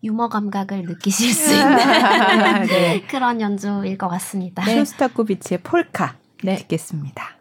유머 0.03 0.29
감각을 0.29 0.83
느끼실 0.83 1.33
수 1.33 1.53
있는 1.53 1.75
네. 2.67 3.01
그런 3.09 3.41
연주일 3.41 3.97
것 3.97 4.07
같습니다. 4.09 4.63
쇼스타코비치의 4.63 5.61
폴카 5.61 6.15
네. 6.43 6.55
듣겠습니다. 6.55 7.36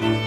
네, 0.00 0.23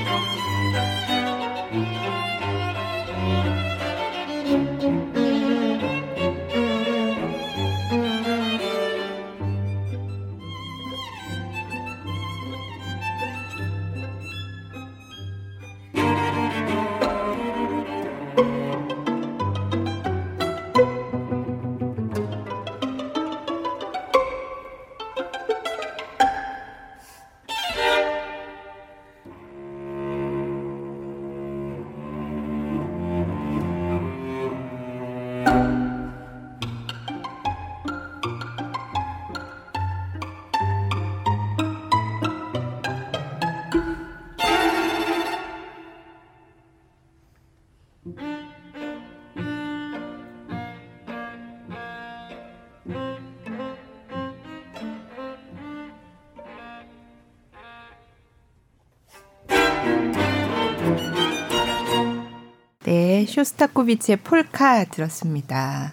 쇼스타코비치의 63.28 64.18
폴카 64.18 64.86
들었습니다. 64.86 65.92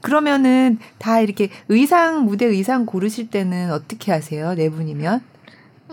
그러면은 0.00 0.78
다 0.98 1.20
이렇게 1.20 1.48
의상 1.68 2.24
무대 2.24 2.44
의상 2.44 2.86
고르실 2.86 3.30
때는 3.30 3.70
어떻게 3.72 4.12
하세요? 4.12 4.54
네 4.54 4.68
분이면? 4.68 5.22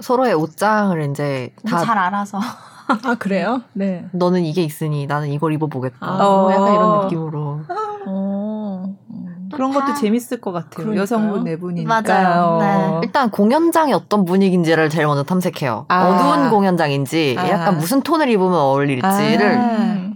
서로의 0.02 0.34
옷장을 0.34 1.02
이제 1.12 1.54
다 1.68 1.84
잘 1.84 1.98
알아서 1.98 2.40
아 2.88 3.16
그래요? 3.20 3.62
네. 3.74 4.06
너는 4.14 4.44
이게 4.46 4.64
있으니 4.64 5.06
나는 5.06 5.30
이걸 5.30 5.54
입어보겠다. 5.54 5.98
아. 6.00 6.18
뭐 6.18 6.52
약간 6.52 6.64
어. 6.70 6.74
이런 6.74 7.02
느낌으로. 7.04 7.62
어. 8.08 8.96
음. 9.12 9.50
그런 9.54 9.72
다- 9.72 9.82
것도 9.86 9.94
재밌을 9.96 10.42
것 10.42 10.52
같아요. 10.52 10.70
그러니까요. 10.72 11.02
여성분 11.02 11.44
네 11.44 11.58
분이니까. 11.58 12.02
맞아요. 12.02 12.58
네. 12.60 13.00
일단 13.04 13.30
공연장이 13.30 13.94
어떤 13.94 14.26
분위기인지를 14.26 14.90
제일 14.90 15.06
먼저 15.06 15.24
탐색해요. 15.24 15.86
아. 15.88 16.08
어두운 16.08 16.50
공연장인지 16.50 17.36
아. 17.38 17.48
약간 17.50 17.78
무슨 17.78 18.02
톤을 18.02 18.30
입으면 18.30 18.54
어울릴지를 18.54 19.58
아. 19.58 19.62
음. 19.78 20.09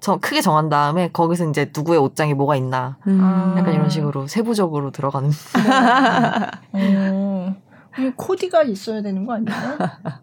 저 0.00 0.16
크게 0.16 0.40
정한 0.40 0.68
다음에 0.68 1.10
거기서 1.12 1.48
이제 1.50 1.70
누구의 1.74 1.98
옷장이 1.98 2.34
뭐가 2.34 2.56
있나 2.56 2.98
음. 3.06 3.18
약간 3.56 3.68
아. 3.68 3.72
이런 3.72 3.90
식으로 3.90 4.26
세부적으로 4.26 4.90
들어가는. 4.90 5.30
어. 6.72 7.56
그럼 7.92 8.12
코디가 8.14 8.62
있어야 8.62 9.02
되는 9.02 9.26
거 9.26 9.34
아니에요? 9.34 9.58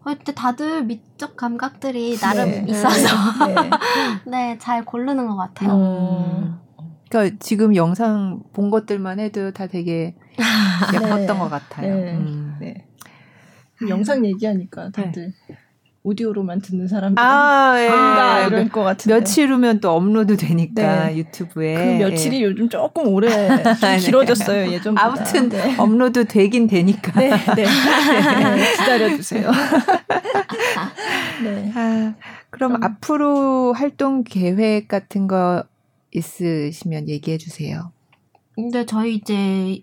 그때 0.06 0.34
다들 0.34 0.84
미적 0.86 1.36
감각들이 1.36 2.16
나름 2.18 2.50
네. 2.50 2.66
있어서 2.70 3.08
네. 4.26 4.56
네잘 4.56 4.86
고르는 4.86 5.28
것 5.28 5.36
같아요. 5.36 5.72
어. 5.74 6.60
그러니까 6.78 7.06
그러니까 7.10 7.38
지금 7.40 7.76
영상 7.76 8.44
본 8.54 8.72
것들만 8.72 9.20
해도 9.20 9.52
다 9.52 9.68
되게 9.68 10.16
예뻤던 10.94 11.28
네. 11.28 11.34
것 11.38 11.50
같아요. 11.50 11.96
네. 11.96 12.14
음. 12.14 12.56
네. 12.62 12.88
영상 13.90 14.26
얘기하니까 14.26 14.92
다들 14.92 15.34
네. 15.50 15.58
오디오로만 16.06 16.61
듣는 16.61 16.88
사람들 16.88 17.22
아, 17.22 17.76
예. 17.80 17.90
아, 17.90 18.45
이럴 18.45 18.69
것 18.69 18.84
같은데 18.84 19.15
며칠 19.15 19.52
후면 19.52 19.80
또 19.80 19.90
업로드 19.90 20.38
되니까 20.38 21.07
네. 21.07 21.18
유튜브에 21.18 21.73
그 21.73 22.03
며칠이 22.03 22.38
예. 22.38 22.44
요즘 22.44 22.69
조금 22.69 23.07
오래 23.07 23.27
네. 23.82 23.98
길어졌어요 23.98 24.72
예전보다 24.72 25.03
아무튼 25.03 25.49
네. 25.49 25.76
업로드 25.77 26.26
되긴 26.26 26.68
되니까 26.68 27.19
네, 27.19 27.30
네. 27.56 27.65
네. 28.56 28.72
기다려주세요. 28.77 29.49
네. 31.44 31.72
아, 31.76 32.14
그럼, 32.52 32.73
그럼 32.80 32.84
앞으로 32.84 33.73
활동 33.73 34.23
계획 34.23 34.88
같은 34.88 35.27
거 35.27 35.64
있으시면 36.14 37.10
얘기해 37.10 37.40
주세요. 37.40 37.91
근데 38.53 38.86
저희 38.86 39.15
이제 39.15 39.82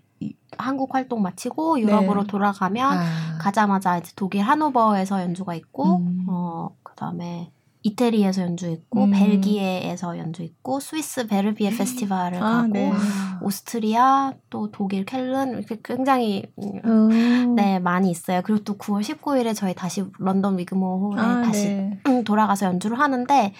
한국 0.57 0.93
활동 0.93 1.21
마치고 1.21 1.79
유럽으로 1.79 2.21
네. 2.21 2.27
돌아가면 2.27 2.97
아. 2.97 3.37
가자마자 3.39 3.97
이제 3.97 4.11
독일 4.15 4.43
하노버에서 4.43 5.21
연주가 5.21 5.55
있고 5.55 5.97
음. 5.97 6.25
어 6.27 6.75
그다음에 6.83 7.51
이태리에서 7.83 8.41
연주 8.41 8.69
있고 8.69 9.03
음. 9.03 9.11
벨기에에서 9.11 10.17
연주 10.17 10.41
있고 10.41 10.79
스위스 10.79 11.27
베르비에 11.27 11.69
음. 11.69 11.77
페스티벌을 11.77 12.37
아, 12.41 12.61
가고 12.61 12.67
네. 12.69 12.93
오스트리아 13.41 14.33
또 14.49 14.71
독일 14.71 15.05
켈른 15.05 15.57
이렇게 15.57 15.77
굉장히 15.83 16.45
음. 16.85 17.55
네 17.55 17.79
많이 17.79 18.09
있어요. 18.09 18.41
그리고 18.43 18.63
또 18.63 18.77
9월 18.77 19.01
19일에 19.01 19.53
저희 19.53 19.73
다시 19.75 20.05
런던 20.17 20.57
위그모 20.57 21.11
홀에 21.11 21.21
아, 21.21 21.41
다시 21.41 21.67
네. 21.67 21.99
돌아가서 22.23 22.67
연주를 22.67 22.97
하는데 22.99 23.53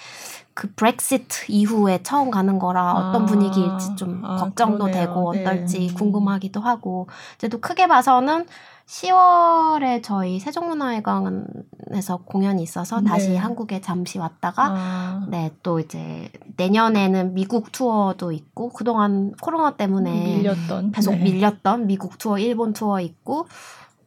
그 0.53 0.71
브렉시트 0.73 1.45
이후에 1.49 2.01
처음 2.03 2.31
가는 2.31 2.59
거라 2.59 2.93
어떤 2.93 3.23
아, 3.23 3.25
분위기일지 3.25 3.95
좀 3.97 4.23
아, 4.23 4.37
걱정도 4.37 4.85
그러네요. 4.85 5.07
되고 5.07 5.29
어떨지 5.29 5.87
네. 5.87 5.93
궁금하기도 5.93 6.61
하고 6.61 7.07
이제 7.35 7.49
또 7.49 7.59
크게 7.59 7.87
봐서는 7.87 8.45
10월에 8.85 10.03
저희 10.03 10.39
세종문화회관에서 10.39 12.17
공연이 12.25 12.63
있어서 12.63 12.99
네. 12.99 13.09
다시 13.09 13.35
한국에 13.35 13.79
잠시 13.81 14.19
왔다가 14.19 14.73
아. 14.75 15.27
네또 15.29 15.79
이제 15.79 16.29
내년에는 16.57 17.33
미국 17.33 17.71
투어도 17.71 18.31
있고 18.31 18.69
그동안 18.69 19.33
코로나 19.41 19.77
때문에 19.77 20.37
밀렸던 20.37 20.91
계속 20.91 21.15
네. 21.15 21.23
밀렸던 21.23 21.87
미국 21.87 22.17
투어 22.17 22.37
일본 22.37 22.73
투어 22.73 22.99
있고 22.99 23.47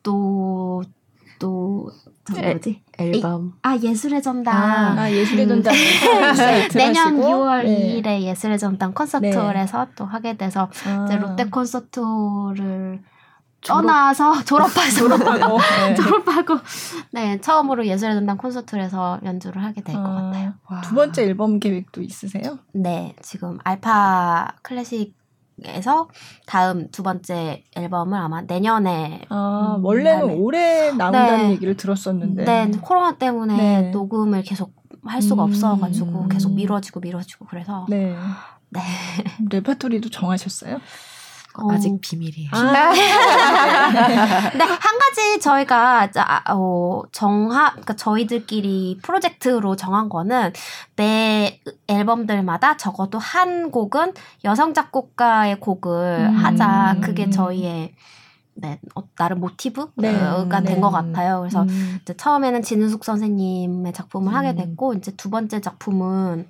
또또 0.03 0.82
또 1.39 1.90
뭐지? 2.40 2.82
앨범. 2.98 3.55
아 3.62 3.77
예술의 3.77 4.23
전당. 4.23 4.55
아, 4.57 4.94
아 5.01 5.11
예술의 5.11 5.48
전당. 5.48 5.74
네. 5.74 6.69
내년 6.74 7.16
6월 7.16 7.65
네. 7.65 8.03
2일에 8.03 8.20
예술의 8.23 8.59
전당 8.59 8.93
콘서트홀에서 8.93 9.85
네. 9.85 9.90
또 9.97 10.05
하게 10.05 10.36
돼서 10.36 10.69
아. 10.86 11.05
이제 11.07 11.16
롯데 11.16 11.44
콘서트홀을 11.44 13.01
떠나서 13.64 14.44
졸업해서 14.44 15.00
졸업하고 15.08 15.58
네. 15.58 15.94
졸업하고 15.94 16.58
네 17.12 17.40
처음으로 17.40 17.86
예술의 17.86 18.14
전당 18.14 18.36
콘서트에서 18.36 19.20
연주를 19.24 19.62
하게 19.62 19.82
될것 19.82 20.04
아, 20.04 20.08
같아요. 20.08 20.54
와. 20.68 20.80
두 20.82 20.94
번째 20.94 21.22
앨범 21.24 21.58
계획도 21.58 22.02
있으세요? 22.02 22.58
네 22.72 23.14
지금 23.22 23.58
알파 23.64 24.54
클래식 24.62 25.14
에서 25.64 26.08
다음 26.44 26.90
두 26.90 27.02
번째 27.02 27.64
앨범을 27.74 28.18
아마 28.18 28.42
내년에 28.42 29.22
아, 29.30 29.76
음, 29.78 29.84
원래는 29.86 30.36
올해 30.36 30.92
나온다는 30.92 31.46
네. 31.46 31.50
얘기를 31.52 31.74
들었었는데 31.78 32.44
네 32.44 32.70
코로나 32.82 33.16
때문에 33.16 33.56
네. 33.56 33.90
녹음을 33.90 34.42
계속 34.42 34.74
할 35.02 35.22
수가 35.22 35.44
음. 35.44 35.48
없어가지고 35.48 36.28
계속 36.28 36.52
미뤄지고 36.52 37.00
미뤄지고 37.00 37.46
그래서 37.46 37.86
네. 37.88 38.14
네. 38.68 38.80
레파토리도 39.50 40.10
정하셨어요? 40.10 40.78
어. 41.58 41.72
아직 41.72 41.98
비밀이에요. 42.00 42.50
아. 42.52 42.92
네, 44.52 44.64
한 44.64 44.98
가지 44.98 45.40
저희가 45.40 46.08
어, 46.50 47.02
정하, 47.12 47.70
그러니까 47.70 47.94
저희들끼리 47.96 49.00
프로젝트로 49.02 49.76
정한 49.76 50.08
거는 50.08 50.52
내 50.96 51.60
앨범들마다 51.88 52.76
적어도 52.76 53.18
한 53.18 53.70
곡은 53.70 54.14
여성 54.44 54.74
작곡가의 54.74 55.60
곡을 55.60 56.28
음. 56.30 56.36
하자. 56.36 56.96
그게 57.02 57.30
저희의 57.30 57.94
네, 58.58 58.80
어, 58.94 59.02
나름 59.16 59.40
모티브가 59.40 59.90
네, 59.96 60.12
된것 60.12 60.64
네. 60.64 60.78
같아요. 60.78 61.40
그래서 61.40 61.62
음. 61.62 61.98
이제 62.00 62.16
처음에는 62.16 62.62
진은숙 62.62 63.04
선생님의 63.04 63.92
작품을 63.92 64.32
음. 64.32 64.34
하게 64.34 64.54
됐고, 64.54 64.94
이제 64.94 65.12
두 65.12 65.28
번째 65.28 65.60
작품은 65.60 66.48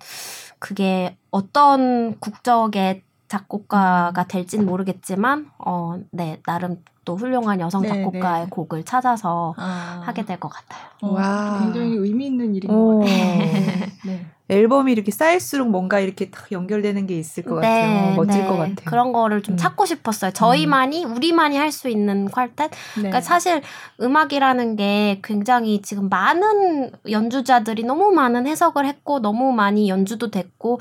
그게 0.58 1.16
어떤 1.30 2.18
국적의 2.20 3.02
작곡가가 3.28 4.24
될진 4.28 4.66
모르겠지만 4.66 5.50
어, 5.58 5.98
네, 6.10 6.40
나름 6.46 6.82
또 7.04 7.16
훌륭한 7.16 7.60
여성 7.60 7.82
네, 7.82 7.88
작곡가의 7.88 8.44
네. 8.44 8.50
곡을 8.50 8.84
찾아서 8.84 9.54
아. 9.56 10.02
하게 10.04 10.24
될 10.24 10.38
것 10.38 10.48
같아요. 10.48 10.82
어, 11.02 11.12
와. 11.14 11.58
굉장히 11.62 11.94
의미 11.96 12.26
있는 12.26 12.54
일인 12.54 12.70
것 12.70 12.98
같아요. 13.00 13.06
네. 14.06 14.26
앨범이 14.48 14.92
이렇게 14.92 15.10
쌓일수록 15.10 15.68
뭔가 15.70 15.98
이렇게 15.98 16.30
딱 16.30 16.50
연결되는 16.52 17.06
게 17.08 17.18
있을 17.18 17.42
것 17.42 17.60
네, 17.60 17.66
같아요. 17.68 18.14
멋질 18.14 18.42
네. 18.42 18.46
것 18.46 18.56
같아요. 18.56 18.74
그런 18.84 19.12
거를 19.12 19.42
좀 19.42 19.54
음. 19.54 19.56
찾고 19.56 19.86
싶었어요. 19.86 20.30
저희만이 20.30 21.04
음. 21.04 21.16
우리만이 21.16 21.56
할 21.56 21.72
수 21.72 21.88
있는 21.88 22.28
퀄텟. 22.28 22.70
그러니까 22.94 23.18
네. 23.18 23.20
사실 23.20 23.60
음악이라는 24.00 24.76
게 24.76 25.20
굉장히 25.24 25.82
지금 25.82 26.08
많은 26.08 26.92
연주자들이 27.10 27.82
너무 27.82 28.12
많은 28.12 28.46
해석을 28.46 28.86
했고 28.86 29.20
너무 29.20 29.52
많이 29.52 29.88
연주도 29.88 30.30
됐고 30.30 30.78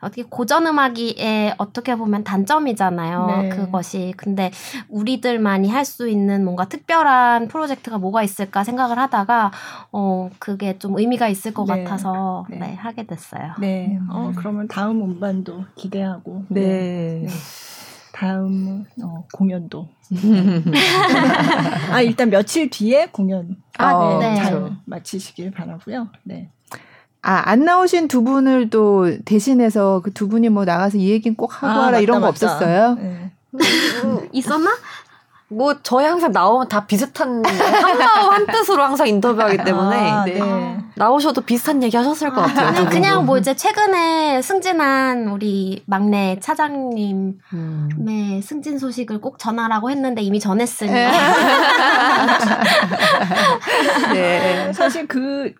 어떻게 0.00 0.22
고전 0.22 0.66
음악이 0.66 1.16
어떻게 1.58 1.96
보면 1.96 2.22
단점이잖아요. 2.24 3.26
네. 3.42 3.48
그것이 3.50 4.14
근데 4.16 4.52
우리들만이 4.88 5.68
할 5.70 5.84
수 5.88 6.08
있는 6.08 6.44
뭔가 6.44 6.66
특별한 6.68 7.48
프로젝트가 7.48 7.96
뭐가 7.96 8.22
있을까 8.22 8.62
생각을 8.62 8.98
하다가 8.98 9.50
어 9.90 10.28
그게 10.38 10.78
좀 10.78 10.98
의미가 10.98 11.28
있을 11.28 11.54
것 11.54 11.64
네. 11.66 11.82
같아서 11.82 12.44
네. 12.50 12.58
네 12.58 12.74
하게 12.74 13.06
됐어요. 13.08 13.54
네. 13.60 13.98
어, 14.08 14.32
그러면 14.36 14.68
다음 14.68 15.02
음반도 15.02 15.64
기대하고. 15.74 16.44
네. 16.48 16.60
네. 16.60 17.20
네. 17.24 17.28
다음 18.12 18.84
어, 19.02 19.24
공연도. 19.32 19.88
아 21.90 22.00
일단 22.00 22.30
며칠 22.30 22.70
뒤에 22.70 23.06
공연 23.12 23.56
아, 23.78 23.92
어, 23.92 24.18
네. 24.18 24.34
잘 24.36 24.70
마치시길 24.86 25.50
바라고요. 25.52 26.08
네. 26.24 26.50
아, 27.22 27.42
안 27.46 27.64
나오신 27.64 28.08
두 28.08 28.22
분을 28.22 28.70
또 28.70 29.06
대신해서 29.24 30.00
그 30.02 30.10
두 30.12 30.28
분이 30.28 30.48
뭐 30.48 30.64
나가서 30.64 30.98
이 30.98 31.10
얘기는 31.10 31.36
꼭 31.36 31.62
하고 31.62 31.66
아, 31.66 31.70
하라 31.70 31.84
맞다, 31.92 31.98
이런 32.00 32.20
거 32.20 32.26
맞다. 32.28 32.30
없었어요? 32.30 32.94
네. 32.94 33.32
있었나? 34.32 34.70
뭐 35.50 35.74
저희 35.82 36.06
항상 36.06 36.30
나오면 36.30 36.68
다 36.68 36.86
비슷한 36.86 37.42
한마음 37.44 38.32
한 38.32 38.46
뜻으로 38.46 38.84
항상 38.84 39.08
인터뷰하기 39.08 39.64
때문에 39.64 39.96
아, 39.96 40.24
네. 40.24 40.34
네. 40.34 40.78
나오셔도 40.94 41.40
비슷한 41.40 41.82
얘기 41.82 41.96
하셨을 41.96 42.30
것 42.30 42.42
같아요. 42.42 42.74
그냥, 42.74 42.90
그냥 42.90 43.24
뭐 43.24 43.38
이제 43.38 43.54
최근에 43.54 44.42
승진한 44.42 45.28
우리 45.28 45.82
막내 45.86 46.38
차장님의 46.40 47.34
음. 47.54 48.40
승진 48.42 48.78
소식을 48.78 49.22
꼭 49.22 49.38
전하라고 49.38 49.90
했는데 49.90 50.20
이미 50.20 50.38
전했으니. 50.38 50.92
네. 50.92 51.10
네. 54.12 54.70
사실 54.74 55.06
그 55.06 55.54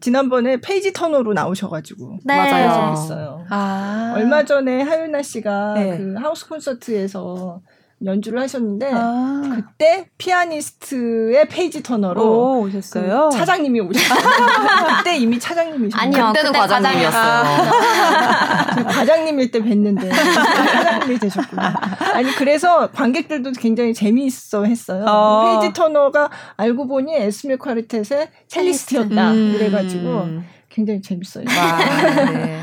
지난번에 0.00 0.60
페이지 0.60 0.92
터너로 0.92 1.32
나오셔가지고 1.32 2.18
네. 2.24 2.36
맞아요. 2.36 3.44
아. 3.50 4.14
얼마 4.16 4.44
전에 4.44 4.82
하유나 4.82 5.22
씨가 5.22 5.74
네. 5.74 5.98
그 5.98 6.14
하우스 6.18 6.48
콘서트에서 6.48 7.60
연주를 8.04 8.40
하셨는데 8.40 8.90
아. 8.94 9.42
그때 9.54 10.08
피아니스트의 10.18 11.48
page 11.48 11.82
turner로 11.82 12.22
오, 12.22 12.60
오셨어요. 12.62 13.30
그 13.32 13.36
차장님이 13.36 13.80
오셨어요. 13.80 14.18
그때 14.98 15.16
이미 15.16 15.38
차장님이셨어요. 15.38 16.00
아니요, 16.00 16.26
그때는 16.28 16.52
과장님이었어요. 16.52 17.22
아, 17.22 18.84
과장님일 18.84 19.50
때 19.50 19.60
뵀는데 19.60 20.10
차장님이 20.10 21.18
되셨구나. 21.18 21.74
아니 22.12 22.30
그래서 22.36 22.90
관객들도 22.92 23.52
굉장히 23.58 23.92
재미있어 23.94 24.64
했어요. 24.64 25.04
어. 25.06 25.60
페이지 25.60 25.72
터너가 25.72 26.30
알고 26.56 26.86
보니 26.86 27.14
에스메 27.14 27.56
콰르텟의 27.56 28.28
첼리스트였다. 28.46 29.32
음. 29.32 29.54
그래가지고 29.58 30.28
굉장히 30.68 31.02
재밌어요. 31.02 31.44
와, 31.48 32.24
네. 32.32 32.60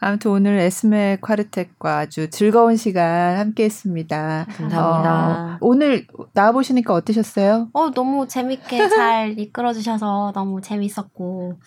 아무튼 0.00 0.30
오늘 0.30 0.58
에스메 0.58 1.18
콰르텍과 1.20 1.98
아주 1.98 2.30
즐거운 2.30 2.76
시간 2.76 3.36
함께 3.38 3.64
했습니다. 3.64 4.46
감사합니다. 4.56 5.54
어, 5.54 5.58
오늘 5.60 6.06
나와보시니까 6.32 6.94
어떠셨어요? 6.94 7.68
어, 7.74 7.90
너무 7.90 8.26
재밌게 8.26 8.88
잘 8.88 9.38
이끌어주셔서 9.38 10.32
너무 10.34 10.62
재밌었고, 10.62 11.58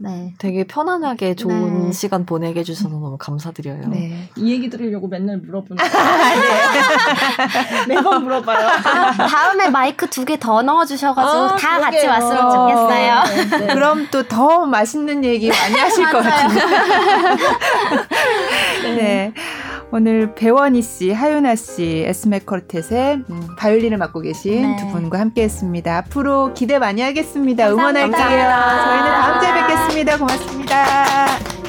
네. 0.00 0.32
되게 0.38 0.64
편안하게 0.64 1.34
좋은 1.34 1.86
네. 1.86 1.92
시간 1.92 2.24
보내게 2.24 2.60
해주셔서 2.60 2.88
너무 2.88 3.16
감사드려요. 3.18 3.88
네. 3.88 4.28
이 4.36 4.52
얘기 4.52 4.70
들으려고 4.70 5.08
맨날 5.08 5.38
물어보는 5.38 5.82
아, 5.84 6.34
네. 7.86 7.94
매번 7.94 8.22
물어봐요. 8.24 8.68
다음에 9.28 9.68
마이크 9.70 10.06
두 10.08 10.24
개 10.24 10.36
더 10.36 10.62
넣어주셔가지고 10.62 11.42
아, 11.44 11.56
다 11.56 11.80
같이 11.80 12.06
왔으면 12.06 12.50
좋겠어요. 12.50 13.22
네, 13.24 13.58
네. 13.66 13.66
그럼 13.74 14.06
또 14.10 14.22
더 14.22 14.66
맛있는 14.66 15.24
얘기 15.24 15.48
많이 15.48 15.74
하실 15.74 16.04
것 16.10 16.22
같은데. 16.22 16.60
네. 18.94 19.32
오늘 19.90 20.34
배원희 20.34 20.82
씨, 20.82 21.10
하윤아 21.12 21.56
씨, 21.56 22.04
에스메 22.06 22.40
커르텟의 22.40 23.24
음, 23.30 23.48
바이올린을 23.58 23.96
맡고 23.96 24.20
계신 24.20 24.62
네. 24.62 24.76
두 24.76 24.86
분과 24.88 25.18
함께했습니다. 25.18 25.96
앞으로 25.98 26.52
기대 26.52 26.78
많이 26.78 27.00
하겠습니다. 27.00 27.70
응원할게요. 27.70 28.10
저희는 28.18 28.50
다음 28.50 29.40
주에 29.40 29.52
뵙겠습니다. 29.54 30.18
고맙습니다. 30.18 31.67